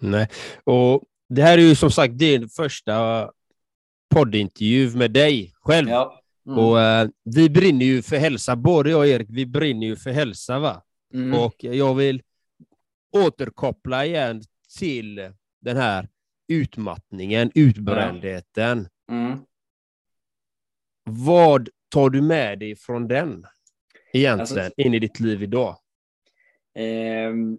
Nej, 0.00 0.28
och 0.64 1.02
det 1.28 1.42
här 1.42 1.58
är 1.58 1.62
ju 1.62 1.74
som 1.74 1.90
sagt 1.90 2.18
din 2.18 2.48
första 2.48 3.30
poddintervju 4.14 4.96
med 4.96 5.10
dig 5.10 5.52
själv. 5.60 5.88
Ja. 5.88 6.20
Mm. 6.46 6.58
Och 6.58 6.80
eh, 6.80 7.08
vi 7.24 7.50
brinner 7.50 7.86
ju 7.86 8.02
för 8.02 8.16
hälsa, 8.16 8.56
både 8.56 8.90
jag 8.90 8.98
och 8.98 9.06
Erik, 9.06 9.28
vi 9.30 9.46
brinner 9.46 9.86
ju 9.86 9.96
för 9.96 10.10
hälsa 10.10 10.58
va? 10.58 10.82
Mm. 11.14 11.40
Och 11.40 11.64
jag 11.64 11.94
vill 11.94 12.22
återkoppla 13.12 14.06
igen 14.06 14.42
till 14.78 15.32
den 15.60 15.76
här 15.76 16.08
utmattningen, 16.48 17.50
utbrändheten. 17.54 18.88
Mm. 19.10 19.38
Vad 21.04 21.68
tar 21.88 22.10
du 22.10 22.22
med 22.22 22.58
dig 22.58 22.76
från 22.76 23.08
den 23.08 23.46
egentligen 24.12 24.64
Alltså- 24.64 24.82
in 24.82 24.94
i 24.94 24.98
ditt 24.98 25.20
liv 25.20 25.42
idag? 25.42 25.76
Ehm, 26.74 27.58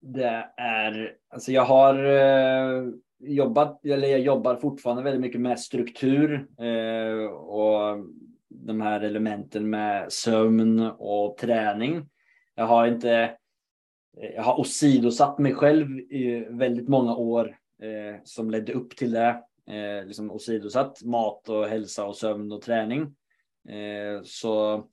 det 0.00 0.48
är, 0.56 1.16
alltså 1.28 1.52
jag 1.52 1.64
har 1.64 2.04
eh, 2.04 2.84
jobbat, 3.18 3.84
eller 3.84 4.08
jag 4.08 4.20
jobbar 4.20 4.56
fortfarande 4.56 5.02
väldigt 5.02 5.20
mycket 5.20 5.40
med 5.40 5.60
struktur 5.60 6.46
eh, 6.58 7.24
och 7.26 8.06
de 8.48 8.80
här 8.80 9.00
elementen 9.00 9.70
med 9.70 10.12
sömn 10.12 10.80
och 10.98 11.36
träning. 11.36 12.08
Jag 12.54 12.66
har 12.66 12.86
inte, 12.86 13.12
eh, 14.20 14.30
jag 14.34 14.42
har 14.42 14.60
åsidosatt 14.60 15.38
mig 15.38 15.54
själv 15.54 15.98
i 15.98 16.46
väldigt 16.50 16.88
många 16.88 17.16
år 17.16 17.56
eh, 17.82 18.20
som 18.24 18.50
ledde 18.50 18.72
upp 18.72 18.96
till 18.96 19.10
det. 19.10 19.42
Eh, 19.66 20.06
liksom 20.06 20.30
åsidosatt 20.30 21.02
mat 21.02 21.48
och 21.48 21.66
hälsa 21.66 22.06
och 22.06 22.16
sömn 22.16 22.52
och 22.52 22.62
träning. 22.62 23.02
Eh, 23.68 24.22
så 24.24 24.84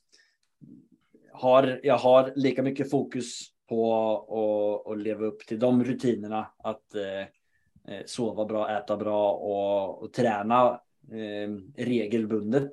har, 1.32 1.80
jag 1.84 1.98
har 1.98 2.34
lika 2.36 2.64
mycket 2.64 2.92
fokus 2.92 3.54
på 3.70 4.86
att, 4.86 4.98
leva 4.98 5.26
upp 5.26 5.40
till 5.40 5.60
de 5.60 5.84
rutinerna. 5.84 6.48
Att 6.58 6.96
eh, 6.96 7.94
eh, 7.94 8.06
sova 8.06 8.46
bra, 8.46 8.78
äta 8.78 8.98
bra 8.98 9.32
och, 9.32 10.04
och 10.04 10.14
träna 10.14 10.82
eh, 11.12 11.50
regelbundet. 11.78 12.72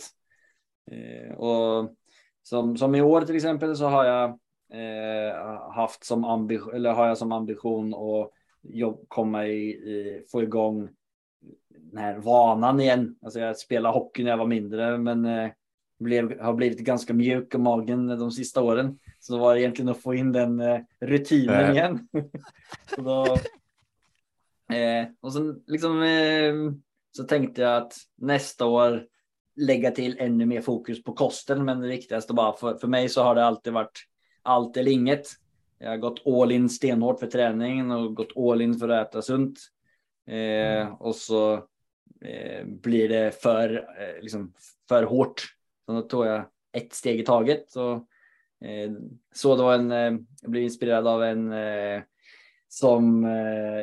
Eh, 0.90 1.34
och 1.34 1.94
som, 2.42 2.76
som 2.76 2.94
i 2.94 3.02
år 3.02 3.20
till 3.20 3.36
exempel 3.36 3.76
så 3.76 3.86
har 3.86 4.04
jag 4.04 4.38
eh, 4.72 5.72
haft 5.72 6.04
som 6.04 6.24
ambition, 6.24 6.74
eller 6.74 6.92
har 6.92 7.06
jag 7.08 7.18
som 7.18 7.32
ambition 7.32 7.94
att 7.94 8.30
jobb, 8.62 9.04
komma 9.08 9.46
i, 9.46 9.70
i, 9.70 10.24
få 10.32 10.42
igång 10.42 10.88
den 11.68 11.98
här 11.98 12.18
vanan 12.18 12.80
igen. 12.80 13.16
Alltså 13.22 13.40
jag 13.40 13.58
spelade 13.58 13.98
hockey 13.98 14.22
när 14.22 14.30
jag 14.30 14.38
var 14.38 14.46
mindre, 14.46 14.98
men 14.98 15.24
eh, 15.24 15.50
blev, 15.98 16.40
har 16.40 16.54
blivit 16.54 16.78
ganska 16.78 17.14
mjuk 17.14 17.54
i 17.54 17.58
magen 17.58 18.06
de 18.06 18.30
sista 18.30 18.62
åren. 18.62 18.98
Så 19.20 19.34
det 19.34 19.40
var 19.40 19.56
egentligen 19.56 19.88
att 19.88 20.02
få 20.02 20.14
in 20.14 20.32
den 20.32 20.60
eh, 20.60 20.80
rutinen 21.00 21.64
Äh. 21.64 21.70
igen. 21.70 22.08
så 22.94 23.00
då, 23.02 23.24
eh, 24.76 25.06
och 25.20 25.32
sen 25.32 25.62
liksom 25.66 26.02
eh, 26.02 26.54
så 27.16 27.24
tänkte 27.24 27.62
jag 27.62 27.76
att 27.76 27.96
nästa 28.16 28.66
år 28.66 29.06
lägga 29.56 29.90
till 29.90 30.16
ännu 30.18 30.46
mer 30.46 30.60
fokus 30.60 31.04
på 31.04 31.12
kosten. 31.12 31.64
Men 31.64 31.80
det 31.80 31.88
viktigaste 31.88 32.34
bara 32.34 32.56
för, 32.56 32.74
för 32.78 32.88
mig 32.88 33.08
så 33.08 33.22
har 33.22 33.34
det 33.34 33.44
alltid 33.44 33.72
varit 33.72 34.00
allt 34.46 34.76
eller 34.76 34.92
inget. 34.92 35.26
Jag 35.78 35.90
har 35.90 35.96
gått 35.96 36.26
all 36.26 36.52
in 36.52 36.68
stenhårt 36.68 37.20
för 37.20 37.26
träningen 37.26 37.90
och 37.90 38.14
gått 38.14 38.36
all 38.36 38.60
in 38.60 38.74
för 38.74 38.88
att 38.88 39.08
äta 39.08 39.22
sunt. 39.22 39.58
Eh, 40.26 40.92
och 41.02 41.14
så 41.14 41.54
eh, 42.20 42.66
blir 42.66 43.08
det 43.08 43.42
för, 43.42 43.74
eh, 43.74 44.22
liksom, 44.22 44.52
för 44.88 45.02
hårt. 45.02 45.42
Så 45.86 45.92
då 45.92 46.02
tog 46.02 46.26
jag 46.26 46.44
ett 46.72 46.92
steg 46.92 47.20
i 47.20 47.24
taget. 47.24 47.76
Och, 47.76 47.92
eh, 48.68 48.90
så 49.34 49.56
det 49.56 49.62
var 49.62 49.74
en, 49.74 49.92
eh, 49.92 50.20
jag 50.42 50.50
blev 50.50 50.62
inspirerad 50.62 51.06
av 51.06 51.22
en 51.22 51.52
eh, 51.52 52.02
som 52.68 53.24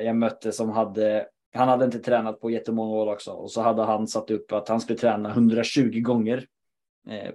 jag 0.03 0.15
mötte 0.15 0.51
som 0.51 0.69
hade, 0.69 1.27
han 1.53 1.67
hade 1.67 1.85
inte 1.85 1.99
tränat 1.99 2.41
på 2.41 2.49
jättemånga 2.49 2.95
år 2.95 3.13
också. 3.13 3.31
Och 3.31 3.51
så 3.51 3.61
hade 3.61 3.83
han 3.83 4.07
satt 4.07 4.31
upp 4.31 4.51
att 4.51 4.67
han 4.67 4.81
skulle 4.81 4.99
träna 4.99 5.29
120 5.29 5.99
gånger 6.01 6.45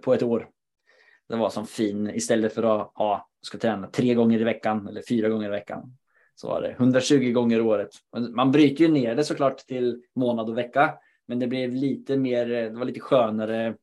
på 0.02 0.14
ett 0.14 0.22
år. 0.22 0.48
Det 1.28 1.36
var 1.36 1.50
som 1.50 1.66
fin, 1.66 2.10
istället 2.10 2.54
för 2.54 2.62
att 2.62 2.92
ha, 2.94 3.28
ska 3.42 3.58
träna 3.58 3.86
tre 3.86 4.14
gånger 4.14 4.40
i 4.40 4.44
veckan 4.44 4.88
eller 4.88 5.02
fyra 5.08 5.28
gånger 5.28 5.46
i 5.46 5.50
veckan. 5.50 5.96
Så 6.34 6.48
var 6.48 6.62
det 6.62 6.70
120 6.70 7.32
gånger 7.32 7.58
i 7.58 7.60
året. 7.60 7.90
Man 8.30 8.52
bryter 8.52 8.84
ju 8.84 8.90
ner 8.90 9.14
det 9.14 9.24
såklart 9.24 9.58
till 9.58 10.02
månad 10.14 10.48
och 10.48 10.58
vecka. 10.58 10.94
Men 11.26 11.38
det 11.38 11.46
blev 11.46 11.74
lite 11.74 12.16
mer, 12.16 12.46
det 12.46 12.78
var 12.78 12.84
lite 12.84 13.00
skönare, 13.00 13.74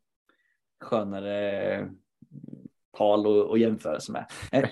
skönare 0.82 1.90
tal 2.98 3.28
och, 3.28 3.50
och 3.50 3.58
jämförelse 3.58 4.12
med. 4.12 4.26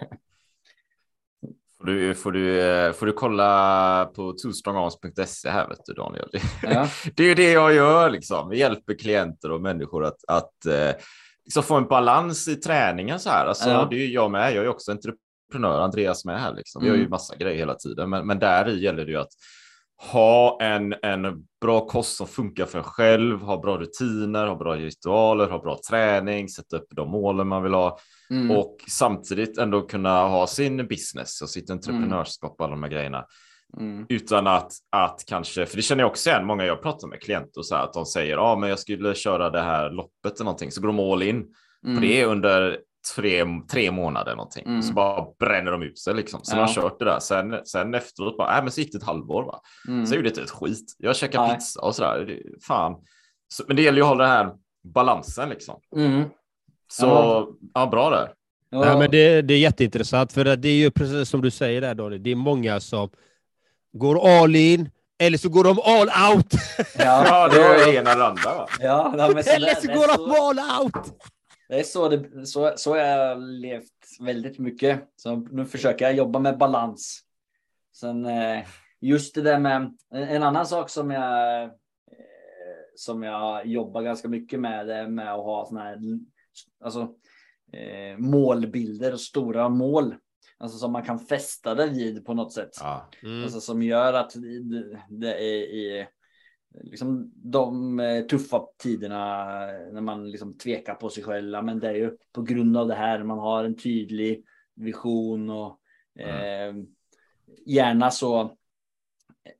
Får 1.78 1.88
du, 1.88 2.16
får, 2.16 2.32
du, 2.32 2.94
får 2.94 3.06
du 3.06 3.12
kolla 3.14 4.12
på 4.16 4.34
twostrongarms.se 4.44 5.50
här 5.50 5.68
vet 5.68 5.86
du 5.86 5.94
Daniel. 5.94 6.30
Det, 6.32 6.42
Ja. 6.64 6.88
det 7.16 7.24
är 7.24 7.28
ju 7.28 7.36
det 7.36 7.52
jag 7.52 7.74
gör 7.74 8.10
liksom. 8.10 8.50
Vi 8.50 8.60
hjälper 8.60 8.94
klienter 8.94 9.52
och 9.52 9.62
människor 9.62 10.06
att, 10.06 10.24
att 10.28 10.66
eh, 10.66 10.92
liksom 11.46 11.64
få 11.64 11.76
en 11.76 11.88
balans 11.88 12.48
i 12.48 12.56
träningen 12.56 13.20
så 13.20 13.30
här. 13.30 13.46
Alltså, 13.46 13.70
Ja. 13.70 13.88
Det 13.90 13.96
är 13.96 14.00
ju 14.00 14.14
jag 14.14 14.32
med. 14.32 14.54
Jag 14.56 14.66
är 14.66 14.70
också 14.70 14.92
entreprenör, 14.92 15.80
Andreas 15.82 16.26
med 16.26 16.42
här 16.42 16.54
liksom. 16.56 16.82
Vi 16.82 16.88
gör 16.88 16.96
ju 16.96 17.02
Mm. 17.02 17.10
massa 17.10 17.36
grejer 17.36 17.58
hela 17.58 17.76
tiden, 17.76 18.10
men, 18.10 18.28
men 18.28 18.40
där 18.40 18.70
i 18.70 18.80
gäller 18.84 19.06
det 19.06 19.12
ju 19.12 19.18
att 19.18 19.32
ha 20.12 20.58
en, 20.62 20.94
en 21.02 21.46
bra 21.62 21.86
kost 21.88 22.16
som 22.18 22.28
funkar 22.28 22.66
för 22.66 22.78
en 22.78 22.84
själv, 22.84 23.42
ha 23.42 23.62
bra 23.62 23.78
rutiner, 23.78 24.48
ha 24.48 24.56
bra 24.56 24.76
ritualer, 24.76 25.48
ha 25.50 25.60
bra 25.60 25.80
träning, 25.90 26.50
sätta 26.50 26.78
upp 26.78 26.88
de 26.96 27.10
målen 27.10 27.48
man 27.48 27.64
vill 27.64 27.74
ha 27.74 28.00
Mm. 28.30 28.52
och 28.52 28.78
samtidigt 28.90 29.58
ändå 29.58 29.82
kunna 29.82 30.28
ha 30.28 30.48
sin 30.48 30.88
business 30.88 31.42
och 31.42 31.50
sitt 31.50 31.70
entreprenörskap 31.70 32.56
och 32.60 32.66
alla 32.66 32.72
de 32.76 32.84
här 32.84 32.90
grejerna 32.90 33.26
Mm. 33.80 34.06
utan 34.10 34.48
att, 34.48 34.72
att 34.92 35.24
kanske, 35.28 35.66
för 35.66 35.76
det 35.76 35.82
känner 35.82 36.04
jag 36.04 36.10
också 36.12 36.30
igen, 36.30 36.46
många 36.46 36.66
jag 36.66 36.82
pratar 36.82 37.08
med 37.08 37.22
klienter 37.22 37.58
och 37.60 37.66
så 37.66 37.76
här, 37.76 37.84
att 37.84 37.94
de 37.94 38.06
säger 38.06 38.34
ja, 38.34 38.56
men 38.56 38.70
jag 38.70 38.80
skulle 38.80 39.16
köra 39.16 39.50
det 39.50 39.62
här 39.62 39.90
loppet 39.90 40.36
eller 40.36 40.44
någonting, 40.46 40.72
så 40.72 40.82
går 40.82 40.88
de 40.88 41.00
all 41.00 41.24
in 41.24 41.46
Mm. 41.86 41.96
på 41.96 42.02
det 42.02 42.26
under 42.26 42.80
tre, 43.16 43.46
tre 43.72 43.92
månader 43.92 44.36
någonting, 44.36 44.66
Mm. 44.66 44.82
så 44.82 44.94
bara 44.94 45.26
bränner 45.40 45.72
de 45.72 45.84
ut 45.84 46.00
sig 46.00 46.14
liksom. 46.14 46.40
Så 46.44 46.52
Ja. 46.56 46.56
de 46.56 46.62
har 46.62 46.74
kört 46.74 47.00
det 47.00 47.06
där, 47.06 47.20
sen, 47.20 47.66
sen 47.66 47.94
efteråt 47.94 48.38
bara, 48.38 48.58
äh, 48.58 48.64
men 48.64 48.72
så 48.72 48.82
gick 48.82 48.92
det 48.92 48.98
ett 48.98 49.04
halvår 49.04 49.44
va, 49.44 49.62
Mm. 49.88 50.06
så 50.06 50.16
gjorde 50.16 50.30
det 50.30 50.42
ett 50.42 50.50
skit. 50.50 50.96
Jag 50.98 51.16
käkar 51.16 51.42
Nej. 51.48 51.56
pizza 51.56 51.82
och 51.82 51.96
sådär, 51.96 52.40
fan. 52.68 52.96
Så, 53.48 53.64
men 53.68 53.76
det 53.76 53.82
gäller 53.82 53.98
ju 53.98 54.02
att 54.04 54.10
hålla 54.10 54.24
den 54.24 54.32
här 54.34 54.54
balansen 54.84 55.50
liksom. 55.50 55.80
Mm. 55.96 56.24
Så 56.88 57.06
Ja. 57.06 57.48
ja, 57.74 57.88
bra 57.88 58.10
där. 58.10 58.34
Ja. 58.70 58.86
Ja, 58.86 59.00
men 59.00 59.12
det, 59.12 59.42
det 59.42 59.54
är 59.54 59.60
jätteintressant, 59.60 60.34
för 60.34 60.56
det 60.56 60.68
är 60.70 60.76
ju 60.76 60.92
precis 60.92 61.30
som 61.30 61.42
du 61.42 61.52
säger 61.52 61.82
där 61.82 61.96
Daniel, 61.96 62.24
det 62.24 62.32
är 62.32 62.36
många 62.36 62.80
som 62.80 63.10
går 63.94 64.42
all 64.42 64.56
in, 64.56 64.90
eller 65.20 65.38
så 65.38 65.50
går 65.50 65.64
de 65.64 65.80
all 65.84 66.36
out. 66.36 66.54
Ja, 66.98 67.50
det 67.50 67.62
är 67.62 67.98
ena 67.98 68.12
eller 68.12 68.26
andra 68.26 68.56
va. 68.56 68.68
Ja, 68.80 69.14
ja, 69.18 69.32
men 69.34 69.44
så 69.44 69.50
eller 69.50 69.76
så 69.76 69.88
går 69.88 70.08
så- 70.08 70.28
de 70.28 70.32
all 70.32 70.82
out. 70.84 70.94
Det 71.70 71.80
är 71.80 71.84
så, 71.84 72.10
det, 72.10 72.46
så, 72.46 72.74
så 72.76 72.98
jag 72.98 73.18
har 73.18 73.36
levt 73.36 73.86
väldigt 74.20 74.60
mycket. 74.60 75.04
Så 75.16 75.36
nu 75.36 75.66
försöker 75.66 76.06
jag 76.06 76.16
jobba 76.16 76.40
med 76.40 76.58
balans. 76.58 77.22
Sen 77.96 78.26
eh, 78.26 78.64
just 79.02 79.36
det 79.36 79.42
där 79.42 79.60
med 79.60 79.98
en, 80.14 80.44
annan 80.44 80.66
sak 80.66 80.90
som 80.90 81.12
jag 81.12 81.64
eh, 81.64 81.70
som 82.96 83.24
jag 83.24 83.66
jobbar 83.66 84.02
ganska 84.02 84.28
mycket 84.28 84.60
med 84.60 84.88
det 84.88 84.96
är 84.96 85.08
med 85.08 85.34
att 85.34 85.44
ha 85.44 85.66
såna 85.66 85.84
här 85.84 85.98
alltså, 86.84 87.02
eh, 87.74 88.18
målbilder 88.18 89.14
och 89.14 89.20
stora 89.22 89.70
mål. 89.70 90.16
Alltså 90.64 90.78
som 90.78 90.92
man 90.92 91.04
kan 91.04 91.20
fästa 91.20 91.76
det 91.76 91.88
vid 91.88 92.26
på 92.26 92.34
något 92.34 92.54
sätt. 92.54 92.70
Ja. 92.80 93.10
Mm. 93.24 93.44
Alltså 93.44 93.62
som 93.62 93.84
gör 93.84 94.14
att 94.14 94.34
det, 95.10 95.34
är 95.34 95.62
i 95.64 96.08
liksom 96.84 97.32
de 97.36 98.00
eh, 98.00 98.26
tuffa 98.26 98.66
tiderna 98.78 99.56
när 99.92 100.02
man 100.02 100.32
liksom 100.32 100.58
tvekar 100.58 100.96
på 100.96 101.10
sig 101.10 101.24
själv. 101.24 101.64
Men 101.64 101.80
det 101.80 101.88
är 101.88 101.94
ju 101.94 102.18
på 102.32 102.42
grund 102.42 102.78
av 102.78 102.88
det 102.88 102.96
här 102.96 103.24
man 103.24 103.40
har 103.40 103.64
en 103.64 103.78
tydlig 103.78 104.46
vision 104.76 105.50
och 105.50 105.80
eh, 106.20 106.76
gärna 107.66 108.12
så, 108.12 108.58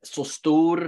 så 0.02 0.24
stor 0.24 0.84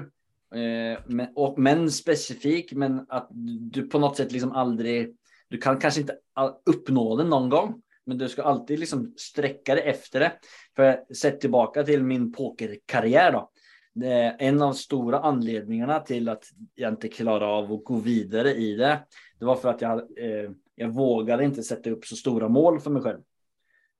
eh, 0.54 1.00
men, 1.06 1.28
och, 1.34 1.58
men 1.58 1.90
specifik. 1.90 2.72
Men 2.72 3.06
att 3.08 3.28
du 3.72 3.88
på 3.88 3.98
något 3.98 4.16
sätt 4.16 4.32
liksom 4.32 4.52
aldrig, 4.52 5.16
du 5.48 5.58
kan 5.58 5.80
kanske 5.80 6.00
inte 6.00 6.18
all- 6.32 6.56
uppnå 6.66 7.16
den 7.16 7.28
någon 7.28 7.48
gång. 7.48 7.82
Men 8.06 8.18
du 8.18 8.28
ska 8.28 8.42
alltid 8.42 8.78
liksom 8.78 9.14
sträcka 9.16 9.74
dig 9.74 9.84
efter 9.84 10.20
det. 10.20 10.32
För 10.76 11.14
sett 11.14 11.40
tillbaka 11.40 11.84
till 11.84 12.02
min 12.02 12.32
pokerkarriär 12.32 13.32
då. 13.32 13.50
Det 13.94 14.12
är 14.12 14.36
en 14.38 14.62
av 14.62 14.72
stora 14.72 15.18
anledningarna 15.18 16.00
till 16.00 16.28
att 16.28 16.44
jag 16.74 16.92
inte 16.92 17.08
klarade 17.08 17.46
av 17.46 17.72
att 17.72 17.84
gå 17.84 17.96
vidare 17.96 18.54
i 18.54 18.74
det. 18.74 19.00
Det 19.38 19.44
var 19.44 19.56
för 19.56 19.68
att 19.68 19.80
jag, 19.80 19.98
eh, 19.98 20.50
jag 20.74 20.88
vågade 20.88 21.44
inte 21.44 21.62
sätta 21.62 21.90
upp 21.90 22.04
så 22.04 22.16
stora 22.16 22.48
mål 22.48 22.80
för 22.80 22.90
mig 22.90 23.02
själv. 23.02 23.20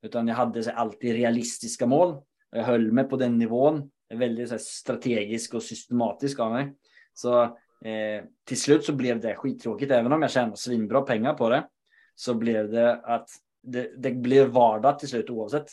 Utan 0.02 0.28
jag 0.28 0.34
hade 0.34 0.62
så 0.62 0.70
alltid 0.70 1.12
realistiska 1.12 1.86
mål. 1.86 2.16
Jag 2.50 2.64
höll 2.64 2.92
mig 2.92 3.04
på 3.04 3.16
den 3.16 3.38
nivån. 3.38 3.90
Jag 4.08 4.16
är 4.16 4.20
väldigt 4.20 4.48
så 4.48 4.58
strategisk 4.58 5.54
och 5.54 5.62
systematisk 5.62 6.38
av 6.40 6.52
mig. 6.52 6.74
Så 7.14 7.56
Eh, 7.84 8.24
till 8.44 8.60
slut 8.60 8.84
så 8.84 8.92
blev 8.92 9.20
det 9.20 9.34
skittråkigt, 9.34 9.92
även 9.92 10.12
om 10.12 10.22
jag 10.22 10.30
tjänade 10.30 10.56
svinbra 10.56 11.02
pengar 11.02 11.34
på 11.34 11.48
det. 11.48 11.66
Så 12.14 12.34
blev 12.34 12.70
det 12.70 12.96
att 12.96 13.28
det, 13.66 14.02
det 14.02 14.10
blev 14.10 14.48
vardag 14.48 14.98
till 14.98 15.08
slut 15.08 15.30
oavsett. 15.30 15.66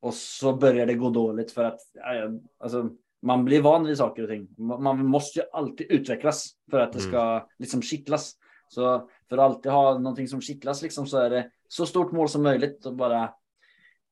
Och 0.00 0.14
så 0.14 0.56
började 0.56 0.92
det 0.92 0.98
gå 0.98 1.10
dåligt 1.10 1.50
för 1.52 1.64
att 1.64 1.80
alltså, 2.58 2.90
man 3.22 3.44
blir 3.44 3.62
van 3.62 3.86
vid 3.86 3.96
saker 3.96 4.22
och 4.22 4.28
ting. 4.28 4.48
Man 4.58 5.06
måste 5.06 5.38
ju 5.38 5.44
alltid 5.52 5.86
utvecklas 5.90 6.50
för 6.70 6.80
att 6.80 6.92
det 6.92 7.00
ska 7.00 7.20
mm. 7.20 7.42
liksom 7.58 7.82
kittlas. 7.82 8.34
Så 8.68 9.08
för 9.28 9.38
att 9.38 9.44
alltid 9.44 9.72
ha 9.72 9.98
någonting 9.98 10.28
som 10.28 10.40
kittlas 10.40 10.82
liksom 10.82 11.06
så 11.06 11.18
är 11.18 11.30
det 11.30 11.50
så 11.68 11.86
stort 11.86 12.12
mål 12.12 12.28
som 12.28 12.42
möjligt 12.42 12.86
och 12.86 12.96
bara. 12.96 13.30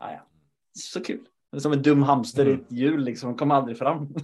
Ja, 0.00 0.26
så 0.72 1.00
kul. 1.00 1.26
Som 1.58 1.72
en 1.72 1.82
dum 1.82 2.02
hamster 2.02 2.46
mm. 2.46 2.58
i 2.58 2.62
ett 2.62 2.72
hjul 2.72 3.04
liksom, 3.04 3.36
kommer 3.36 3.54
aldrig 3.54 3.78
fram. 3.78 4.08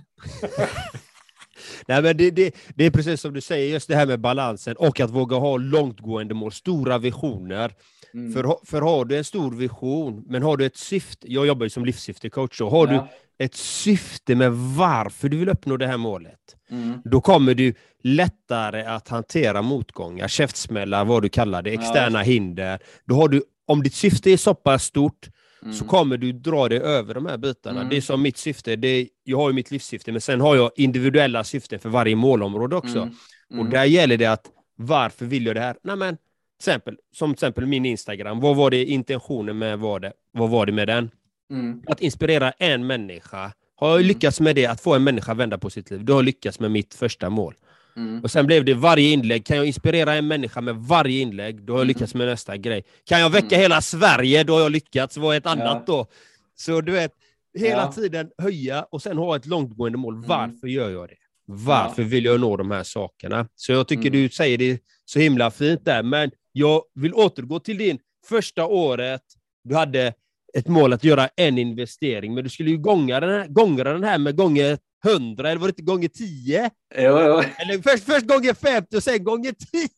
Nej, 1.89 2.03
men 2.03 2.17
det, 2.17 2.31
det, 2.31 2.55
det 2.75 2.87
är 2.87 2.91
precis 2.91 3.21
som 3.21 3.33
du 3.33 3.41
säger, 3.41 3.73
just 3.73 3.89
det 3.89 3.95
här 3.95 4.07
med 4.07 4.21
balansen 4.21 4.77
och 4.77 5.01
att 5.01 5.11
våga 5.11 5.37
ha 5.37 5.57
långtgående 5.57 6.35
mål, 6.35 6.53
stora 6.53 6.99
visioner. 6.99 7.75
Mm. 8.15 8.33
För, 8.33 8.57
för 8.67 8.81
har 8.81 9.05
du 9.05 9.19
en 9.19 9.25
stor 9.25 9.51
vision, 9.51 10.25
men 10.27 10.43
har 10.43 10.57
du 10.57 10.67
ett 10.67 10.77
syfte, 10.77 11.33
jag 11.33 11.47
jobbar 11.47 11.67
ju 11.67 11.71
som 11.71 11.85
livssyftecoach, 11.85 12.59
så 12.59 12.71
har 12.71 12.93
ja. 12.93 12.93
du 13.39 13.45
ett 13.45 13.55
syfte 13.55 14.35
med 14.35 14.53
varför 14.53 15.29
du 15.29 15.37
vill 15.37 15.49
uppnå 15.49 15.77
det 15.77 15.87
här 15.87 15.97
målet, 15.97 16.57
mm. 16.71 16.99
då 17.05 17.21
kommer 17.21 17.55
du 17.55 17.75
lättare 18.03 18.83
att 18.85 19.09
hantera 19.09 19.63
motgångar, 19.63 20.29
käftsmällar, 20.29 21.05
vad 21.05 21.23
du 21.23 21.29
kallar 21.29 21.63
det, 21.63 21.71
externa 21.71 22.19
ja. 22.19 22.23
hinder. 22.23 22.79
Då 23.05 23.15
har 23.15 23.29
du, 23.29 23.43
om 23.67 23.83
ditt 23.83 23.95
syfte 23.95 24.31
är 24.31 24.37
så 24.37 24.55
pass 24.55 24.85
stort, 24.85 25.29
Mm. 25.63 25.75
så 25.75 25.85
kommer 25.85 26.17
du 26.17 26.33
dra 26.33 26.69
dig 26.69 26.79
över 26.79 27.15
de 27.15 27.27
här 27.27 27.39
bitarna. 27.39 27.77
Mm. 27.77 27.89
Det 27.91 27.97
är 27.97 28.01
som 28.01 28.23
mitt 28.23 28.37
syfte. 28.37 28.77
Det 28.77 29.09
jag 29.25 29.39
har 29.39 29.49
ju 29.49 29.55
mitt 29.55 29.71
livssyfte, 29.71 30.13
men 30.13 30.21
sen 30.21 30.41
har 30.41 30.57
jag 30.57 30.71
individuella 30.77 31.45
syften 31.45 31.79
för 31.79 31.89
varje 31.89 32.17
målområde 32.17 32.77
också. 32.77 32.99
Mm. 32.99 33.15
Och 33.51 33.57
mm. 33.57 33.71
där 33.71 33.85
gäller 33.85 34.17
det 34.17 34.27
att 34.27 34.47
varför 34.77 35.25
vill 35.27 35.47
jag 35.47 35.57
det 35.57 35.61
här? 35.61 35.77
Nej, 35.83 35.97
men, 35.97 36.17
exempel, 36.63 36.97
som 37.15 37.31
till 37.31 37.35
exempel 37.35 37.67
min 37.67 37.87
Instagram. 37.87 38.41
Vad 38.41 38.57
var 38.57 38.71
det 38.71 38.85
intentionen 38.85 39.59
med 39.59 39.79
vad 39.79 40.03
det, 40.03 40.13
vad 40.33 40.51
var 40.51 40.67
det 40.67 40.73
med 40.73 40.89
den? 40.89 41.11
Mm. 41.51 41.83
Att 41.87 42.01
inspirera 42.01 42.51
en 42.51 42.87
människa. 42.87 43.53
Har 43.77 43.89
jag 43.89 43.97
mm. 43.97 44.07
lyckats 44.07 44.41
med 44.41 44.57
det, 44.57 44.67
att 44.67 44.81
få 44.81 44.95
en 44.95 45.05
människa 45.05 45.33
att 45.33 45.39
vända 45.39 45.59
på 45.59 45.71
sitt 45.71 45.91
liv, 45.91 46.05
då 46.05 46.13
har 46.13 46.19
jag 46.19 46.25
lyckats 46.25 46.61
med 46.61 46.71
mitt 46.71 46.95
första 46.95 47.31
mål. 47.31 47.55
Mm. 47.97 48.23
Och 48.23 48.31
sen 48.31 48.47
blev 48.47 48.65
det 48.65 48.75
varje 48.75 49.09
inlägg. 49.09 49.47
Kan 49.47 49.57
jag 49.57 49.67
inspirera 49.67 50.15
en 50.15 50.27
människa 50.27 50.61
med 50.61 50.77
varje 50.77 51.21
inlägg, 51.21 51.63
då 51.63 51.73
har 51.73 51.79
jag 51.79 51.85
mm. 51.85 51.89
lyckats 51.89 52.15
med 52.15 52.27
nästa 52.27 52.57
grej. 52.57 52.85
Kan 53.05 53.21
jag 53.21 53.31
väcka 53.31 53.55
mm. 53.55 53.61
hela 53.61 53.81
Sverige, 53.81 54.45
då 54.45 54.53
har 54.53 54.61
jag 54.61 54.73
lyckats. 54.73 55.17
Vad 55.17 55.35
är 55.35 55.39
ett 55.39 55.47
annat 55.47 55.83
ja. 55.87 55.93
då? 55.93 56.07
Så 56.55 56.81
du 56.81 56.93
vet, 56.93 57.13
hela 57.59 57.83
ja. 57.83 57.93
tiden 57.93 58.31
höja 58.39 58.87
och 58.91 59.03
sen 59.03 59.19
ha 59.19 59.37
ett 59.37 59.47
långtgående 59.47 59.99
mål. 59.99 60.15
Mm. 60.15 60.29
Varför 60.29 60.67
gör 60.67 60.91
jag 60.91 61.09
det? 61.09 61.17
Varför 61.47 62.03
ja. 62.03 62.09
vill 62.09 62.25
jag 62.25 62.41
nå 62.41 62.57
de 62.57 62.71
här 62.71 62.83
sakerna? 62.83 63.49
Så 63.55 63.73
jag 63.73 63.89
tycker 63.89 64.09
mm. 64.09 64.23
du 64.23 64.29
säger 64.29 64.59
det 64.59 64.83
så 65.05 65.19
himla 65.19 65.51
fint 65.51 65.85
där, 65.85 66.03
men 66.03 66.31
jag 66.53 66.83
vill 66.95 67.15
återgå 67.15 67.61
till 67.61 67.79
din 67.79 67.99
första 68.29 68.67
året. 68.67 69.23
Du 69.65 69.75
hade 69.75 70.15
ett 70.55 70.69
mål 70.69 70.93
att 70.93 71.05
göra 71.05 71.29
en 71.37 71.59
investering, 71.59 72.35
men 72.35 72.45
du 72.45 72.51
skulle 72.51 72.71
ju 72.71 72.79
gånga 72.79 73.21
den 73.21 73.31
här, 73.31 73.47
gånga 73.47 73.85
den 73.85 74.05
här 74.05 74.19
med 74.19 74.37
gånger 74.37 74.79
100, 75.05 75.51
eller 75.51 75.61
var 75.61 75.69
det 75.69 75.71
inte 75.71 75.83
gånger 75.83 76.09
10? 76.09 76.71
Jo, 76.95 77.03
jo. 77.03 77.43
Eller 77.59 77.83
först, 77.83 78.05
först 78.05 78.27
gånger 78.27 78.55
50 78.55 78.97
och 78.97 79.03
sen 79.03 79.25
gånger 79.25 79.53
10. 79.53 79.89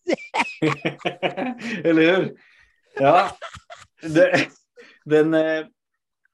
eller 1.90 2.16
hur? 2.16 2.36
Ja. 2.94 3.30
Det, 4.02 4.48
den, 5.04 5.34
eh, 5.34 5.66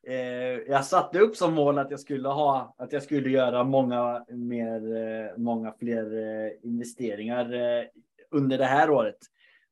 eh, 0.07 0.59
jag 0.69 0.85
satte 0.85 1.19
upp 1.19 1.37
som 1.37 1.55
mål 1.55 1.79
att 1.79 1.91
jag 1.91 2.01
skulle 2.01 2.29
ha, 2.29 2.75
att 2.79 2.93
jag 2.93 3.03
skulle 3.03 3.31
göra 3.31 3.65
många, 3.65 4.25
mer, 4.29 4.97
eh, 4.97 5.39
många 5.39 5.73
fler 5.79 6.19
eh, 6.19 6.51
investeringar 6.63 7.55
under 8.31 8.59
det 8.59 8.65
här 8.65 8.91
året. 8.91 9.19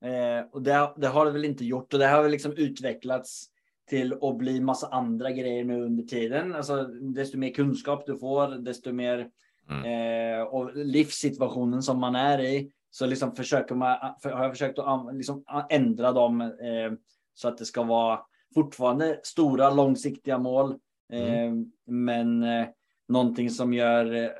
Eh, 0.04 0.46
och 0.52 0.62
det, 0.62 0.92
det, 0.96 1.06
har 1.06 1.26
det 1.26 1.32
väl 1.32 1.44
inte 1.44 1.64
gjort 1.64 1.92
och 1.92 1.98
det 1.98 2.06
har 2.06 2.22
väl 2.22 2.30
liksom 2.30 2.52
utvecklats 2.52 3.46
till 3.88 4.18
att 4.22 4.36
bli 4.36 4.60
massa 4.60 4.86
andra 4.86 5.30
grejer 5.30 5.64
nu 5.64 5.82
under 5.84 6.04
tiden. 6.04 6.54
Alltså, 6.54 6.84
desto 6.84 7.38
mer 7.38 7.54
kunskap 7.54 8.06
du 8.06 8.18
får, 8.18 8.48
desto 8.48 8.92
mer 8.92 9.30
mm. 9.70 9.84
eh, 9.84 10.42
och 10.42 10.76
livssituationen 10.76 11.82
som 11.82 12.00
man 12.00 12.14
är 12.14 12.40
i. 12.40 12.70
Så 12.90 13.06
liksom 13.06 13.36
försöker 13.36 13.74
man, 13.74 13.96
för, 14.22 14.30
har 14.30 14.42
jag 14.42 14.52
försökt 14.52 14.78
att 14.78 15.14
liksom 15.14 15.44
ändra 15.70 16.12
dem 16.12 16.40
eh, 16.40 16.92
så 17.34 17.48
att 17.48 17.58
det 17.58 17.64
ska 17.64 17.82
vara 17.82 18.20
fortfarande 18.54 19.20
stora 19.22 19.70
långsiktiga 19.70 20.38
mål. 20.38 20.74
Eh, 21.12 21.42
mm. 21.42 21.72
Men 21.86 22.42
eh, 22.42 22.66
någonting 23.08 23.50
som 23.50 23.72
gör 23.72 24.14
eh, 24.14 24.30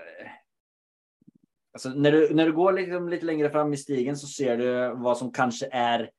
Alltså 1.79 1.89
när, 1.89 2.13
du, 2.13 2.35
när 2.35 2.47
du 2.47 2.53
går 2.53 2.73
liksom 2.73 3.09
lite 3.09 3.27
längre 3.27 3.51
fram 3.51 3.73
i 3.73 3.77
stigen 3.77 4.17
så 4.17 4.27
ser 4.27 4.57
du 4.57 4.95
vad 4.95 5.19
som 5.19 5.33
kanske 5.33 5.69
är 5.73 6.11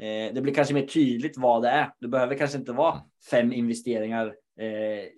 Eh, 0.00 0.34
det 0.34 0.42
blir 0.42 0.54
kanske 0.54 0.74
mer 0.74 0.86
tydligt 0.86 1.38
vad 1.38 1.62
det 1.62 1.68
är. 1.68 1.92
Det 2.00 2.08
behöver 2.08 2.38
kanske 2.38 2.58
inte 2.58 2.72
vara 2.72 3.00
fem 3.30 3.52
investeringar 3.52 4.34
eh, 4.60 4.66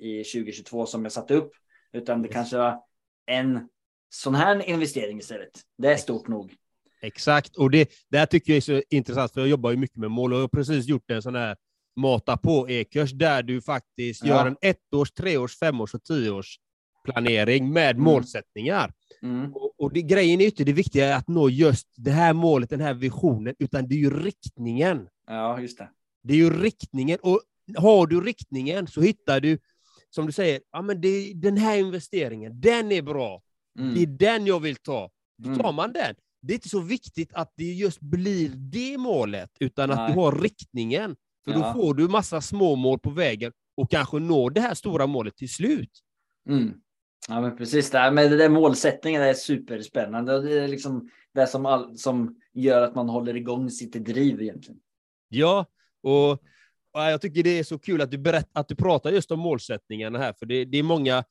i 0.07 0.25
2022 0.35 0.87
som 0.87 1.03
jag 1.03 1.13
satte 1.13 1.35
upp, 1.35 1.53
utan 1.93 2.23
det 2.23 2.29
kanske 2.29 2.57
var 2.57 2.83
en 3.27 3.69
sån 4.11 4.35
här 4.35 4.69
investering 4.69 5.19
istället. 5.19 5.51
Det 5.79 5.93
är 5.93 5.97
stort 5.97 6.29
nog. 6.29 6.55
Exakt, 7.03 7.57
och 7.57 7.71
det 7.71 7.91
där 8.11 8.27
tycker 8.27 8.53
jag 8.53 8.57
är 8.57 8.61
så 8.61 8.83
intressant, 8.91 9.33
för 9.33 9.41
jag 9.41 9.49
jobbar 9.49 9.71
ju 9.71 9.77
mycket 9.77 9.97
med 9.97 10.11
mål 10.11 10.33
och 10.33 10.39
jag 10.39 10.43
har 10.43 10.49
precis 10.49 10.87
gjort 10.89 11.11
en 11.11 11.23
sån 11.23 11.35
här 11.35 11.57
mata 11.97 12.37
på 12.37 12.69
e-kurs 12.69 13.13
där 13.13 13.43
du 13.43 13.61
faktiskt 13.61 14.25
ja. 14.25 14.29
gör 14.29 14.47
en 14.47 14.57
ettårs, 14.61 15.13
treårs, 15.13 15.59
femårs 15.59 15.95
och 15.95 16.05
tioårs 16.05 16.59
planering 17.05 17.73
med 17.73 17.91
mm. 17.91 18.05
målsättningar. 18.05 18.93
Mm. 19.23 19.55
Och, 19.55 19.73
och 19.79 19.93
det, 19.93 20.03
grejen 20.03 20.41
är 20.41 20.45
inte 20.45 20.65
det 20.65 20.73
viktiga 20.73 21.09
är 21.09 21.17
att 21.17 21.29
nå 21.29 21.49
just 21.49 21.89
det 21.97 22.11
här 22.11 22.33
målet, 22.33 22.71
den 22.71 22.81
här 22.81 22.95
visionen, 22.95 23.55
utan 23.59 23.89
det 23.89 23.95
är 23.95 23.99
ju 23.99 24.23
riktningen. 24.23 25.09
Ja, 25.27 25.61
just 25.61 25.79
det. 25.79 25.91
Det 26.23 26.33
är 26.33 26.37
ju 26.37 26.63
riktningen, 26.63 27.19
och 27.23 27.41
har 27.77 28.07
du 28.07 28.21
riktningen 28.21 28.87
så 28.87 29.01
hittar 29.01 29.41
du, 29.41 29.59
som 30.11 30.27
du 30.27 30.33
säger, 30.33 30.61
ja, 30.73 30.83
men 30.83 31.01
det, 31.01 31.33
den 31.35 31.57
här 31.57 31.79
investeringen, 31.79 32.61
den 32.61 32.93
är 32.93 33.03
bra. 33.03 33.43
Mm. 33.79 33.95
Det 33.95 34.03
är 34.03 34.07
den 34.07 34.47
jag 34.47 34.61
vill 34.61 34.77
ta. 34.77 35.11
Då 35.39 35.49
mm. 35.49 35.59
tar 35.59 35.73
man 35.73 35.93
den. 35.93 36.15
Det 36.43 36.53
är 36.53 36.55
inte 36.55 36.69
så 36.69 36.81
viktigt 36.81 37.35
att 37.35 37.53
det 37.57 37.65
just 37.65 38.01
blir 38.01 38.51
det 38.57 38.99
målet, 38.99 39.51
utan 39.61 39.89
Nej. 39.89 39.99
att 39.99 40.13
du 40.13 40.21
har 40.21 40.33
riktningen. 40.33 41.17
För 41.45 41.53
ja. 41.53 41.59
då 41.59 41.73
får 41.73 41.95
du 41.95 42.09
massa 42.09 42.41
små 42.41 42.77
mål 42.77 42.99
på 42.99 43.11
vägen 43.11 43.53
och 43.77 43.91
kanske 43.91 44.19
når 44.19 44.51
det 44.51 44.61
här 44.61 44.75
stora 44.75 45.07
målet 45.07 45.37
till 45.37 45.51
slut. 45.51 45.91
Mm. 46.49 46.75
Ja, 47.29 47.41
men 47.41 47.57
precis. 47.57 47.91
Det, 47.91 48.11
men 48.11 48.31
det 48.31 48.37
där 48.37 48.49
målsättningen 48.49 49.23
är 49.23 49.35
superspännande. 49.35 50.41
Det 50.41 50.59
är 50.59 50.69
liksom 50.69 51.11
det 51.35 51.47
som, 51.47 51.67
all, 51.67 51.99
som 51.99 52.37
gör 52.53 52.83
att 52.83 52.95
man 52.95 53.09
håller 53.09 53.37
igång 53.37 53.71
sitt 53.71 53.93
driv 53.93 54.43
egentligen. 54.43 54.81
Ja, 55.29 55.67
och, 56.03 56.31
och 56.31 56.41
jag 56.93 57.21
tycker 57.21 57.43
det 57.43 57.59
är 57.59 57.65
så 57.65 57.79
kul 57.79 58.01
att 58.01 58.11
du, 58.11 58.19
berätt, 58.19 58.49
att 58.53 58.69
du 58.69 58.77
pratar 58.77 59.11
just 59.11 59.31
om 59.31 59.39
målsättningarna 59.39 60.19
här, 60.19 60.33
för 60.33 60.47
det, 60.47 60.65
det 60.65 60.79
är 60.79 60.83
många, 60.83 61.25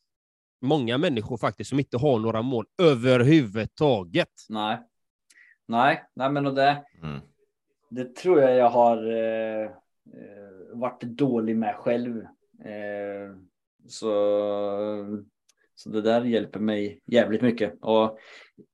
många 0.61 0.97
människor 0.97 1.37
faktiskt 1.37 1.69
som 1.69 1.79
inte 1.79 1.97
har 1.97 2.19
några 2.19 2.41
mål 2.41 2.65
överhuvudtaget. 2.81 4.29
Nej, 4.49 4.79
nej, 5.67 6.03
nej, 6.13 6.31
men 6.31 6.45
och 6.45 6.55
det, 6.55 6.85
mm. 7.03 7.19
det 7.89 8.15
tror 8.15 8.41
jag 8.41 8.55
jag 8.55 8.69
har 8.69 9.11
eh, 9.11 9.63
eh 9.63 9.69
varit 10.73 11.01
dålig 11.01 11.57
med 11.57 11.75
själv. 11.75 12.17
Eh, 12.65 13.35
så 13.87 14.11
så 15.79 15.89
det 15.89 16.01
där 16.01 16.25
hjälper 16.25 16.59
mig 16.59 17.01
jävligt 17.05 17.41
mycket. 17.41 17.77
Och 17.81 18.19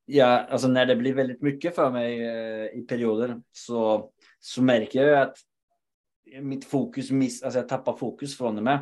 ja, 0.06 0.26
alltså 0.26 0.68
när 0.68 0.86
det 0.86 0.96
blir 0.96 1.14
väldigt 1.14 1.42
mycket 1.42 1.76
för 1.76 1.92
mig 1.92 2.26
eh, 2.26 2.80
i 2.80 2.86
perioder 2.90 3.42
så, 3.52 4.12
så 4.40 4.62
märker 4.62 5.04
jag 5.04 5.22
att 5.22 5.38
mitt 6.42 6.66
fokus 6.66 7.12
miss, 7.12 7.44
alltså 7.44 7.60
jag 7.60 7.70
tappar 7.70 7.98
fokus 7.98 8.38
från 8.38 8.56
det 8.56 8.62
med. 8.62 8.80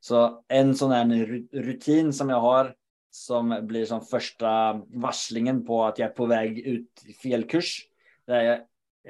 Så 0.00 0.44
en 0.48 0.74
sån 0.74 0.90
här 0.90 1.04
rutin 1.52 2.12
som 2.12 2.28
jag 2.28 2.40
har 2.40 2.74
som 3.10 3.60
blir 3.62 3.84
som 3.84 4.00
första 4.00 4.82
varslingen 4.88 5.64
på 5.64 5.84
att 5.84 5.98
jag 5.98 6.08
är 6.08 6.12
på 6.12 6.26
väg 6.26 6.58
ut 6.58 7.02
i 7.06 7.12
fel 7.12 7.44
kurs. 7.44 7.82
Där 8.26 8.42
jag, 8.42 8.58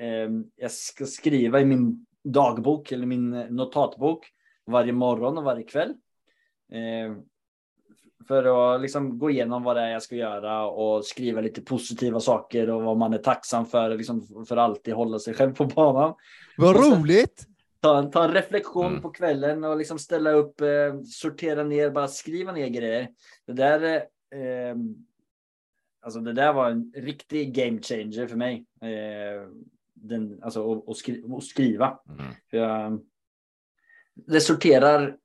eh, 0.05 0.31
jag 0.57 0.71
ska 0.71 1.07
skriva 1.07 1.61
i 1.61 1.65
min 1.65 2.07
dagbok 2.25 2.93
eller 2.93 3.07
min 3.07 3.35
eh, 3.35 3.51
notatbok 3.51 4.27
varje 4.67 4.93
morgon 4.93 5.39
och 5.39 5.45
varje 5.45 5.65
kväll. 5.65 5.95
Eh, 6.73 7.17
för 8.29 8.75
att 8.75 8.81
liksom 8.81 9.19
gå 9.19 9.31
igenom 9.31 9.63
vad 9.63 9.77
det 9.77 9.83
är 9.83 9.89
jag 9.89 10.03
ska 10.03 10.17
göra 10.17 10.67
och 10.67 11.05
skriva 11.05 11.41
lite 11.41 11.61
positiva 11.61 12.21
saker 12.21 12.71
och 12.71 12.83
vad 12.83 12.97
man 12.97 13.15
är 13.15 13.19
tacksam 13.19 13.67
för, 13.67 13.97
liksom 13.97 14.45
för 14.49 14.57
alltid 14.57 14.95
hålla 14.95 15.19
sig 15.19 15.35
själv 15.35 15.55
på 15.55 15.65
banan. 15.65 16.15
Vad 16.57 16.77
roligt! 16.77 17.47
Ta, 17.81 18.03
ta 18.03 18.25
en 18.25 18.33
reflektion 18.33 18.87
mm. 18.87 19.03
på 19.03 19.11
kvällen 19.11 19.65
och 19.65 19.77
liksom 19.77 19.99
ställa 19.99 20.31
upp, 20.31 20.61
eh, 20.61 21.01
sortera 21.05 21.65
ner, 21.65 21.91
bara 21.91 22.09
skriva 22.09 22.53
ner 22.53 22.69
grejer. 22.69 23.09
Det 23.47 23.53
där, 23.53 23.83
eh, 24.35 24.77
alltså 26.03 26.21
det 26.21 26.33
där 26.33 26.53
var 26.53 26.71
en 26.71 26.93
riktig 26.97 27.55
game 27.55 27.83
changer 27.83 28.27
för 28.27 28.37
mig. 28.37 28.65
Eh, 28.81 29.49
den, 29.95 30.43
alltså 30.43 30.83
att 30.87 30.97
skri 30.97 31.25
skriva. 31.43 31.99
Mm. 32.09 32.33
För 32.51 32.57
jag, 32.57 33.01
det 34.15 34.41
sorterar, 34.41 35.17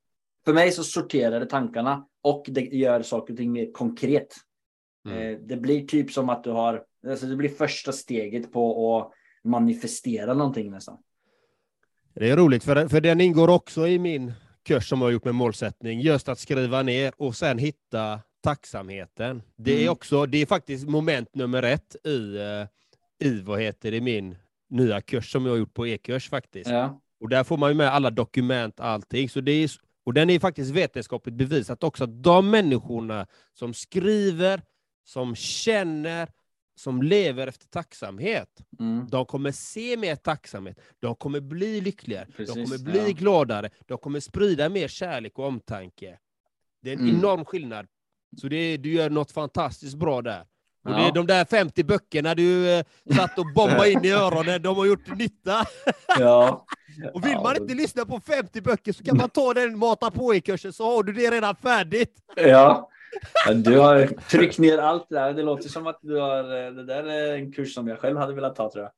för 0.45 0.53
mig 0.53 0.71
så 0.71 0.83
sorterar 0.83 1.39
det 1.39 1.45
tankarna 1.45 2.08
och 2.21 2.45
det 2.49 2.61
gör 2.61 3.01
saker 3.01 3.33
och 3.33 3.37
ting 3.37 3.51
mer 3.51 3.71
konkret. 3.71 4.35
Mm. 5.07 5.17
Eh, 5.33 5.39
det 5.39 5.57
blir 5.57 5.87
typ 5.87 6.11
som 6.11 6.29
att 6.29 6.43
du 6.43 6.49
har, 6.49 6.83
alltså 7.07 7.25
det 7.25 7.35
blir 7.35 7.49
första 7.49 7.91
steget 7.91 8.53
på 8.53 8.97
att 8.97 9.11
manifestera 9.43 10.33
någonting 10.33 10.71
nästan. 10.71 10.97
Det 12.13 12.29
är 12.29 12.37
roligt, 12.37 12.63
för, 12.63 12.87
för 12.87 13.01
den 13.01 13.21
ingår 13.21 13.47
också 13.49 13.87
i 13.87 13.99
min 13.99 14.33
kurs 14.63 14.89
som 14.89 14.99
jag 14.99 15.07
har 15.07 15.11
gjort 15.11 15.25
med 15.25 15.35
målsättning, 15.35 16.01
just 16.01 16.29
att 16.29 16.39
skriva 16.39 16.83
ner 16.83 17.13
och 17.17 17.35
sen 17.35 17.57
hitta 17.57 18.19
tacksamheten. 18.41 19.41
Det 19.55 19.71
är 19.73 19.81
Mm. 19.81 19.91
också, 19.91 20.25
det 20.25 20.37
är 20.37 20.45
faktiskt 20.45 20.87
moment 20.87 21.35
nummer 21.35 21.63
ett 21.63 21.95
i, 22.05 22.37
eh, 22.37 23.27
i 23.29 23.41
vad 23.41 23.61
heter 23.61 23.91
det, 23.91 24.01
min 24.01 24.35
nya 24.69 25.01
kurs 25.01 25.31
som 25.31 25.45
jag 25.45 25.53
har 25.53 25.57
gjort 25.57 25.73
på 25.73 25.87
e-kurs 25.87 26.29
faktiskt. 26.29 26.69
Ja. 26.69 27.01
Och 27.19 27.29
där 27.29 27.43
får 27.43 27.57
man 27.57 27.69
ju 27.69 27.75
med 27.75 27.87
alla 27.87 28.09
dokument, 28.09 28.79
allting. 28.79 29.29
Så 29.29 29.41
det 29.41 29.51
är, 29.51 29.71
och 30.03 30.13
den 30.13 30.29
är 30.29 30.39
faktiskt 30.39 30.71
vetenskapligt 30.71 31.35
bevisat 31.35 31.83
också 31.83 32.03
att 32.03 32.23
de 32.23 32.49
människorna 32.49 33.27
som 33.53 33.73
skriver, 33.73 34.61
som 35.03 35.35
känner, 35.35 36.29
som 36.75 37.01
lever 37.01 37.47
efter 37.47 37.67
tacksamhet, 37.67 38.49
Mm. 38.79 39.07
de 39.09 39.25
kommer 39.25 39.51
se 39.51 39.97
mer 39.97 40.15
tacksamhet, 40.15 40.79
de 40.99 41.15
kommer 41.15 41.39
bli 41.39 41.81
lyckligare, 41.81 42.25
de 42.25 42.33
Precis, 42.33 42.53
kommer 42.53 42.91
bli 42.91 42.99
ja. 43.07 43.11
gladare, 43.13 43.69
de 43.87 43.97
kommer 43.97 44.19
sprida 44.19 44.69
mer 44.69 44.87
kärlek 44.87 45.39
och 45.39 45.45
omtanke. 45.45 46.19
Det 46.81 46.89
är 46.89 46.93
en 46.93 46.99
Mm. 47.03 47.15
enorm 47.15 47.45
skillnad. 47.45 47.87
Så 48.41 48.47
det, 48.47 48.77
du 48.77 48.93
gör 48.93 49.09
något 49.09 49.31
fantastiskt 49.31 49.95
bra 49.97 50.21
där. 50.21 50.45
Och 50.83 50.91
det 50.91 51.01
Ja. 51.01 51.07
är 51.07 51.11
de 51.11 51.27
där 51.27 51.45
50 51.45 51.83
böckerna 51.83 52.35
du 52.35 52.69
eh, 52.73 52.83
satt 53.15 53.39
och 53.39 53.45
bombade 53.55 53.91
in 53.91 54.05
i 54.05 54.11
öronen, 54.11 54.61
de 54.61 54.77
har 54.77 54.85
gjort 54.85 55.17
nytta. 55.17 55.65
Ja. 56.19 56.65
Och 57.13 57.25
vill 57.25 57.31
Ja, 57.31 57.43
man 57.43 57.57
inte 57.57 57.73
lyssna 57.73 58.05
på 58.05 58.19
50 58.19 58.61
böcker 58.61 58.93
så 58.93 59.03
kan 59.03 59.17
man 59.17 59.29
ta 59.29 59.53
den 59.53 59.77
mata 59.77 60.11
på 60.11 60.33
i 60.35 60.41
kursen 60.41 60.73
så 60.73 60.95
har 60.95 61.03
du 61.03 61.13
det 61.13 61.31
redan 61.31 61.55
färdigt. 61.55 62.13
Ja. 62.35 62.89
Du 63.55 63.77
har 63.79 64.05
tryckt 64.29 64.57
ner 64.57 64.77
allt 64.77 65.09
där. 65.09 65.33
Det 65.33 65.43
låter 65.43 65.69
som 65.69 65.87
att 65.87 65.99
du 66.01 66.15
har, 66.19 66.39
eh, 66.65 66.71
det 66.71 66.85
där 66.85 67.03
är 67.03 67.33
en 67.35 67.51
kurs 67.51 67.73
som 67.73 67.87
jag 67.87 67.99
själv 67.99 68.17
hade 68.17 68.33
velat 68.33 68.55
ta 68.55 68.71
tror 68.71 68.83
jag. 68.83 68.91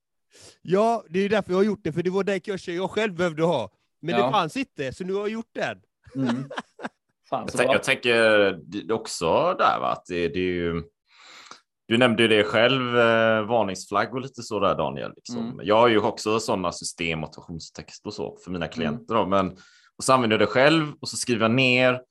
Ja, 0.61 1.03
det 1.09 1.19
är 1.19 1.29
därför 1.29 1.51
jag 1.51 1.57
har 1.57 1.63
gjort 1.63 1.79
det, 1.83 1.93
för 1.93 2.03
det 2.03 2.09
var 2.09 2.23
den 2.23 2.39
kursen 2.39 2.75
jag 2.75 2.91
själv 2.91 3.13
behövde 3.13 3.43
ha. 3.43 3.69
Men 4.01 4.15
Ja. 4.15 4.25
det 4.25 4.31
fanns 4.31 4.57
inte, 4.57 4.93
så 4.93 5.03
nu 5.03 5.13
har 5.13 5.19
jag 5.21 5.29
gjort 5.29 5.49
den. 5.55 5.77
Mm. 6.15 6.49
Fan 7.29 7.43
Jag, 7.47 7.57
tänk, 7.57 7.71
jag 7.73 7.83
tänker 7.83 8.13
det- 8.63 8.93
också 8.93 9.53
där, 9.59 9.79
va? 9.79 9.87
att 9.91 10.05
det, 10.05 10.27
det 10.27 10.39
är 10.39 10.53
ju... 10.53 10.83
Du 11.91 11.97
nämnde 11.97 12.21
ju 12.23 12.27
det 12.27 12.43
själv, 12.43 12.97
eh, 12.99 13.45
varningsflagg 13.45 14.13
och 14.13 14.21
lite 14.21 14.41
så 14.41 14.59
där 14.59 14.75
Daniel. 14.75 15.11
Liksom. 15.15 15.37
Mm. 15.37 15.59
Jag 15.63 15.75
har 15.77 15.87
ju 15.87 15.99
också 15.99 16.39
sådana 16.39 16.71
system, 16.71 17.19
motivationstext 17.19 18.05
och 18.05 18.13
så 18.13 18.37
för 18.43 18.51
mina 18.51 18.67
klienter. 18.67 19.15
Då, 19.15 19.25
men, 19.25 19.49
och 19.97 20.03
så 20.03 20.13
använder 20.13 20.33
jag 20.33 20.41
det 20.47 20.51
själv 20.51 20.87
och 21.01 21.09
så 21.09 21.17
skriver 21.17 21.41
jag 21.41 21.51
ner. 21.51 22.01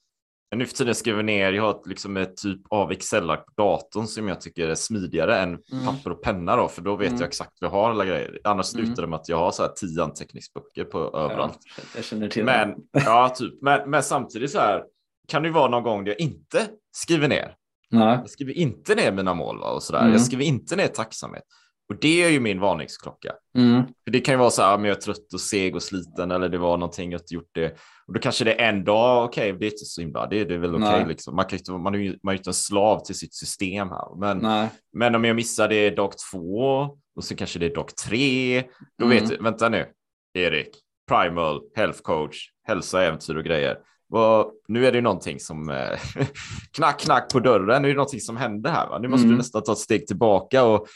Nu 0.57 0.67
för 0.67 0.75
tiden 0.77 0.95
skriver 0.95 1.19
jag 1.19 1.25
ner, 1.25 1.53
jag 1.53 1.63
har 1.63 1.71
ett, 1.71 1.87
liksom 1.87 2.17
ett 2.17 2.37
typ 2.37 2.61
av 2.71 2.93
Excel-ark 2.93 3.45
på 3.47 3.63
datorn 3.63 4.07
som 4.07 4.29
jag 4.29 4.41
tycker 4.41 4.69
är 4.69 4.75
smidigare 4.75 5.39
än 5.39 5.49
Mm. 5.49 5.85
papper 5.87 6.11
och 6.13 6.23
penna 6.23 6.57
då, 6.57 6.69
för 6.69 6.83
då 6.83 6.97
vet 6.97 7.09
Mm. 7.09 7.21
jag 7.21 7.29
exakt 7.29 7.53
vad 7.61 7.71
jag 7.71 7.75
har 7.77 7.91
alla 7.91 8.05
grejer. 8.05 8.41
Annars 8.45 8.75
Mm. 8.75 8.87
slutar 8.87 9.03
det 9.03 9.09
med 9.09 9.17
att 9.19 9.29
jag 9.29 9.37
har 9.37 9.51
så 9.51 9.63
här 9.63 9.71
tio 9.77 10.03
anteckningsböcker 10.03 10.85
på 10.85 10.99
överallt. 10.99 11.59
Ja, 11.77 11.83
jag 11.97 12.05
känner 12.05 12.29
till 12.29 12.45
Men, 12.45 12.69
det. 12.69 13.03
ja, 13.05 13.29
typ. 13.29 13.63
men, 13.63 13.91
men 13.91 14.03
samtidigt 14.03 14.51
så 14.51 14.59
här 14.59 14.85
kan 15.29 15.43
det 15.43 15.49
ju 15.49 15.55
vara 15.55 15.69
någon 15.71 15.83
gång 15.83 16.05
där 16.05 16.13
jag 16.13 16.21
inte 16.21 16.67
skriver 16.93 17.29
ner. 17.29 17.55
Nej. 17.91 18.19
Jag 18.21 18.31
skriver 18.31 18.53
inte 18.53 18.95
ner 18.95 19.13
mina 19.13 19.35
mål 19.35 19.59
va, 19.59 19.71
och 19.71 19.83
sådär. 19.83 20.01
Mm. 20.01 20.13
Jag 20.13 20.21
skriver 20.21 20.45
inte 20.45 20.77
ner 20.77 20.87
tacksamhet. 20.87 21.43
Och 21.89 21.97
det 22.01 22.23
är 22.23 22.29
ju 22.29 22.41
min 22.41 22.61
varningsklocka. 22.61 23.33
Mm. 23.57 23.83
För 24.05 24.11
det 24.11 24.21
kan 24.21 24.35
ju 24.35 24.39
vara 24.39 24.51
så 24.51 24.63
här, 24.63 24.79
men 24.79 24.89
jag 24.89 24.97
är 24.97 25.01
trött 25.01 25.33
och 25.35 25.41
seg 25.41 25.77
och 25.77 25.83
sliten 25.83 26.31
eller 26.31 26.49
det 26.49 26.59
var 26.59 26.77
någonting 26.77 27.13
jag 27.13 27.21
inte 27.21 27.35
gjort 27.35 27.51
det. 27.55 27.77
Och 28.07 28.15
då 28.15 28.21
kanske 28.21 28.45
det 28.45 28.61
är 28.61 28.69
en 28.69 28.85
dag, 28.85 29.25
okej, 29.25 29.53
det 29.53 29.65
är 29.67 29.71
inte 29.71 29.85
så 29.85 30.01
himla, 30.01 30.27
det, 30.27 30.45
det 30.45 30.55
är 30.55 30.59
väl 30.59 30.75
okej 30.75 30.89
Nej. 30.91 31.05
liksom. 31.09 31.37
Man, 31.37 31.45
kan 31.45 31.59
inte, 31.59 31.73
man 31.73 31.95
är 31.95 31.99
ju 31.99 32.19
man 32.23 32.33
är 32.33 32.35
ju 32.35 32.39
inte 32.39 32.51
en 32.51 32.55
slav 32.55 33.05
till 33.05 33.15
sitt 33.15 33.35
system 33.35 33.89
här. 33.89 34.19
Men, 34.21 34.39
Nej. 34.39 34.69
men 34.93 35.15
om 35.15 35.25
jag 35.25 35.37
missar 35.37 35.69
det 35.69 35.91
dag 35.91 36.13
två 36.33 36.89
och 37.17 37.25
så 37.25 37.37
kanske 37.37 37.59
det 37.59 37.67
är 37.67 37.75
dag 37.75 37.97
tre, 38.07 38.63
då 38.99 39.05
Mm. 39.05 39.19
vet 39.19 39.29
du, 39.31 39.37
vänta 39.37 39.69
nu, 39.69 39.87
Erik, 40.35 40.69
primal, 41.09 41.61
health 41.77 42.01
coach, 42.03 42.37
hälsa, 42.67 43.03
äventyr 43.03 43.37
och 43.37 43.45
grejer. 43.45 43.77
Vad- 44.11 44.53
nu 44.69 44.87
är 44.87 44.93
det 44.93 44.99
ju 44.99 45.03
någonting 45.03 45.41
som 45.41 45.71
eh, 45.71 45.99
knack, 46.73 47.01
knack 47.01 47.33
på 47.33 47.41
dörren. 47.41 47.83
Nu 47.83 47.89
är 47.89 47.93
det 47.93 47.97
någonting 47.97 48.21
som 48.21 48.37
händer 48.37 48.71
här. 48.71 48.89
Va? 48.89 48.99
Nu 48.99 49.09
måste 49.09 49.25
Mm. 49.25 49.31
du 49.33 49.37
nästan 49.39 49.63
ta 49.63 49.73
ett 49.73 49.79
steg 49.79 50.07
tillbaka. 50.07 50.65
Och, 50.65 50.87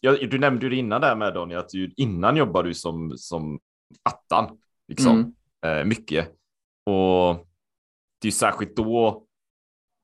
ja, 0.00 0.12
du 0.12 0.38
nämnde 0.38 0.66
ju 0.66 0.70
det 0.70 0.76
innan 0.76 1.00
där 1.00 1.16
med 1.16 1.34
Donny, 1.34 1.54
att 1.54 1.68
du, 1.68 1.92
innan 1.96 2.36
jobbade 2.36 2.68
du 2.68 2.74
som, 2.74 3.12
som 3.16 3.60
attan. 4.02 4.58
Liksom, 4.88 5.34
Mm. 5.62 5.78
eh, 5.80 5.84
mycket. 5.84 6.28
Och 6.86 7.34
det 8.20 8.26
är 8.26 8.28
ju 8.28 8.30
särskilt 8.32 8.76
då 8.76 9.24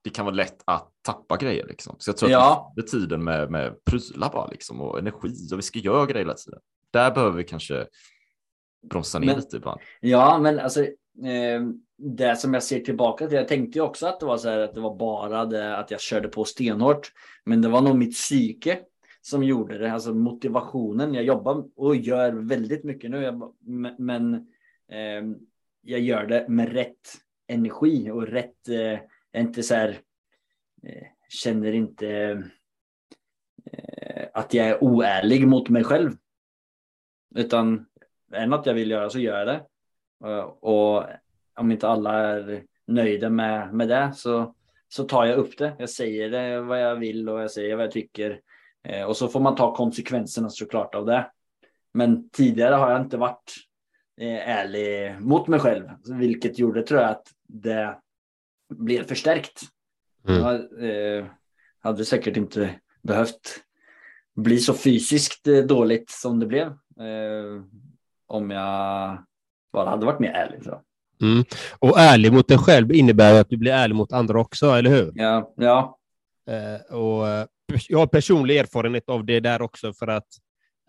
det 0.05 0.11
kan 0.11 0.25
vara 0.25 0.35
lätt 0.35 0.63
att 0.65 0.91
tappa 1.03 1.37
grejer. 1.37 1.67
Liksom. 1.67 1.97
Så 1.99 2.11
jag 2.11 2.17
tror 2.17 2.31
Ja. 2.31 2.67
att 2.69 2.77
det 2.77 2.81
är 2.83 3.01
tiden 3.01 3.25
med, 3.25 3.51
med 3.51 3.85
prylar 3.85 4.33
bara, 4.33 4.47
liksom, 4.47 4.81
och 4.81 4.99
energi 4.99 5.49
och 5.53 5.59
vi 5.59 5.63
ska 5.63 5.79
göra 5.79 6.07
grejer 6.07 6.25
hela 6.25 6.35
tiden. 6.35 6.61
Där 6.91 7.11
behöver 7.15 7.37
vi 7.37 7.45
kanske 7.45 7.87
bromsa 8.91 9.19
ner 9.19 9.27
Men- 9.27 9.37
lite 9.37 9.57
ibland. 9.57 9.81
Ja, 10.01 10.39
men 10.39 10.59
alltså 10.59 10.87
Eh, 11.23 11.63
det 11.97 12.37
som 12.37 12.55
jag 12.55 12.63
ser 12.63 12.81
tillbaka 12.81 13.27
till. 13.27 13.37
Jag 13.37 13.49
tänkte 13.49 13.79
ju 13.79 13.85
också 13.85 14.07
att 14.07 14.21
det 14.21 14.27
var 14.27 14.37
så 14.37 14.49
här 14.49 14.59
att 14.59 14.75
det 14.75 14.81
var 14.81 14.97
bara 14.97 15.45
det 15.45 15.77
att 15.77 15.91
jag 15.91 16.01
körde 16.01 16.29
på 16.29 16.45
stenhårt. 16.45 17.13
Men 17.45 17.63
det 17.63 17.69
var 17.69 17.83
nog 17.83 17.97
mitt 17.99 18.15
psyke 18.15 18.81
som 19.21 19.45
gjorde 19.45 19.79
det, 19.79 19.93
alltså 19.93 20.15
motivationen. 20.15 21.15
Jag 21.15 21.25
jobbar 21.25 21.65
och 21.77 21.97
gör 21.97 22.33
väldigt 22.33 22.85
mycket 22.85 23.11
nu, 23.11 23.23
jag, 23.23 23.55
men- 23.99 24.35
eh, 24.89 25.23
jag 25.87 26.01
gör 26.01 26.27
det 26.27 26.49
med 26.49 26.73
rätt 26.73 27.09
energi 27.47 28.11
och 28.11 28.27
rätt, 28.27 28.69
eh, 28.69 28.77
jag 28.77 29.01
är 29.33 29.41
inte 29.41 29.63
så 29.63 29.75
här, 29.75 29.89
eh, 30.83 31.07
känner 31.29 31.73
inte 31.73 32.09
eh, 33.73 34.27
att 34.33 34.55
jag 34.55 34.67
är 34.67 34.85
oärlig 34.85 35.49
mot 35.49 35.69
mig 35.69 35.85
själv. 35.85 36.13
Utan 37.35 37.87
är 38.33 38.41
det 38.41 38.47
något 38.47 38.67
jag 38.67 38.75
vill 38.75 38.91
göra 38.91 39.11
så 39.11 39.19
gör 39.19 39.39
jag 39.39 39.47
det. 39.47 39.67
Eh, 40.25 40.45
Och 40.45 41.05
om 41.57 41.71
inte 41.71 41.89
alla 41.89 42.13
är 42.13 42.65
nöjda 42.87 43.31
med, 43.31 43.75
med 43.75 43.89
det 43.89 44.13
så, 44.15 44.55
så 44.89 45.05
tar 45.05 45.25
jag 45.25 45.39
upp 45.39 45.59
det. 45.59 45.77
Jag 45.79 45.91
säger 45.91 46.31
det 46.31 46.61
vad 46.61 46.83
jag 46.83 46.97
vill 46.97 47.29
och 47.29 47.41
jag 47.41 47.51
säger 47.51 47.77
vad 47.77 47.85
jag 47.85 47.93
tycker. 47.93 48.41
Eh, 48.85 49.05
Och 49.05 49.17
så 49.17 49.29
får 49.29 49.41
man 49.41 49.57
ta 49.57 49.75
konsekvenserna 49.75 50.51
såklart 50.51 50.95
av 50.95 51.07
det. 51.07 51.31
Men 51.93 52.29
tidigare 52.29 52.75
har 52.75 52.91
jag 52.91 53.01
inte 53.01 53.17
varit 53.17 53.55
eh, 54.21 54.49
ärlig 54.49 55.21
mot 55.21 55.49
mig 55.49 55.61
själv, 55.61 55.89
vilket 56.19 56.59
gjorde 56.59 56.83
tror 56.83 57.01
jag 57.01 57.11
att 57.11 57.27
det 57.49 57.99
blev 58.69 59.05
förstärkt. 59.05 59.61
Mm. 60.29 60.41
Jag 60.41 60.55
eh, 61.19 61.27
hade 61.81 62.05
säkert 62.05 62.37
inte 62.37 62.75
behövt 63.03 63.65
bli 64.37 64.59
så 64.59 64.75
fysiskt 64.75 65.45
dåligt 65.69 66.11
som 66.11 66.41
det 66.41 66.47
blev. 66.47 66.67
Eh, 67.01 67.63
om 68.27 68.51
jag 68.51 69.19
bara 69.75 69.91
hade 69.91 70.07
varit 70.07 70.21
mer 70.21 70.31
ärlig. 70.31 70.65
Så. 70.65 70.81
Mm. 71.23 71.45
Och 71.79 71.99
ärlig 72.01 72.33
mot 72.33 72.49
dig 72.49 72.59
själv 72.59 72.93
innebär 72.93 73.41
att 73.41 73.49
du 73.49 73.57
blir 73.57 73.73
ärlig 73.73 73.95
mot 73.95 74.13
andra 74.13 74.41
också, 74.41 74.71
eller 74.71 74.91
hur? 74.91 75.13
Ja, 75.15 75.53
ja, 75.57 75.99
Eh, 76.47 76.97
och 76.97 77.29
eh, 77.29 77.47
jag 77.89 77.99
har 77.99 78.07
personlig 78.07 78.57
erfarenhet 78.57 79.09
av 79.09 79.25
det 79.25 79.41
där 79.41 79.63
också, 79.63 79.93
för 79.93 80.07
att 80.07 80.27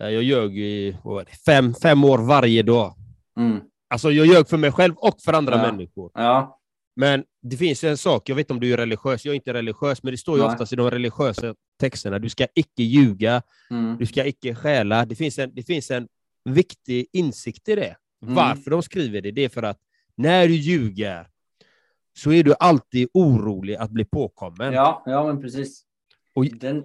eh, 0.01 0.09
jag 0.09 0.23
ljög 0.23 0.57
i 0.59 0.97
fem, 1.45 1.73
fem 1.73 2.03
år 2.03 2.17
varje 2.17 2.63
dag. 2.63 2.93
mm, 3.37 3.59
Alltså 3.89 4.11
jag 4.11 4.25
ljög 4.25 4.49
för 4.49 4.57
mig 4.57 4.71
själv 4.71 4.93
och 4.97 5.21
för 5.21 5.33
andra 5.33 5.55
Ja. 5.55 5.71
människor. 5.71 6.11
ja, 6.13 6.59
Men 6.95 7.23
det 7.41 7.57
finns 7.57 7.83
en 7.83 7.97
sak, 7.97 8.29
jag 8.29 8.35
vet 8.35 8.43
inte 8.43 8.53
om 8.53 8.59
du 8.59 8.73
är 8.73 8.77
religiös, 8.77 9.25
jag 9.25 9.31
är 9.31 9.35
inte 9.35 9.53
religiös, 9.53 10.03
men 10.03 10.11
det 10.13 10.17
står 10.17 10.37
ju 10.37 10.43
Nej. 10.43 10.51
oftast 10.53 10.73
i 10.73 10.75
de 10.75 10.91
religiösa 10.91 11.55
texterna, 11.79 12.19
du 12.19 12.29
ska 12.29 12.47
icke 12.55 12.83
ljuga, 12.83 13.41
mm, 13.69 13.97
du 13.97 14.05
ska 14.05 14.25
icke 14.25 14.55
stjäla. 14.55 15.05
Det 15.05 15.15
finns 15.15 15.39
en, 15.39 15.51
det 15.55 15.63
finns 15.63 15.91
en 15.91 16.07
viktig 16.49 17.07
insikt 17.13 17.69
i 17.69 17.75
det. 17.75 17.95
Mm. 18.25 18.35
Varför 18.35 18.71
de 18.71 18.83
skriver 18.83 19.21
det, 19.21 19.31
det 19.31 19.41
är 19.45 19.49
för 19.49 19.63
att 19.63 19.79
när 20.15 20.47
du 20.47 20.53
ljuger 20.55 21.27
så 22.17 22.31
är 22.31 22.43
du 22.43 22.53
alltid 22.59 23.09
orolig 23.13 23.75
att 23.75 23.91
bli 23.91 24.05
påkommen. 24.05 24.73
ja, 24.73 25.03
ja, 25.05 25.23
men 25.27 25.41
precis. 25.41 25.83
Och- 26.33 26.45
Den, 26.45 26.83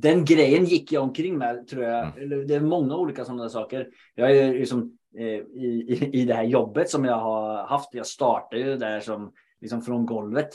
den 0.00 0.24
grejen 0.24 0.64
gick 0.64 0.92
jag 0.92 1.02
omkring 1.02 1.38
med, 1.38 1.68
tror 1.68 1.84
jag. 1.84 2.18
Mm. 2.18 2.46
Det 2.46 2.54
är 2.54 2.60
många 2.60 2.96
olika 2.96 3.24
sådana 3.24 3.48
saker. 3.48 3.88
Jag 4.14 4.36
är 4.36 4.54
liksom, 4.54 4.98
eh, 5.18 5.24
i, 5.26 5.84
i, 5.88 6.20
I 6.20 6.24
det 6.24 6.34
här 6.34 6.44
jobbet 6.44 6.90
som 6.90 7.04
jag 7.04 7.18
har 7.18 7.66
haft, 7.66 7.94
jag 7.94 8.06
startade 8.06 8.62
ju 8.62 8.76
där 8.76 9.00
som, 9.00 9.32
liksom 9.60 9.82
från 9.82 10.06
golvet. 10.06 10.50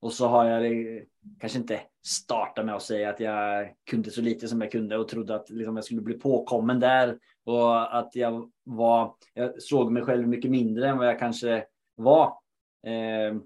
Och 0.00 0.12
så 0.12 0.26
har 0.28 0.44
jag 0.44 0.72
kanske 1.40 1.58
inte 1.58 1.80
startat 2.06 2.66
med 2.66 2.74
att 2.74 2.82
säga 2.82 3.10
att 3.10 3.20
jag 3.20 3.68
kunde 3.90 4.10
så 4.10 4.20
lite 4.20 4.48
som 4.48 4.60
jag 4.60 4.72
kunde 4.72 4.96
och 4.96 5.08
trodde 5.08 5.34
att 5.34 5.50
liksom, 5.50 5.76
jag 5.76 5.84
skulle 5.84 6.00
bli 6.00 6.14
påkommen 6.14 6.80
där. 6.80 7.18
Och 7.44 7.98
att 7.98 8.10
jag 8.16 8.50
var, 8.64 9.14
jag 9.34 9.62
såg 9.62 9.92
mig 9.92 10.02
själv 10.02 10.28
mycket 10.28 10.50
mindre 10.50 10.88
än 10.88 10.98
vad 10.98 11.06
jag 11.06 11.18
kanske 11.18 11.64
var. 11.94 12.26
Eh, 12.86 13.36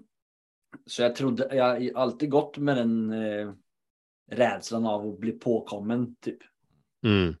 så 0.85 1.01
jag 1.01 1.15
trodde, 1.15 1.55
jag 1.55 1.65
har 1.65 1.91
alltid 1.95 2.29
gått 2.29 2.57
med 2.57 2.77
den 2.77 3.11
eh, 3.13 3.53
rädslan 4.31 4.85
av 4.85 5.07
att 5.07 5.19
bli 5.19 5.31
påkommen 5.31 6.15
typ. 6.15 6.37
Mm. 7.05 7.35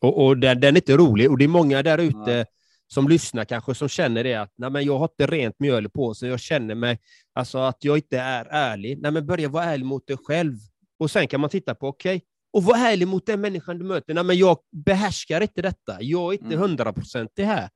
Och, 0.00 0.26
och 0.26 0.38
den, 0.38 0.60
den 0.60 0.74
är 0.74 0.78
inte 0.78 0.96
rolig. 0.96 1.30
Och 1.30 1.38
det 1.38 1.44
är 1.44 1.48
många 1.48 1.82
där 1.82 1.98
ute 1.98 2.18
Nej. 2.18 2.44
som 2.86 3.08
lyssnar 3.08 3.44
kanske 3.44 3.74
som 3.74 3.88
känner 3.88 4.24
det 4.24 4.34
att 4.34 4.52
Nej, 4.56 4.70
men 4.70 4.84
jag 4.84 4.98
har 4.98 5.04
inte 5.04 5.26
rent 5.26 5.60
mjöl 5.60 5.90
på 5.90 6.14
sig. 6.14 6.28
Jag 6.28 6.40
känner 6.40 6.74
mig, 6.74 6.98
alltså 7.32 7.58
att 7.58 7.84
jag 7.84 7.98
inte 7.98 8.18
är 8.18 8.46
ärlig. 8.50 8.98
Nej, 9.02 9.12
men 9.12 9.26
börja 9.26 9.48
vara 9.48 9.64
ärlig 9.64 9.86
mot 9.86 10.06
dig 10.06 10.16
själv. 10.16 10.54
Och 10.98 11.10
sen 11.10 11.28
kan 11.28 11.40
man 11.40 11.50
titta 11.50 11.74
på, 11.74 11.88
okej, 11.88 12.16
okay, 12.16 12.28
och 12.54 12.64
var 12.64 12.76
ärlig 12.76 13.08
mot 13.08 13.26
den 13.26 13.40
människan 13.40 13.78
du 13.78 13.84
möter. 13.84 14.14
Nej, 14.14 14.24
men 14.24 14.38
jag 14.38 14.58
behärskar 14.72 15.40
inte 15.40 15.62
detta. 15.62 15.96
Jag 16.02 16.28
är 16.28 16.32
inte 16.32 16.44
Mm. 16.46 16.58
hundraprocentig 16.58 17.44
här. 17.44 17.70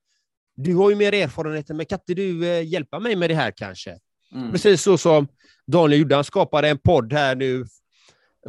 Du 0.57 0.75
har 0.75 0.91
ju 0.91 0.97
mer 0.97 1.15
erfarenhet, 1.15 1.69
men 1.69 1.87
kan 1.87 1.99
inte 1.99 2.15
du 2.15 2.47
eh, 2.49 2.67
hjälpa 2.67 2.99
mig 2.99 3.17
med 3.17 3.31
det 3.31 3.35
här 3.35 3.53
kanske? 3.57 3.99
Mm. 4.35 4.53
Precis 4.53 4.83
så 4.83 4.99
som 4.99 5.29
Daniel 5.67 6.01
gjorde. 6.01 6.15
Han 6.15 6.25
skapade 6.25 6.69
en 6.69 6.79
podd 6.79 7.13
här 7.13 7.37
nu, 7.37 7.65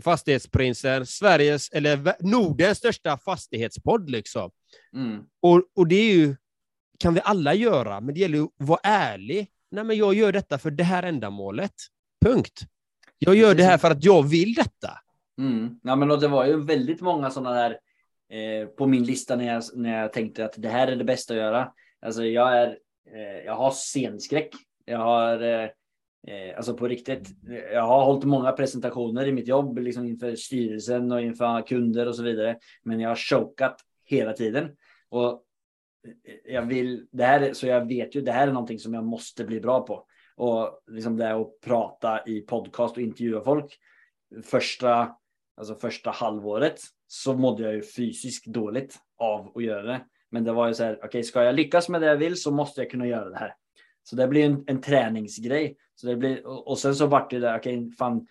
Fastighetsprinsen, 0.02 1.06
Sveriges, 1.06 1.70
eller 1.70 2.16
Nordens 2.20 2.78
största 2.78 3.18
fastighetspodd. 3.18 4.10
Liksom. 4.10 4.52
Mm. 4.96 5.24
Och, 5.42 5.64
och 5.76 5.88
det 5.88 5.96
är 5.96 6.14
ju, 6.14 6.36
kan 7.00 7.14
vi 7.14 7.22
alla 7.24 7.54
göra, 7.54 8.02
men 8.02 8.14
det 8.16 8.20
gäller 8.20 8.42
att 8.42 8.50
vara 8.58 8.80
ärlig. 8.84 9.48
Nej, 9.72 9.84
men 9.84 9.98
jag 9.98 10.14
gör 10.14 10.32
detta 10.32 10.58
för 10.58 10.72
det 10.72 10.84
här 10.84 11.04
ändamålet. 11.04 11.74
Punkt. 12.26 12.62
Jag 13.20 13.36
gör 13.36 13.56
det 13.56 13.64
här 13.64 13.78
för 13.78 13.92
att 13.92 14.04
jag 14.04 14.24
vill 14.24 14.54
detta. 14.54 14.92
Mm. 15.40 15.80
Ja, 15.84 15.96
men 15.96 16.12
och 16.12 16.20
det 16.20 16.28
var 16.28 16.46
ju 16.46 16.66
väldigt 16.66 17.02
många 17.02 17.30
sådana 17.30 17.56
där 17.56 17.80
eh, 18.30 18.68
på 18.68 18.88
min 18.88 19.04
lista 19.04 19.36
när 19.36 19.54
jag, 19.54 19.64
när 19.76 20.02
jag 20.02 20.14
tänkte 20.14 20.46
att 20.46 20.54
det 20.58 20.70
här 20.70 20.88
är 20.88 20.96
det 20.96 21.04
bästa 21.04 21.34
att 21.34 21.40
göra. 21.40 21.72
Alltså 22.02 22.26
jag 22.26 22.58
är, 22.58 22.68
eh, 23.16 23.46
jag 23.46 23.56
har 23.56 23.72
scenskräck. 23.72 24.50
Jag 24.86 25.00
har, 25.00 25.42
eh, 25.42 25.70
eh 26.28 26.58
alltså 26.58 26.74
på 26.74 26.88
riktigt, 26.88 27.28
jag 27.74 27.82
har 27.82 28.06
hållit 28.06 28.24
många 28.24 28.52
presentationer 28.52 29.28
i 29.28 29.32
mitt 29.32 29.48
jobb, 29.48 29.78
liksom 29.78 30.06
inför 30.06 30.36
styrelsen 30.36 31.12
och 31.12 31.22
inför 31.22 31.62
kunder 31.62 32.08
och 32.08 32.16
så 32.16 32.24
vidare. 32.24 32.58
Men 32.84 33.00
jag 33.00 33.10
har 33.10 33.16
chokat 33.16 33.82
hela 34.06 34.34
tiden. 34.34 34.70
Och 35.10 35.32
eh, 36.26 36.54
jag 36.54 36.62
vill, 36.62 37.08
det 37.12 37.26
här, 37.26 37.54
så 37.54 37.68
jag 37.68 37.88
vet 37.88 38.16
ju, 38.16 38.22
det 38.22 38.32
här 38.32 38.48
är 38.48 38.52
någonting 38.52 38.80
som 38.80 38.94
jag 38.94 39.06
måste 39.06 39.44
bli 39.44 39.60
bra 39.60 39.86
på. 39.86 40.06
Och 40.36 40.82
liksom 40.88 41.18
det 41.18 41.26
är 41.26 41.42
att 41.42 41.62
prata 41.66 42.24
i 42.26 42.42
podcast 42.42 42.98
och 42.98 43.04
intervjua 43.04 43.44
folk. 43.44 43.78
Första, 44.44 45.16
alltså 45.60 45.76
första 45.76 46.12
halvåret 46.12 46.80
så 47.08 47.34
mådde 47.34 47.64
jag 47.64 47.74
ju 47.74 47.82
fysiskt 47.82 48.46
dåligt 48.46 48.96
av 49.18 49.52
att 49.56 49.64
göra 49.64 49.82
det. 49.82 50.02
Men 50.32 50.44
det 50.44 50.52
var 50.52 50.68
ju 50.68 50.74
så 50.74 50.84
här, 50.84 51.00
okej, 51.04 51.24
ska 51.24 51.44
jag 51.44 51.56
lyckas 51.56 51.90
med 51.90 52.02
det 52.02 52.08
jag 52.08 52.18
vill 52.18 52.42
så 52.42 52.52
måste 52.52 52.82
jag 52.82 52.92
kunna 52.92 53.08
göra 53.08 53.30
det 53.30 53.38
här. 53.38 53.56
Så 54.04 54.16
det 54.16 54.28
blir 54.28 54.46
en, 54.46 54.64
en 54.68 54.82
träningsgrej. 54.82 55.78
Så 55.96 56.08
det 56.08 56.16
blir, 56.16 56.48
och, 56.48 56.68
och 56.68 56.80
sen 56.80 56.96
så 56.96 57.08
vart 57.08 57.30
det 57.30 57.40
där, 57.40 57.58
okej, 57.58 57.92
fan, 57.92 58.28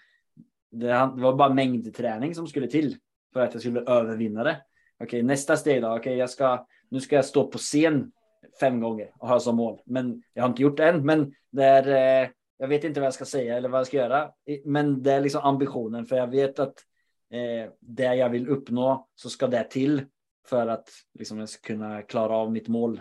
det, 0.70 0.86
det 0.86 1.22
var 1.22 1.36
bara 1.36 1.54
mängdträning 1.54 2.34
som 2.34 2.46
skulle 2.46 2.66
till 2.66 2.96
för 3.32 3.40
att 3.40 3.52
jag 3.52 3.60
skulle 3.60 3.80
övervinna 3.80 4.44
det. 4.44 4.62
Okej, 5.00 5.22
nästa 5.22 5.56
steg 5.56 5.82
då, 5.82 5.96
okej, 5.96 6.16
jag 6.16 6.30
ska, 6.30 6.66
nu 6.88 7.00
ska 7.00 7.16
jag 7.16 7.24
stå 7.24 7.46
på 7.46 7.58
scen 7.58 8.12
fem 8.60 8.80
gånger 8.80 9.10
och 9.18 9.28
ha 9.28 9.40
som 9.40 9.56
mål. 9.56 9.80
Men 9.84 10.22
jag 10.34 10.42
har 10.42 10.48
inte 10.48 10.62
gjort 10.62 10.76
det 10.76 10.88
än, 10.88 11.06
men 11.06 11.32
det 11.50 11.64
är, 11.64 12.22
eh, 12.22 12.30
jag 12.58 12.68
vet 12.68 12.84
inte 12.84 13.00
vad 13.00 13.06
jag 13.06 13.14
ska 13.14 13.24
säga 13.24 13.56
eller 13.56 13.68
vad 13.68 13.80
jag 13.80 13.86
ska 13.86 13.96
göra. 13.96 14.30
Men 14.64 15.02
det 15.02 15.12
är 15.12 15.20
liksom 15.20 15.40
ambitionen, 15.42 16.06
för 16.06 16.16
jag 16.16 16.26
vet 16.26 16.58
att 16.58 16.74
eh, 17.32 17.70
det 17.80 18.14
jag 18.14 18.30
vill 18.30 18.48
uppnå 18.48 19.08
så 19.14 19.30
ska 19.30 19.46
det 19.46 19.64
till 19.64 20.02
för 20.48 20.66
att 20.66 20.88
liksom, 21.18 21.38
jag 21.38 21.48
ska 21.48 21.66
kunna 21.66 22.02
klara 22.02 22.36
av 22.36 22.52
mitt 22.52 22.68
mål. 22.68 23.00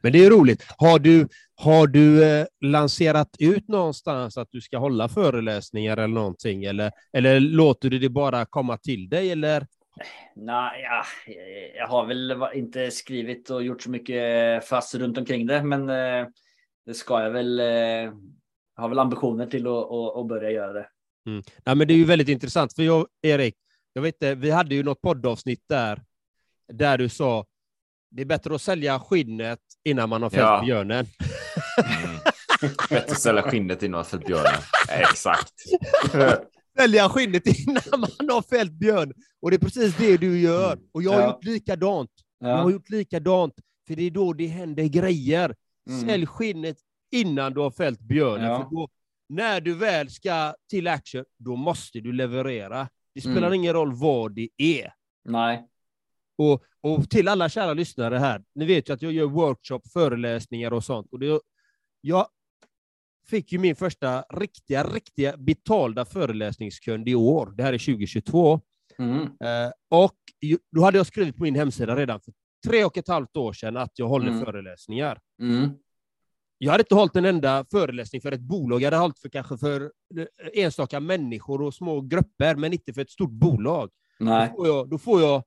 Men 0.00 0.12
det 0.12 0.24
är 0.24 0.30
roligt. 0.30 0.64
Har 0.76 0.98
du, 0.98 1.28
har 1.54 1.86
du 1.86 2.24
eh, 2.24 2.46
lanserat 2.60 3.36
ut 3.38 3.68
någonstans 3.68 4.36
att 4.36 4.48
du 4.50 4.60
ska 4.60 4.78
hålla 4.78 5.08
föreläsningar 5.08 5.96
eller 5.96 6.14
någonting? 6.14 6.64
Eller, 6.64 6.92
eller 7.12 7.40
låter 7.40 7.90
du 7.90 7.98
det 7.98 8.08
bara 8.08 8.46
komma 8.46 8.76
till 8.78 9.08
dig? 9.08 9.32
Eller? 9.32 9.66
Nej, 10.36 10.82
ja, 10.82 11.04
jag 11.76 11.86
har 11.86 12.06
väl 12.06 12.34
inte 12.54 12.90
skrivit 12.90 13.50
och 13.50 13.62
gjort 13.62 13.82
så 13.82 13.90
mycket 13.90 14.64
fast 14.64 14.94
runt 14.94 15.18
omkring 15.18 15.46
det, 15.46 15.62
men 15.62 15.88
eh, 15.88 16.26
det 16.86 16.94
ska 16.94 17.22
jag 17.22 17.30
väl. 17.30 17.60
Eh, 17.60 18.12
har 18.76 18.88
väl 18.88 18.98
ambitioner 18.98 19.46
till 19.46 19.66
att, 19.66 19.72
att, 19.72 20.16
att 20.16 20.28
börja 20.28 20.50
göra 20.50 20.72
det. 20.72 20.88
Mm. 21.26 21.42
Ja, 21.64 21.74
men 21.74 21.88
det 21.88 21.94
är 21.94 21.98
ju 21.98 22.04
väldigt 22.04 22.28
intressant, 22.28 22.74
för 22.74 22.82
jag, 22.82 23.06
Erik, 23.22 23.54
jag 23.92 24.02
vet 24.02 24.14
inte, 24.14 24.34
vi 24.34 24.50
hade 24.50 24.74
ju 24.74 24.82
något 24.82 25.00
poddavsnitt 25.00 25.62
där, 25.68 26.02
där 26.72 26.98
du 26.98 27.08
sa 27.08 27.46
det 28.10 28.22
är 28.22 28.26
bättre 28.26 28.54
att 28.54 28.62
sälja 28.62 29.00
skinnet 29.00 29.58
innan 29.84 30.08
man 30.08 30.22
har 30.22 30.30
fällt 30.30 30.40
Ja. 30.42 30.62
björnen. 30.64 31.06
Mm. 32.04 32.16
Bättre 32.90 33.12
att 33.12 33.20
sälja 33.20 33.42
skinnet 33.42 33.82
innan 33.82 33.98
man 33.98 34.04
fällt 34.04 34.26
björnen. 34.26 34.60
Exakt. 34.88 35.52
Sälja 36.78 37.08
skinnet 37.08 37.46
innan 37.46 37.82
man 38.00 38.28
har 38.30 38.42
fällt 38.42 38.72
björn. 38.72 39.12
Och 39.42 39.50
det 39.50 39.56
är 39.56 39.58
precis 39.58 39.96
det 39.96 40.16
du 40.16 40.40
gör. 40.40 40.78
Och 40.92 41.02
jag 41.02 41.12
har 41.12 41.20
Ja. 41.20 41.26
gjort 41.28 41.44
likadant. 41.44 42.10
Jag 42.38 42.48
har 42.48 42.56
Ja. 42.64 42.70
gjort 42.70 42.88
likadant, 42.90 43.54
för 43.86 43.94
det 43.96 44.02
är 44.02 44.10
då 44.10 44.32
det 44.32 44.46
händer 44.46 44.84
grejer. 44.84 45.54
Mm. 45.90 46.08
Sälj 46.08 46.26
skinnet 46.26 46.76
innan 47.10 47.54
du 47.54 47.60
har 47.60 47.70
fällt 47.70 48.00
björnen. 48.00 48.46
Ja. 48.46 48.56
För 48.58 48.76
då, 48.76 48.88
när 49.28 49.60
du 49.60 49.74
väl 49.74 50.10
ska 50.10 50.54
till 50.70 50.86
action, 50.88 51.24
då 51.38 51.56
måste 51.56 52.00
du 52.00 52.12
leverera. 52.12 52.88
Det 53.14 53.20
spelar 53.20 53.38
Mm. 53.48 53.54
ingen 53.54 53.72
roll 53.72 53.92
vad 53.94 54.32
det 54.34 54.48
är. 54.56 54.92
Nej. 55.24 55.68
Och, 56.38 56.62
och 56.80 57.10
till 57.10 57.28
alla 57.28 57.48
kära 57.48 57.72
lyssnare 57.74 58.16
här, 58.18 58.44
ni 58.54 58.66
vet 58.66 58.88
ju 58.88 58.92
att 58.92 59.02
jag 59.02 59.12
gör 59.12 59.26
workshop, 59.26 59.80
föreläsningar 59.92 60.72
och 60.72 60.84
sånt. 60.84 61.12
Och 61.12 61.18
det, 61.18 61.40
jag 62.00 62.26
fick 63.26 63.52
ju 63.52 63.58
min 63.58 63.76
första 63.76 64.22
riktiga, 64.22 64.84
riktiga 64.84 65.36
betalda 65.36 66.04
föreläsningskund 66.04 67.08
i 67.08 67.14
år. 67.14 67.52
Det 67.56 67.62
här 67.62 67.72
är 67.72 67.78
2022. 67.78 68.60
Mm. 68.98 69.20
Eh, 69.22 69.70
och 69.90 70.14
då 70.72 70.82
hade 70.84 70.98
jag 70.98 71.06
skrivit 71.06 71.36
på 71.36 71.42
min 71.42 71.54
hemsida 71.54 71.96
redan 71.96 72.20
för 72.20 72.32
tre 72.66 72.84
och 72.84 72.96
ett 72.98 73.08
halvt 73.08 73.36
år 73.36 73.52
sedan 73.52 73.76
att 73.76 73.92
jag 73.98 74.08
håller 74.08 74.28
Mm. 74.28 74.44
föreläsningar. 74.44 75.20
Mm. 75.42 75.70
Jag 76.58 76.70
hade 76.72 76.80
inte 76.82 76.94
hållit 76.94 77.16
en 77.16 77.24
enda 77.24 77.64
föreläsning 77.70 78.20
för 78.22 78.32
ett 78.32 78.40
bolag. 78.40 78.82
Jag 78.82 78.86
hade 78.86 78.96
hållit 78.96 79.18
för 79.18 79.28
kanske 79.28 79.58
för 79.58 79.80
eh, 80.18 80.64
enstaka 80.64 81.00
människor 81.00 81.62
och 81.62 81.74
små 81.74 82.00
grupper, 82.00 82.54
men 82.54 82.72
inte 82.72 82.92
för 82.92 83.00
ett 83.02 83.10
stort 83.10 83.30
bolag. 83.30 83.90
Nej. 84.18 84.48
Då 84.48 84.56
får 84.56 84.66
jag, 84.66 84.88
då 84.90 84.98
får 84.98 85.20
jag 85.20 85.42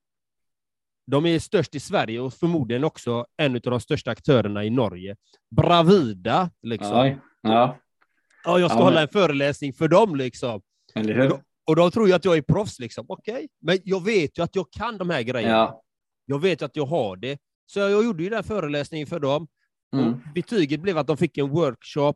de 1.07 1.25
är 1.25 1.39
störst 1.39 1.75
i 1.75 1.79
Sverige 1.79 2.19
och 2.19 2.33
förmodligen 2.33 2.83
också 2.83 3.25
en 3.37 3.55
av 3.55 3.61
de 3.61 3.79
största 3.79 4.11
aktörerna 4.11 4.63
i 4.65 4.69
Norge. 4.69 5.15
Bravida, 5.55 6.49
liksom. 6.61 7.17
Ja, 7.41 7.77
Ja, 8.43 8.59
jag 8.59 8.69
ska 8.71 8.79
Ja, 8.79 8.83
men- 8.83 8.83
hålla 8.83 9.01
en 9.01 9.07
föreläsning 9.07 9.73
för 9.73 9.87
dem, 9.87 10.15
liksom. 10.15 10.61
eller 10.95 11.13
hur? 11.13 11.31
Och 11.67 11.75
de 11.75 11.91
tror 11.91 12.07
ju 12.07 12.13
att 12.13 12.25
jag 12.25 12.37
är 12.37 12.41
proffs, 12.41 12.79
liksom. 12.79 13.05
Okej, 13.09 13.47
men 13.61 13.77
jag 13.83 14.05
vet 14.05 14.37
ju 14.37 14.43
att 14.43 14.55
jag 14.55 14.71
kan 14.71 14.97
de 14.97 15.09
här 15.09 15.21
grejerna. 15.21 15.53
Ja. 15.53 15.83
Jag 16.25 16.39
vet 16.41 16.61
att 16.61 16.75
jag 16.75 16.85
har 16.85 17.15
det. 17.17 17.39
Så 17.65 17.79
jag 17.79 18.03
gjorde 18.03 18.23
ju 18.23 18.29
den 18.29 18.43
föreläsningen 18.43 19.07
för 19.07 19.19
dem. 19.19 19.47
Mm. 19.93 20.07
Och 20.07 20.13
betyget 20.35 20.79
blev 20.81 20.97
att 20.97 21.07
de 21.07 21.17
fick 21.17 21.37
en 21.37 21.49
workshop 21.49 22.13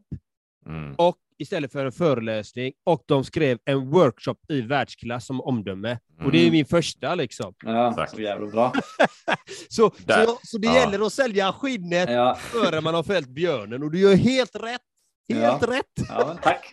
Mm. 0.68 0.96
och 0.98 1.16
istället 1.38 1.72
för 1.72 1.86
en 1.86 1.92
föreläsning. 1.92 2.74
Och 2.84 3.04
de 3.06 3.24
skrev 3.24 3.58
en 3.66 3.90
workshop 3.90 4.36
i 4.50 4.62
världsklass 4.62 5.26
som 5.26 5.42
omdöme. 5.42 6.00
Och 6.24 6.32
det 6.32 6.38
är 6.38 6.42
Mm. 6.42 6.52
min 6.52 6.66
första, 6.66 7.16
liksom. 7.16 7.54
Ja, 7.64 8.08
så 8.16 8.22
jävla 8.22 8.48
bra. 8.48 8.74
Så, 9.70 9.90
så, 9.90 9.92
Där. 10.06 10.26
så 10.44 10.58
det 10.58 10.68
Ja. 10.68 10.76
gäller 10.76 11.06
att 11.06 11.14
sälja 11.14 11.52
skinnet 11.54 12.10
Ja, 12.10 12.36
före 12.36 12.82
man 12.82 12.94
har 12.96 13.04
fällt 13.04 13.28
björnen. 13.30 13.84
Och 13.84 13.92
du 13.92 14.00
gör 14.00 14.16
helt 14.16 14.56
rätt. 14.56 14.82
Helt 15.30 15.62
Ja. 15.62 15.68
rätt. 15.68 16.08
ja 16.10 16.24
men 16.28 16.38
tack. 16.38 16.72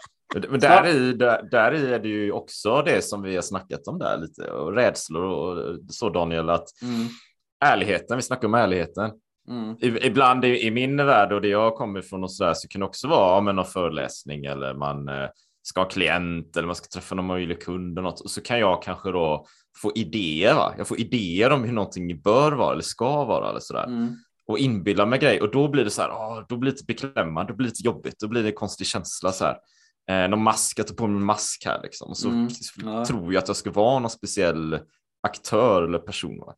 Men 0.51 0.61
där 0.61 0.87
i, 0.87 1.13
där, 1.13 1.43
där 1.51 1.73
i 1.75 1.93
är 1.95 1.99
det 1.99 2.09
ju 2.09 2.33
också 2.33 2.83
det 2.83 3.03
som 3.05 3.23
vi 3.23 3.35
har 3.35 3.43
snackat 3.43 3.87
om 3.87 3.99
där 3.99 4.19
lite 4.19 4.43
och 4.51 4.73
rädslor 4.75 5.23
och 5.25 5.79
så 5.89 6.09
Daniel 6.11 6.51
att 6.51 6.69
Mm. 6.83 7.07
ärligheten, 7.65 8.17
vi 8.17 8.23
snackar 8.23 8.49
om 8.49 8.55
ärligheten. 8.55 9.11
Mm. 9.49 9.77
I- 9.81 10.07
Ibland 10.07 10.45
i, 10.45 10.67
i 10.67 10.71
min 10.71 10.97
värld 10.97 11.33
och 11.33 11.41
det 11.41 11.49
jag 11.49 11.75
kommer 11.75 11.99
ifrån 12.01 12.23
och 12.25 12.33
så 12.33 12.45
där 12.45 12.55
så 12.55 12.69
kan 12.69 12.81
det 12.81 12.87
också 12.87 13.09
vara 13.09 13.39
om 13.39 13.45
någon 13.45 13.65
föreläsning 13.65 14.45
eller 14.45 14.75
man 14.75 15.09
eh, 15.09 15.29
ska 15.63 15.81
ha 15.81 15.89
klient 15.89 16.57
eller 16.57 16.67
man 16.67 16.77
ska 16.77 16.87
träffa 16.87 17.15
någon 17.15 17.27
möjlig 17.27 17.63
kund 17.63 17.99
och 17.99 18.05
något 18.05 18.21
och 18.21 18.31
så 18.31 18.41
kan 18.43 18.59
jag 18.59 18.83
kanske 18.83 19.11
då 19.13 19.47
få 19.83 19.93
idéer. 19.95 20.55
Va? 20.55 20.75
Jag 20.79 20.89
får 20.89 21.01
idéer 21.01 21.51
om 21.51 21.65
hur 21.65 21.73
någonting 21.73 22.21
bör 22.21 22.53
vara 22.53 22.73
eller 22.73 22.83
ska 22.83 23.25
vara 23.25 23.51
eller 23.51 23.61
så 23.61 23.73
där 23.75 23.85
Mm. 23.85 24.15
och 24.47 24.59
inbilla 24.59 25.07
mig 25.07 25.19
grejer 25.19 25.43
och 25.43 25.51
då 25.51 25.69
blir 25.69 25.85
det 25.85 25.91
så 25.91 26.03
här, 26.03 26.11
åh, 26.11 26.45
då 26.49 26.57
blir 26.57 26.71
det 26.71 26.75
lite 26.75 26.85
beklämmande, 26.85 27.53
då 27.53 27.57
blir 27.57 27.67
det 27.67 27.71
lite 27.71 27.87
jobbigt, 27.87 28.15
då 28.21 28.29
blir 28.29 28.43
det 28.43 28.49
en 28.49 28.55
konstig 28.55 28.87
känsla 28.87 29.33
så 29.33 29.45
här. 29.45 29.57
Eh, 30.11 30.29
någon 30.31 30.43
mask, 30.43 30.79
jag 30.79 30.87
tar 30.87 30.95
på 30.95 31.07
mig 31.07 31.17
en 31.17 31.25
mask 31.25 31.63
här 31.67 31.81
liksom 31.83 32.11
och 32.11 32.17
så 32.17 32.29
Mm, 32.29 32.49
tror 33.07 33.33
jag 33.35 33.43
att 33.43 33.49
jag 33.49 33.57
ska 33.57 33.71
vara 33.71 33.99
någon 33.99 34.11
speciell 34.11 34.79
aktör 35.23 35.83
eller 35.83 35.99
person. 35.99 36.39
Va? 36.39 36.55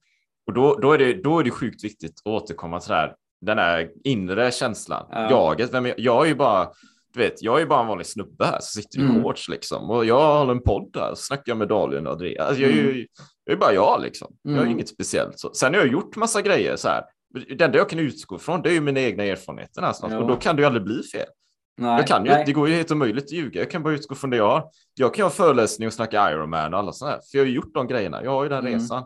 Och 0.47 0.53
då, 0.53 0.75
då, 0.83 0.93
är 0.93 0.99
det, 0.99 1.23
då 1.23 1.39
är 1.39 1.45
det 1.45 1.51
sjukt 1.51 1.85
viktigt 1.85 2.13
att 2.25 2.27
återkomma 2.33 2.81
till 2.81 2.89
det 2.91 2.95
här, 2.97 3.15
den 3.41 3.59
här 3.59 3.91
inre 4.05 4.51
känslan, 4.51 5.07
Ja. 5.11 5.31
jaget. 5.31 5.75
Vem 5.75 5.87
är, 5.87 5.95
jag 5.99 6.23
är 6.25 6.29
ju 6.29 6.35
bara, 6.35 6.69
du 7.15 7.21
vet, 7.21 7.43
jag 7.43 7.61
är 7.61 7.67
bara 7.67 7.81
en 7.81 7.87
vanlig 7.87 8.07
snubbe 8.07 8.45
här 8.45 8.59
som 8.61 8.83
sitter 8.83 8.99
i 8.99 9.03
Mm. 9.03 9.23
shorts 9.23 9.49
liksom 9.49 9.91
och 9.91 10.05
jag 10.05 10.39
håller 10.39 10.53
en 10.53 10.63
podd 10.63 10.91
där 10.93 11.11
och 11.11 11.19
snackar 11.19 11.43
jag 11.47 11.57
med 11.57 11.69
Daniel 11.69 12.07
och 12.07 12.13
Andreas. 12.13 12.47
Alltså, 12.49 12.63
jag, 12.63 12.71
är 12.71 12.75
ju, 12.75 13.07
jag 13.45 13.53
är 13.55 13.59
bara 13.59 13.73
jag 13.75 14.03
liksom. 14.03 14.35
Jag 14.43 14.55
är 14.55 14.59
Mm. 14.59 14.71
inget 14.73 14.89
speciellt. 14.89 15.39
Så. 15.41 15.55
Sen 15.55 15.75
har 15.75 15.81
jag 15.81 15.93
gjort 15.93 16.17
massa 16.17 16.43
grejer 16.43 16.77
så 16.77 16.89
här. 16.89 17.03
Det 17.57 17.65
enda 17.65 17.79
jag 17.79 17.89
kan 17.89 17.99
utgå 17.99 18.39
från 18.39 18.63
det 18.63 18.69
är 18.69 18.73
ju 18.73 18.81
mina 18.81 19.01
egna 19.01 19.25
erfarenheter 19.25 19.81
någonstans. 19.81 20.13
Ja. 20.13 20.19
och 20.19 20.27
då 20.29 20.37
kan 20.37 20.57
det 20.57 20.63
ju 20.63 20.67
aldrig 20.67 20.85
bli 20.85 21.03
fel. 21.03 21.27
Nej. 21.77 21.97
Jag 21.97 22.07
kan 22.07 22.25
ju, 22.25 22.31
Nej. 22.31 22.43
det 22.47 22.53
går 22.53 22.69
ju 22.69 22.75
helt 22.75 22.91
omöjligt 22.91 23.25
att 23.25 23.33
ljuga. 23.33 23.61
Jag 23.61 23.71
kan 23.71 23.83
bara 23.83 23.95
utgå 23.95 24.15
från 24.15 24.31
det 24.31 24.37
jag 24.37 24.49
har. 24.49 24.65
Jag 24.95 25.15
kan 25.15 25.23
ha 25.23 25.31
föreläsning 25.31 25.89
och 25.89 25.95
snacka 25.95 26.31
Ironman 26.31 26.75
och 26.75 26.81
alla 26.81 26.93
sådana 26.93 27.15
här. 27.17 27.21
För 27.31 27.39
jag 27.39 27.45
har 27.45 27.49
ju 27.49 27.55
gjort 27.55 27.75
de 27.75 27.87
grejerna. 27.87 28.25
Jag 28.25 28.31
har 28.31 28.43
ju 28.43 28.49
den 28.49 28.59
Mm. 28.67 28.73
resan. 28.73 29.05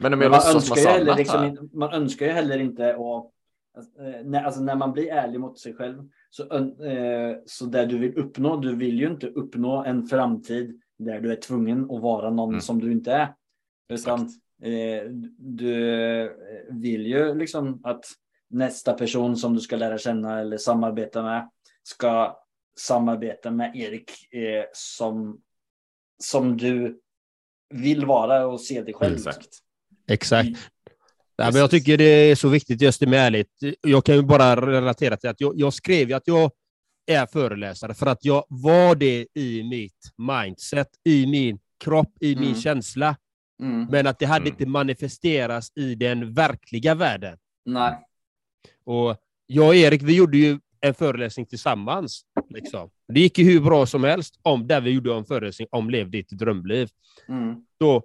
Men 0.00 0.14
om 0.14 0.20
jag 0.20 0.30
man, 0.30 0.40
önskar 0.54 0.76
ju 0.76 0.86
heller 0.86 1.16
liksom, 1.16 1.70
man 1.72 1.92
önskar 1.92 2.26
ju 2.26 2.32
heller 2.32 2.58
inte 2.58 2.90
att 2.94 3.98
eh, 3.98 4.24
när, 4.24 4.44
alltså 4.44 4.60
när 4.60 4.76
man 4.76 4.92
blir 4.92 5.12
ärlig 5.12 5.40
mot 5.40 5.58
sig 5.58 5.74
själv 5.74 6.08
så, 6.30 6.42
eh, 6.42 7.36
så 7.46 7.64
det 7.64 7.86
du 7.86 7.98
vill 7.98 8.18
uppnå, 8.18 8.56
du 8.56 8.76
vill 8.76 9.00
ju 9.00 9.06
inte 9.06 9.26
uppnå 9.26 9.84
en 9.84 10.06
framtid 10.06 10.80
där 10.98 11.20
du 11.20 11.32
är 11.32 11.36
tvungen 11.36 11.90
att 11.90 12.02
vara 12.02 12.30
någon 12.30 12.48
Mm. 12.48 12.60
som 12.60 12.80
du 12.80 12.92
inte 12.92 13.12
är. 13.12 13.34
Utan 13.88 14.20
eh, 14.62 15.10
du 15.38 16.36
vill 16.70 17.06
ju 17.06 17.34
liksom 17.34 17.80
att 17.84 18.04
nästa 18.50 18.92
person 18.92 19.36
som 19.36 19.54
du 19.54 19.60
ska 19.60 19.76
lära 19.76 19.98
känna 19.98 20.40
eller 20.40 20.58
samarbeta 20.58 21.22
med 21.22 21.50
ska 21.82 22.40
samarbeta 22.78 23.50
med 23.50 23.76
Erik 23.76 24.32
eh, 24.32 24.64
som, 24.72 25.40
som 26.22 26.56
du 26.56 27.00
vill 27.70 28.06
vara 28.06 28.46
och 28.46 28.60
se 28.60 28.82
dig 28.82 28.94
själv. 28.94 29.14
Exakt. 29.14 29.58
Exakt. 30.08 30.48
Mm. 30.48 30.58
Nej, 31.38 31.52
men 31.52 31.60
jag 31.60 31.70
tycker 31.70 31.98
det 31.98 32.04
är 32.04 32.34
så 32.34 32.48
viktigt 32.48 32.80
just 32.82 33.00
det 33.00 33.06
med 33.06 33.18
ärligt. 33.26 33.48
Jag 33.80 34.04
kan 34.04 34.14
ju 34.14 34.22
bara 34.22 34.66
relatera 34.66 35.16
till 35.16 35.30
att 35.30 35.40
jag, 35.40 35.52
jag 35.56 35.74
skrev 35.74 36.08
ju 36.08 36.14
att 36.14 36.26
jag 36.26 36.50
är 37.06 37.26
föreläsare 37.26 37.94
för 37.94 38.06
att 38.06 38.24
jag 38.24 38.44
var 38.48 38.94
det 38.94 39.26
i 39.34 39.62
mitt 39.62 39.98
mindset, 40.18 40.88
i 41.04 41.26
min 41.26 41.58
kropp, 41.84 42.12
i 42.20 42.34
min 42.36 42.48
Mm. 42.48 42.60
känsla. 42.60 43.16
Mm. 43.62 43.86
Men 43.90 44.06
att 44.06 44.18
det 44.18 44.26
hade 44.26 44.42
Mm. 44.42 44.52
inte 44.52 44.66
manifesteras 44.66 45.72
i 45.74 45.94
den 45.94 46.34
verkliga 46.34 46.94
världen. 46.94 47.38
Nej. 47.64 47.98
Och 48.84 49.16
jag 49.46 49.66
och 49.66 49.74
Erik, 49.74 50.02
vi 50.02 50.16
gjorde 50.16 50.36
ju 50.38 50.58
en 50.80 50.94
föreläsning 50.94 51.46
tillsammans. 51.46 52.22
Liksom. 52.50 52.90
Det 53.08 53.20
gick 53.20 53.38
ju 53.38 53.44
hur 53.44 53.60
bra 53.60 53.86
som 53.86 54.04
helst 54.04 54.38
om 54.42 54.66
där 54.66 54.80
vi 54.80 54.90
gjorde 54.90 55.14
en 55.14 55.24
föreläsning 55.24 55.68
om 55.70 55.90
Lev 55.90 56.10
ditt 56.10 56.30
drömliv. 56.30 56.88
Mm. 57.28 57.54
Så, 57.78 58.02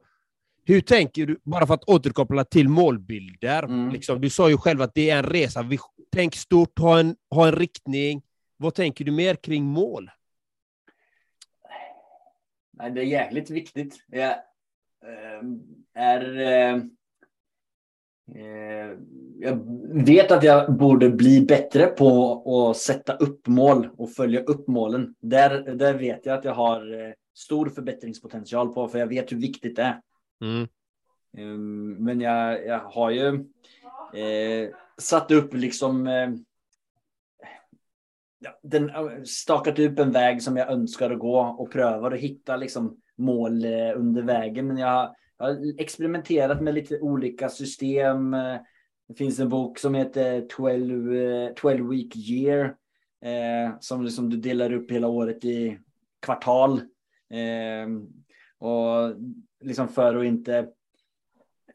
hur 0.66 0.82
tänker 0.82 1.26
du, 1.26 1.40
bara 1.44 1.68
för 1.68 1.74
att 1.74 1.90
återkoppla 1.90 2.44
till 2.44 2.70
målbilder, 2.70 3.64
Mm. 3.64 3.90
liksom, 3.90 4.22
du 4.22 4.30
sa 4.30 4.50
ju 4.50 4.58
själv 4.58 4.82
att 4.82 4.94
det 4.94 5.10
är 5.10 5.18
en 5.18 5.24
resa. 5.24 5.66
Tänk 6.12 6.36
stort, 6.36 6.80
ha 6.80 7.00
en, 7.00 7.16
ha 7.30 7.48
en 7.48 7.56
riktning. 7.56 8.22
Vad 8.58 8.74
tänker 8.74 9.06
du 9.06 9.12
mer 9.12 9.36
kring 9.36 9.64
mål? 9.64 10.12
Nej, 12.74 12.92
det 12.92 13.02
är 13.02 13.06
jäkligt 13.06 13.50
viktigt. 13.50 14.04
Jag 14.08 14.32
eh, 14.32 15.42
är... 15.94 16.38
Eh, 16.38 16.76
eh, 18.36 18.98
jag 19.42 19.60
vet 20.06 20.32
att 20.32 20.44
jag 20.44 20.78
borde 20.78 21.10
bli 21.10 21.42
bättre 21.42 21.86
på 21.88 22.42
att 22.72 22.78
sätta 22.78 23.14
upp 23.14 23.48
mål 23.48 23.90
och 23.98 24.12
följa 24.12 24.40
upp 24.40 24.68
målen. 24.68 25.16
Där, 25.20 25.76
där 25.76 25.94
vet 25.94 26.26
jag 26.26 26.38
att 26.38 26.46
jag 26.46 26.54
har 26.54 27.06
eh, 27.08 27.14
stor 27.34 27.70
förbättringspotential 27.70 28.74
på, 28.74 28.88
för 28.88 29.00
jag 29.00 29.08
vet 29.08 29.32
hur 29.32 29.38
viktigt 29.38 29.76
det 29.76 29.82
är. 29.82 30.02
Mm. 30.42 30.68
Ehm, 31.38 31.94
men 31.94 32.22
jag, 32.22 32.66
jag 32.66 32.80
har 32.80 33.10
ju 33.10 33.28
eh, 34.14 34.70
satt 34.98 35.32
upp 35.32 35.54
liksom 35.54 36.08
eh, 36.08 36.30
den, 38.64 38.90
eh, 38.90 39.24
stakat 39.26 39.80
upp 39.80 40.00
en 40.00 40.12
väg 40.12 40.42
som 40.42 40.58
jag 40.58 40.72
önskar 40.72 41.12
att 41.12 41.20
gå 41.20 41.40
och 41.40 41.72
prövar 41.72 42.12
att 42.12 42.20
hitta 42.20 42.58
liksom 42.58 42.98
mål 43.16 43.66
eh, 43.66 43.92
under 43.96 44.22
vägen. 44.22 44.68
Men 44.68 44.78
jag, 44.78 45.16
jag 45.38 45.46
har 45.46 45.82
experimenterat 45.82 46.62
med 46.62 46.74
lite 46.74 47.00
olika 47.00 47.50
system. 47.50 48.36
Det 49.10 49.16
finns 49.16 49.40
en 49.40 49.50
bok 49.50 49.80
som 49.80 49.96
heter 49.96 50.42
12, 50.50 51.54
12 51.56 51.80
eh, 51.80 51.90
week 51.90 52.16
year 52.16 52.76
eh, 53.22 53.74
som 53.80 54.04
liksom 54.04 54.30
du 54.30 54.38
delar 54.38 54.74
upp 54.74 54.92
hela 54.92 55.08
året 55.08 55.46
i 55.46 55.80
kvartal. 56.22 56.82
Eh, 57.30 57.88
och 58.58 59.16
liksom 59.62 59.88
för 59.88 60.16
att 60.16 60.26
inte 60.26 60.68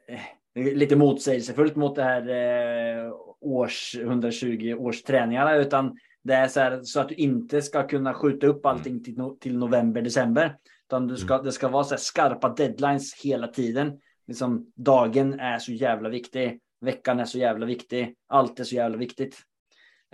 eh, 0.09 0.74
lite 0.74 0.97
motsägelsefullt 0.97 1.76
mot 1.76 1.97
det 1.97 2.03
här 2.03 2.28
eh, 2.28 3.12
års 3.41 3.97
120 4.01 4.74
års 4.78 5.03
träningarna 5.03 5.57
utan 5.57 5.99
det 6.24 6.35
är 6.35 6.49
så, 6.49 6.61
här, 6.61 6.82
så 6.82 7.01
att 7.01 7.09
du 7.09 7.14
inte 7.14 7.62
ska 7.62 7.87
kunna 7.87 8.14
skjuta 8.14 8.47
upp 8.47 8.66
allting 8.66 9.05
till, 9.05 9.16
no, 9.16 9.37
till 9.37 9.59
november, 9.59 10.03
december. 10.03 10.57
Utan 10.89 11.07
du 11.07 11.16
ska, 11.16 11.43
det 11.43 11.53
ska 11.53 11.68
vara 11.68 11.85
så 11.85 11.91
här 11.91 11.97
skarpa 11.97 12.49
deadlines 12.49 13.14
hela 13.14 13.47
tiden. 13.47 14.01
Liksom, 14.26 14.72
dagen 14.76 15.41
är 15.41 15.59
så 15.59 15.72
jävla 15.72 16.09
viktig. 16.09 16.61
Veckan 16.80 17.20
är 17.20 17.24
så 17.24 17.39
jävla 17.39 17.66
viktig. 17.66 18.14
Allt 18.28 18.61
är 18.61 18.64
så 18.64 18.74
jävla 18.74 18.97
viktigt. 18.97 19.39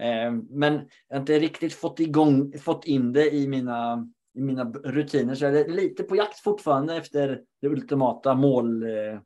Eh, 0.00 0.32
men 0.50 0.74
jag 1.08 1.16
har 1.16 1.20
inte 1.20 1.38
riktigt 1.38 1.74
fått 1.74 2.00
igång, 2.00 2.58
fått 2.58 2.84
in 2.84 3.12
det 3.12 3.34
i 3.34 3.48
mina, 3.48 4.08
i 4.34 4.40
mina 4.40 4.64
rutiner. 4.70 5.34
Så 5.34 5.46
är 5.46 5.68
lite 5.68 6.02
på 6.02 6.16
jakt 6.16 6.38
fortfarande 6.38 6.96
efter 6.96 7.40
det 7.60 7.68
ultimata 7.68 8.34
mål, 8.34 8.82
eh, 8.82 9.20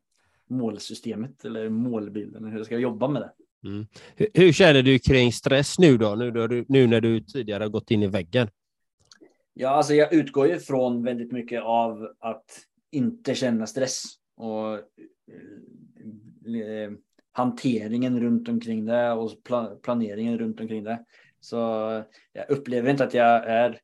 målsystemet 0.50 1.44
eller 1.44 1.68
målbilden. 1.68 2.44
Hur 2.44 2.56
jag 2.56 2.66
ska 2.66 2.78
jobba 2.78 3.08
med 3.08 3.22
det. 3.22 3.32
Hur, 4.16 4.28
hur 4.34 4.52
känner 4.52 4.82
du 4.82 4.98
kring 4.98 5.32
stress 5.32 5.78
nu 5.78 5.98
då, 5.98 6.14
nu, 6.14 6.30
då 6.30 6.46
du, 6.46 6.64
nu 6.68 6.86
när 6.86 7.00
du 7.00 7.20
tidigare 7.20 7.64
har 7.64 7.68
gått 7.68 7.90
in 7.90 8.02
i 8.02 8.06
väggen? 8.06 8.48
Ja, 9.54 9.68
alltså 9.68 9.94
jag 9.94 10.12
utgår 10.12 10.46
ju 10.48 10.58
från 10.58 11.04
väldigt 11.04 11.32
mycket 11.32 11.62
av 11.62 12.08
att 12.18 12.44
inte 12.90 13.34
känna 13.34 13.66
stress 13.66 14.02
och 14.36 14.74
eh, 14.74 14.80
hanteringen 17.32 18.20
runt 18.20 18.48
omkring 18.48 18.84
det 18.84 19.12
och 19.12 19.30
pla- 19.48 19.76
planeringen 19.76 20.38
runt 20.38 20.60
omkring 20.60 20.84
det. 20.84 21.04
Så 21.40 21.56
jag 22.32 22.50
upplever 22.50 22.90
inte 22.90 23.04
att 23.04 23.14
jag 23.14 23.46
är 23.46 23.80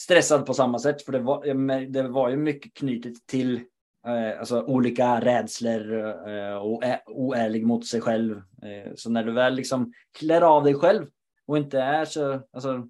stressad 0.00 0.46
på 0.46 0.54
samma 0.54 0.78
sätt, 0.78 1.02
för 1.02 1.12
det 1.12 1.18
var, 1.18 1.86
det 1.86 2.02
var 2.02 2.28
ju 2.28 2.36
mycket 2.36 2.74
knutet 2.74 3.26
till 3.26 3.60
eh, 4.06 4.38
alltså 4.38 4.62
olika 4.62 5.20
rädslor 5.20 5.94
eh, 6.28 6.56
och 6.56 6.84
är 6.84 7.00
oärlig 7.06 7.66
mot 7.66 7.86
sig 7.86 8.00
själv. 8.00 8.36
Eh, 8.36 8.92
så 8.94 9.10
när 9.10 9.24
du 9.24 9.32
väl 9.32 9.54
liksom 9.54 9.92
klär 10.18 10.42
av 10.42 10.64
dig 10.64 10.74
själv 10.74 11.06
och 11.46 11.58
inte 11.58 11.80
är 11.80 12.04
så, 12.04 12.40
alltså 12.52 12.88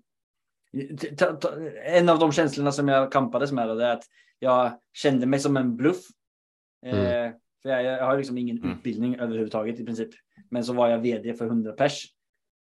En 1.84 2.08
av 2.08 2.18
de 2.18 2.32
känslorna 2.32 2.72
som 2.72 2.88
jag 2.88 3.12
kampades 3.12 3.52
med 3.52 3.68
det 3.68 3.84
är 3.84 3.92
att 3.92 4.04
jag 4.38 4.80
kände 4.92 5.26
mig 5.26 5.40
som 5.40 5.56
en 5.56 5.76
bluff. 5.76 6.04
Eh, 6.86 7.30
för 7.62 7.68
jag, 7.68 7.84
jag 7.84 8.04
har 8.06 8.16
liksom 8.16 8.38
ingen 8.38 8.58
Mm. 8.58 8.70
utbildning 8.70 9.16
överhuvudtaget 9.20 9.80
i 9.80 9.84
princip. 9.84 10.10
Men 10.50 10.64
så 10.64 10.72
var 10.72 10.88
jag 10.88 10.98
vd 10.98 11.34
för 11.34 11.46
100 11.46 11.72
pers. 11.72 12.06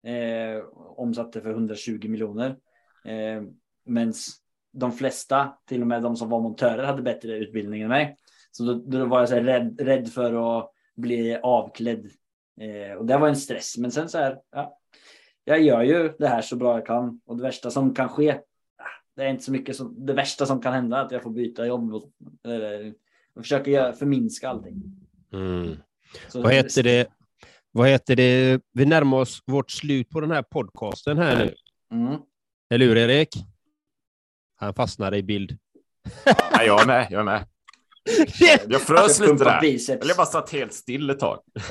Eh, 0.06 0.64
omsatte 0.74 1.40
för 1.40 1.50
120 1.50 2.08
miljoner. 2.08 2.56
Eh, 3.04 3.42
Men 3.84 4.12
de 4.72 4.92
flesta, 4.92 5.54
till 5.68 5.80
och 5.80 5.86
med 5.86 6.02
de 6.02 6.16
som 6.16 6.28
var 6.28 6.40
montörer, 6.40 6.84
hade 6.84 7.02
bättre 7.02 7.36
utbildning 7.36 7.82
än 7.82 7.88
mig. 7.88 8.16
Så 8.50 8.64
då, 8.64 8.74
då 8.74 9.04
var 9.04 9.18
jag 9.20 9.28
så 9.28 9.36
rädd, 9.36 9.80
rädd 9.80 10.08
för 10.08 10.58
att 10.58 10.70
bli 10.96 11.38
avklädd. 11.42 12.10
Eh, 12.60 12.96
och 12.96 13.06
det 13.06 13.18
var 13.18 13.28
en 13.28 13.36
stress. 13.36 13.78
Men 13.78 13.90
sen 13.90 14.08
så 14.08 14.18
här, 14.18 14.38
ja, 14.52 14.78
jag 15.44 15.62
gör 15.62 15.82
ju 15.82 16.12
det 16.18 16.28
här 16.28 16.42
så 16.42 16.56
bra 16.56 16.74
jag 16.74 16.86
kan 16.86 17.20
och 17.26 17.36
det 17.36 17.42
värsta 17.42 17.70
som 17.70 17.94
kan 17.94 18.08
ske. 18.08 18.30
ah, 18.30 18.84
Det 19.16 19.22
är 19.22 19.28
inte 19.28 19.44
så 19.44 19.52
mycket 19.52 19.76
som 19.76 20.06
det 20.06 20.12
värsta 20.12 20.46
som 20.46 20.60
kan 20.60 20.72
hända 20.72 21.00
att 21.00 21.12
jag 21.12 21.22
får 21.22 21.30
byta 21.30 21.66
jobb. 21.66 21.94
Och, 21.94 22.10
eller, 22.44 22.94
jag 23.34 23.44
försöker 23.44 23.70
göra, 23.70 23.92
förminska 23.92 24.48
allting. 24.48 24.82
Så 26.28 26.42
Vad 26.42 26.52
heter 26.52 26.82
det? 26.82 27.08
Vad 27.70 27.88
heter 27.88 28.16
det? 28.16 28.60
Vi 28.72 28.86
närmar 28.86 29.18
oss 29.18 29.42
vårt 29.46 29.70
slut 29.70 30.08
på 30.08 30.20
den 30.20 30.30
här 30.30 30.42
podcasten 30.42 31.18
här 31.18 31.44
nu. 31.44 31.54
Mm. 31.96 32.20
Eller 32.70 32.86
hur, 32.86 32.96
Erik? 32.96 33.28
Han 34.62 34.74
fastnade 34.74 35.16
i 35.18 35.22
bild. 35.22 35.58
Ja, 36.52 36.62
jag 36.62 36.82
är 36.82 36.86
med. 36.86 37.06
Jag 37.10 37.20
är 37.20 37.24
med. 37.24 37.46
Jag 38.68 38.80
frös 38.80 39.20
lite 39.20 39.34
där. 39.44 39.60
biceps. 39.60 40.00
Eller 40.00 40.10
jag 40.10 40.16
bara 40.16 40.26
satt 40.26 40.50
helt 40.50 40.74
still 40.74 41.10
ett 41.10 41.18
tag. 41.18 41.38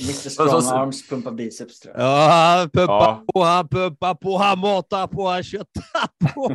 Mr 0.00 0.28
Strong 0.28 0.48
Arms 0.80 1.08
pumpa 1.08 1.30
biceps 1.30 1.80
tror 1.80 1.94
jag. 1.96 2.04
Ja, 2.06 2.28
han 2.58 2.70
pumpar 2.70 2.94
Ja. 2.94 3.24
på, 3.34 3.42
han 3.42 3.68
pumpar 3.68 4.14
på, 4.14 4.36
han 4.38 4.58
matar 4.58 5.06
på, 5.06 5.28
han 5.28 5.42
köttar 5.42 6.34
på. 6.34 6.54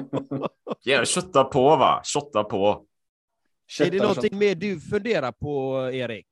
Ja, 0.84 1.06
kötta 1.06 1.44
på 1.44 1.76
va? 1.76 2.02
Shotta 2.04 2.44
på. 2.44 2.68
är 2.68 3.86
det 3.86 3.92
Köttar 3.92 3.98
någonting 3.98 4.38
mer 4.38 4.56
du 4.56 4.80
funderar 4.80 5.32
på, 5.32 5.90
Erik? 5.94 6.28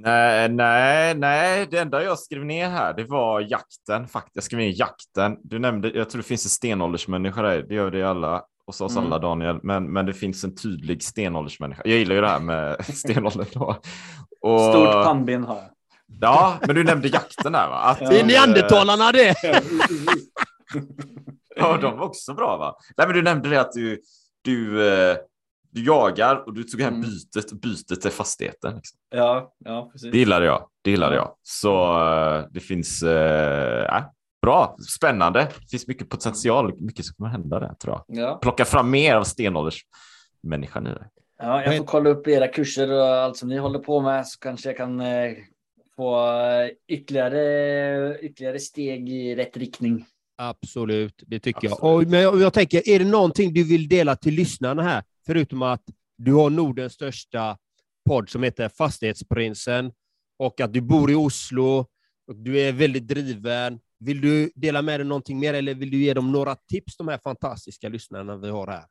Nej, 0.00 0.48
nej, 0.48 1.14
nej. 1.14 1.66
Det 1.70 1.78
enda 1.78 2.02
jag 2.04 2.18
skrev 2.18 2.44
ner 2.44 2.68
här, 2.68 2.94
det 2.94 3.04
var 3.04 3.40
jakten. 3.40 4.08
Faktiskt, 4.08 4.34
jag 4.36 4.44
skrev 4.44 4.58
ner 4.60 4.72
jakten. 4.80 5.36
Du 5.42 5.58
nämnde, 5.58 5.88
jag 5.90 6.10
tror 6.10 6.22
det 6.22 6.28
finns 6.28 6.44
en 6.44 6.50
stenåldersmänniska 6.50 7.42
där. 7.42 7.62
Det 7.62 7.74
gör 7.74 7.90
det 7.90 7.98
i 7.98 8.02
alla, 8.02 8.42
hos 8.66 8.80
oss 8.80 8.92
Mm. 8.96 9.04
alla, 9.06 9.18
Daniel. 9.18 9.58
Men, 9.62 9.92
men 9.92 10.06
det 10.06 10.12
finns 10.14 10.44
en 10.44 10.54
tydlig 10.56 11.02
stenåldersmänniska. 11.02 11.82
Jag 11.84 11.98
gillar 11.98 12.14
ju 12.14 12.20
det 12.20 12.28
här 12.28 12.40
med 12.40 12.84
stenåldern. 12.94 13.46
Då. 13.52 13.76
Och, 14.40 14.60
Stort 14.60 15.04
pannben 15.04 15.44
har 15.44 15.56
jag. 15.56 15.64
Ja, 16.20 16.58
men 16.66 16.74
du 16.76 16.84
nämnde 16.84 17.08
jakten 17.08 17.52
där 17.52 17.68
va? 17.68 17.76
Att, 17.78 18.00
Ja. 18.00 18.08
Det 18.10 18.20
är 18.20 18.24
neandertalarna 18.26 19.12
det! 19.12 19.34
Ja, 21.56 21.76
de 21.82 21.98
var 21.98 22.06
också 22.06 22.34
bra 22.34 22.56
va? 22.56 22.76
Nej, 22.96 23.06
men 23.06 23.16
du 23.16 23.22
nämnde 23.22 23.48
det 23.48 23.60
att 23.60 23.72
du, 23.72 24.00
du, 24.42 24.88
eh, 24.92 25.16
du 25.70 25.84
jagar 25.84 26.42
och 26.46 26.54
du 26.54 26.62
tog 26.64 26.80
hem 26.80 26.94
Mm. 26.94 27.00
bytet. 27.10 27.52
Bytet 27.52 28.04
är 28.04 28.10
fastigheten. 28.10 28.74
Liksom. 28.76 28.98
Ja, 29.10 29.54
ja 29.64 29.88
precis. 29.92 30.12
Det 30.12 30.18
gillade 30.18 30.46
jag. 30.46 30.68
Det 30.82 30.90
gillade 30.90 31.16
Ja. 31.16 31.20
jag. 31.22 31.34
Så 31.42 32.00
eh, 32.38 32.44
det 32.50 32.60
finns... 32.60 33.02
Eh, 33.02 33.96
äh, 33.96 34.02
bra, 34.42 34.76
spännande. 34.96 35.40
Det 35.60 35.70
finns 35.70 35.86
mycket 35.88 36.08
potential. 36.08 36.74
Mycket 36.80 37.04
som 37.04 37.14
kommer 37.14 37.30
hända 37.30 37.60
där 37.60 37.74
tror 37.74 37.94
jag. 38.06 38.18
Ja. 38.18 38.38
Plocka 38.42 38.64
fram 38.64 38.90
mer 38.90 39.14
av 39.14 39.24
stenåldersmänniskan 39.24 40.86
i 40.86 40.90
det. 40.90 41.06
Ja, 41.38 41.64
jag 41.64 41.76
får 41.76 41.84
kolla 41.84 42.10
upp 42.10 42.28
era 42.28 42.48
kurser 42.48 42.92
och 42.92 43.06
allt 43.06 43.36
som 43.36 43.48
ni 43.48 43.56
håller 43.58 43.78
på 43.78 44.00
med 44.00 44.26
så 44.26 44.38
kanske 44.38 44.68
jag 44.68 44.76
kan 44.76 45.00
eh, 45.00 45.32
få 45.96 46.30
eh, 46.40 46.68
ytterligare, 46.88 48.18
ytterligare 48.20 48.58
steg 48.58 49.08
i 49.08 49.34
rätt 49.34 49.56
riktning. 49.56 50.04
Absolut, 50.40 51.22
det 51.26 51.40
tycker 51.40 51.68
Absolut. 51.68 51.78
jag. 51.82 51.94
Och, 51.96 52.02
men 52.10 52.20
jag, 52.20 52.40
jag 52.40 52.52
tänker, 52.52 52.88
är 52.88 52.98
det 52.98 53.04
någonting 53.04 53.52
du 53.54 53.64
vill 53.64 53.88
dela 53.88 54.16
till 54.16 54.34
lyssnarna 54.34 54.82
här? 54.82 55.02
Förutom 55.28 55.62
att 55.62 55.82
du 56.18 56.32
har 56.32 56.50
Nordens 56.50 56.92
största 56.92 57.56
podd 58.08 58.28
som 58.28 58.42
heter 58.42 58.68
Fastighetsprinsen 58.68 59.92
och 60.38 60.60
att 60.60 60.72
du 60.72 60.80
bor 60.80 61.10
i 61.10 61.14
Oslo 61.14 61.86
och 62.26 62.36
du 62.36 62.60
är 62.60 62.72
väldigt 62.72 63.08
driven. 63.08 63.80
Vill 63.98 64.20
du 64.20 64.52
dela 64.54 64.82
med 64.82 65.00
dig 65.00 65.06
någonting 65.06 65.38
mer 65.38 65.54
eller 65.54 65.74
vill 65.74 65.90
du 65.90 65.96
ge 65.96 66.14
dem 66.14 66.32
några 66.32 66.54
tips, 66.54 66.96
de 66.96 67.08
här 67.08 67.18
fantastiska 67.18 67.88
lyssnarna 67.88 68.36
vi 68.36 68.48
har 68.48 68.66
här? 68.66 68.84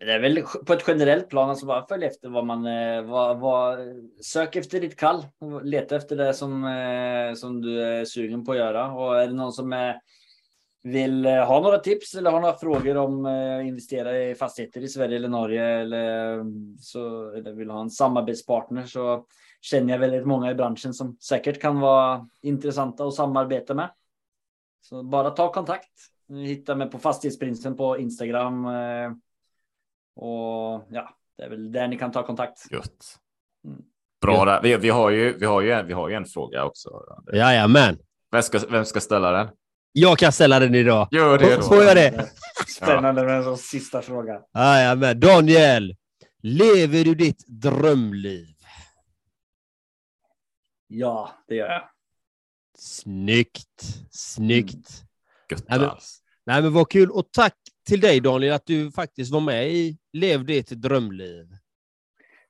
Det 0.00 0.12
är 0.12 0.20
väl 0.20 0.42
på 0.66 0.72
ett 0.72 0.84
generellt 0.86 1.28
plan, 1.28 1.50
alltså 1.50 1.66
bara 1.66 1.86
följ 1.86 2.04
efter 2.04 2.28
vad 2.28 2.46
man, 2.46 2.66
eh, 2.66 3.02
vad, 3.02 3.40
vad, 3.40 3.78
sök 4.24 4.56
efter 4.56 4.80
ditt 4.80 4.96
kall. 4.96 5.26
och 5.38 5.64
Leta 5.64 5.96
efter 5.96 6.16
det 6.16 6.34
som, 6.34 6.64
eh, 6.64 7.34
som 7.34 7.62
du 7.62 7.82
är 7.82 8.04
sugen 8.04 8.44
på 8.44 8.52
att 8.52 8.58
göra. 8.58 8.92
Och 8.92 9.20
är 9.22 9.26
det 9.26 9.34
någon 9.34 9.52
som 9.52 9.72
är, 9.72 10.00
vill 10.88 11.26
eh, 11.26 11.44
ha 11.44 11.60
några 11.60 11.78
tips 11.78 12.14
eller 12.14 12.30
har 12.30 12.40
några 12.40 12.58
frågor 12.58 12.96
om 12.96 13.26
eh, 13.26 13.66
investera 13.66 14.18
i 14.18 14.34
fastigheter 14.34 14.80
i 14.80 14.88
Sverige 14.88 15.16
eller 15.16 15.28
Norge 15.28 15.64
eller 15.64 16.44
så 16.80 17.32
eller 17.34 17.52
vill 17.52 17.70
ha 17.70 17.80
en 17.80 17.90
samarbetspartner 17.90 18.84
så 18.84 19.26
känner 19.60 19.92
jag 19.92 19.98
väldigt 20.00 20.26
många 20.26 20.50
i 20.50 20.54
branschen 20.54 20.94
som 20.94 21.16
säkert 21.20 21.60
kan 21.60 21.80
vara 21.80 22.28
intressanta 22.42 23.04
att 23.04 23.14
samarbeta 23.14 23.74
med. 23.74 23.90
Så 24.80 25.02
bara 25.02 25.30
ta 25.30 25.52
kontakt. 25.52 25.92
Hitta 26.28 26.74
mig 26.74 26.90
på 26.90 26.98
Fastighetsprinsen 26.98 27.76
på 27.76 27.98
Instagram. 27.98 28.64
eh, 28.64 29.12
och 30.16 30.84
ja, 30.90 31.10
det 31.36 31.42
är 31.42 31.50
väl 31.50 31.72
där 31.72 31.88
ni 31.88 31.98
kan 31.98 32.12
ta 32.12 32.26
kontakt. 32.26 32.72
Gött. 32.72 33.18
Mm. 33.64 33.82
Bra 34.20 34.44
där. 34.44 34.62
Vi, 34.62 34.76
vi, 34.76 34.90
har 34.90 35.10
ju, 35.10 35.38
vi, 35.38 35.46
har 35.46 35.60
ju 35.60 35.72
en, 35.72 35.86
vi 35.86 35.92
har 35.92 36.08
ju 36.08 36.14
en 36.14 36.24
fråga 36.24 36.64
också. 36.64 36.90
Jajamän. 37.32 37.98
Vem 38.30 38.42
ska, 38.42 38.60
vem 38.70 38.84
ska 38.84 39.00
ställa 39.00 39.30
den? 39.30 39.48
Jag 39.92 40.18
kan 40.18 40.32
ställa 40.32 40.58
den 40.58 40.74
idag. 40.74 41.08
Gör 41.10 41.38
det 41.38 41.56
då. 41.56 41.62
Får 41.62 41.84
jag 41.84 41.96
det? 41.96 42.30
Spännande 42.76 43.24
med 43.24 43.36
en 43.36 43.44
sån 43.44 43.58
sista 43.58 44.02
fråga. 44.02 44.40
Jajamän. 44.54 45.20
Daniel, 45.20 45.96
lever 46.42 47.04
du 47.04 47.14
ditt 47.14 47.44
drömliv? 47.46 48.46
Ja, 50.86 51.30
det 51.48 51.54
gör 51.54 51.66
jag. 51.68 51.82
Snyggt. 52.78 53.82
Snyggt. 54.10 55.04
Gött 55.50 55.64
Nej, 55.68 55.78
men-. 55.78 55.90
Nej, 56.46 56.62
men 56.62 56.72
vad 56.72 56.90
kul. 56.90 57.10
Och 57.10 57.28
tack 57.32 57.54
till 57.86 58.00
dig 58.00 58.20
Daniel 58.20 58.52
att 58.52 58.66
du 58.66 58.92
faktiskt 58.92 59.32
var 59.32 59.40
med 59.40 59.70
i 59.72 59.98
Lev 60.12 60.44
ditt 60.44 60.68
drömliv. 60.68 61.57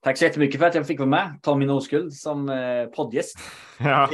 Tack 0.04 0.18
så 0.18 0.24
jättemycket 0.24 0.60
för 0.60 0.66
att 0.66 0.74
jag 0.74 0.86
fick 0.86 0.98
vara 0.98 1.08
med. 1.08 1.38
Ta 1.42 1.56
min 1.56 1.70
oskuld 1.70 2.12
som 2.12 2.48
eh, 2.48 2.84
poddgäst. 2.96 3.36
Ja. 3.80 4.10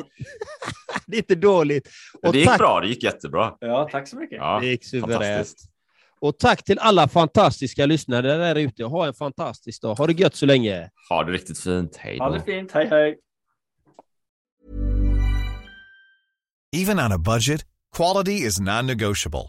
Det 1.07 1.17
är 1.17 1.19
inte 1.19 1.35
dåligt. 1.35 1.89
Och 2.23 2.33
Det 2.33 2.39
gick 2.39 2.49
tack, 2.49 2.59
bra. 2.59 2.81
Det 2.81 2.89
gick 2.89 3.03
jättebra. 3.03 3.55
Ja, 3.61 3.89
tack 3.93 4.09
så 4.09 4.17
mycket. 4.17 4.37
Ja, 4.39 4.59
Det 4.61 4.67
gick 4.67 4.85
suveränt. 4.85 5.13
fantastiskt. 5.23 5.71
Och 6.21 6.39
tack 6.39 6.65
till 6.65 6.79
alla 6.79 7.09
fantastiska 7.09 7.87
lyssnare 7.87 8.37
där 8.37 8.55
ute. 8.55 8.85
Ha 8.85 9.07
en 9.07 9.15
fantastisk 9.15 9.83
dag. 9.83 9.95
Ha 9.95 10.07
det 10.07 10.13
gött 10.13 10.35
så 10.35 10.47
länge. 10.47 10.91
Ha 11.09 11.25
det 11.25 11.33
riktigt 11.33 11.59
fint. 11.59 11.97
Hej 11.97 12.19
Ha 12.19 12.29
då. 12.29 12.35
det 12.35 12.41
fint. 12.43 12.73
Hej, 12.73 12.87
hej. 12.91 13.17
Even 16.77 16.99
on 16.99 17.13
a 17.13 17.19
budget, 17.19 17.65
quality 17.97 18.33
is 18.47 18.61
non-negotiable. 18.61 19.49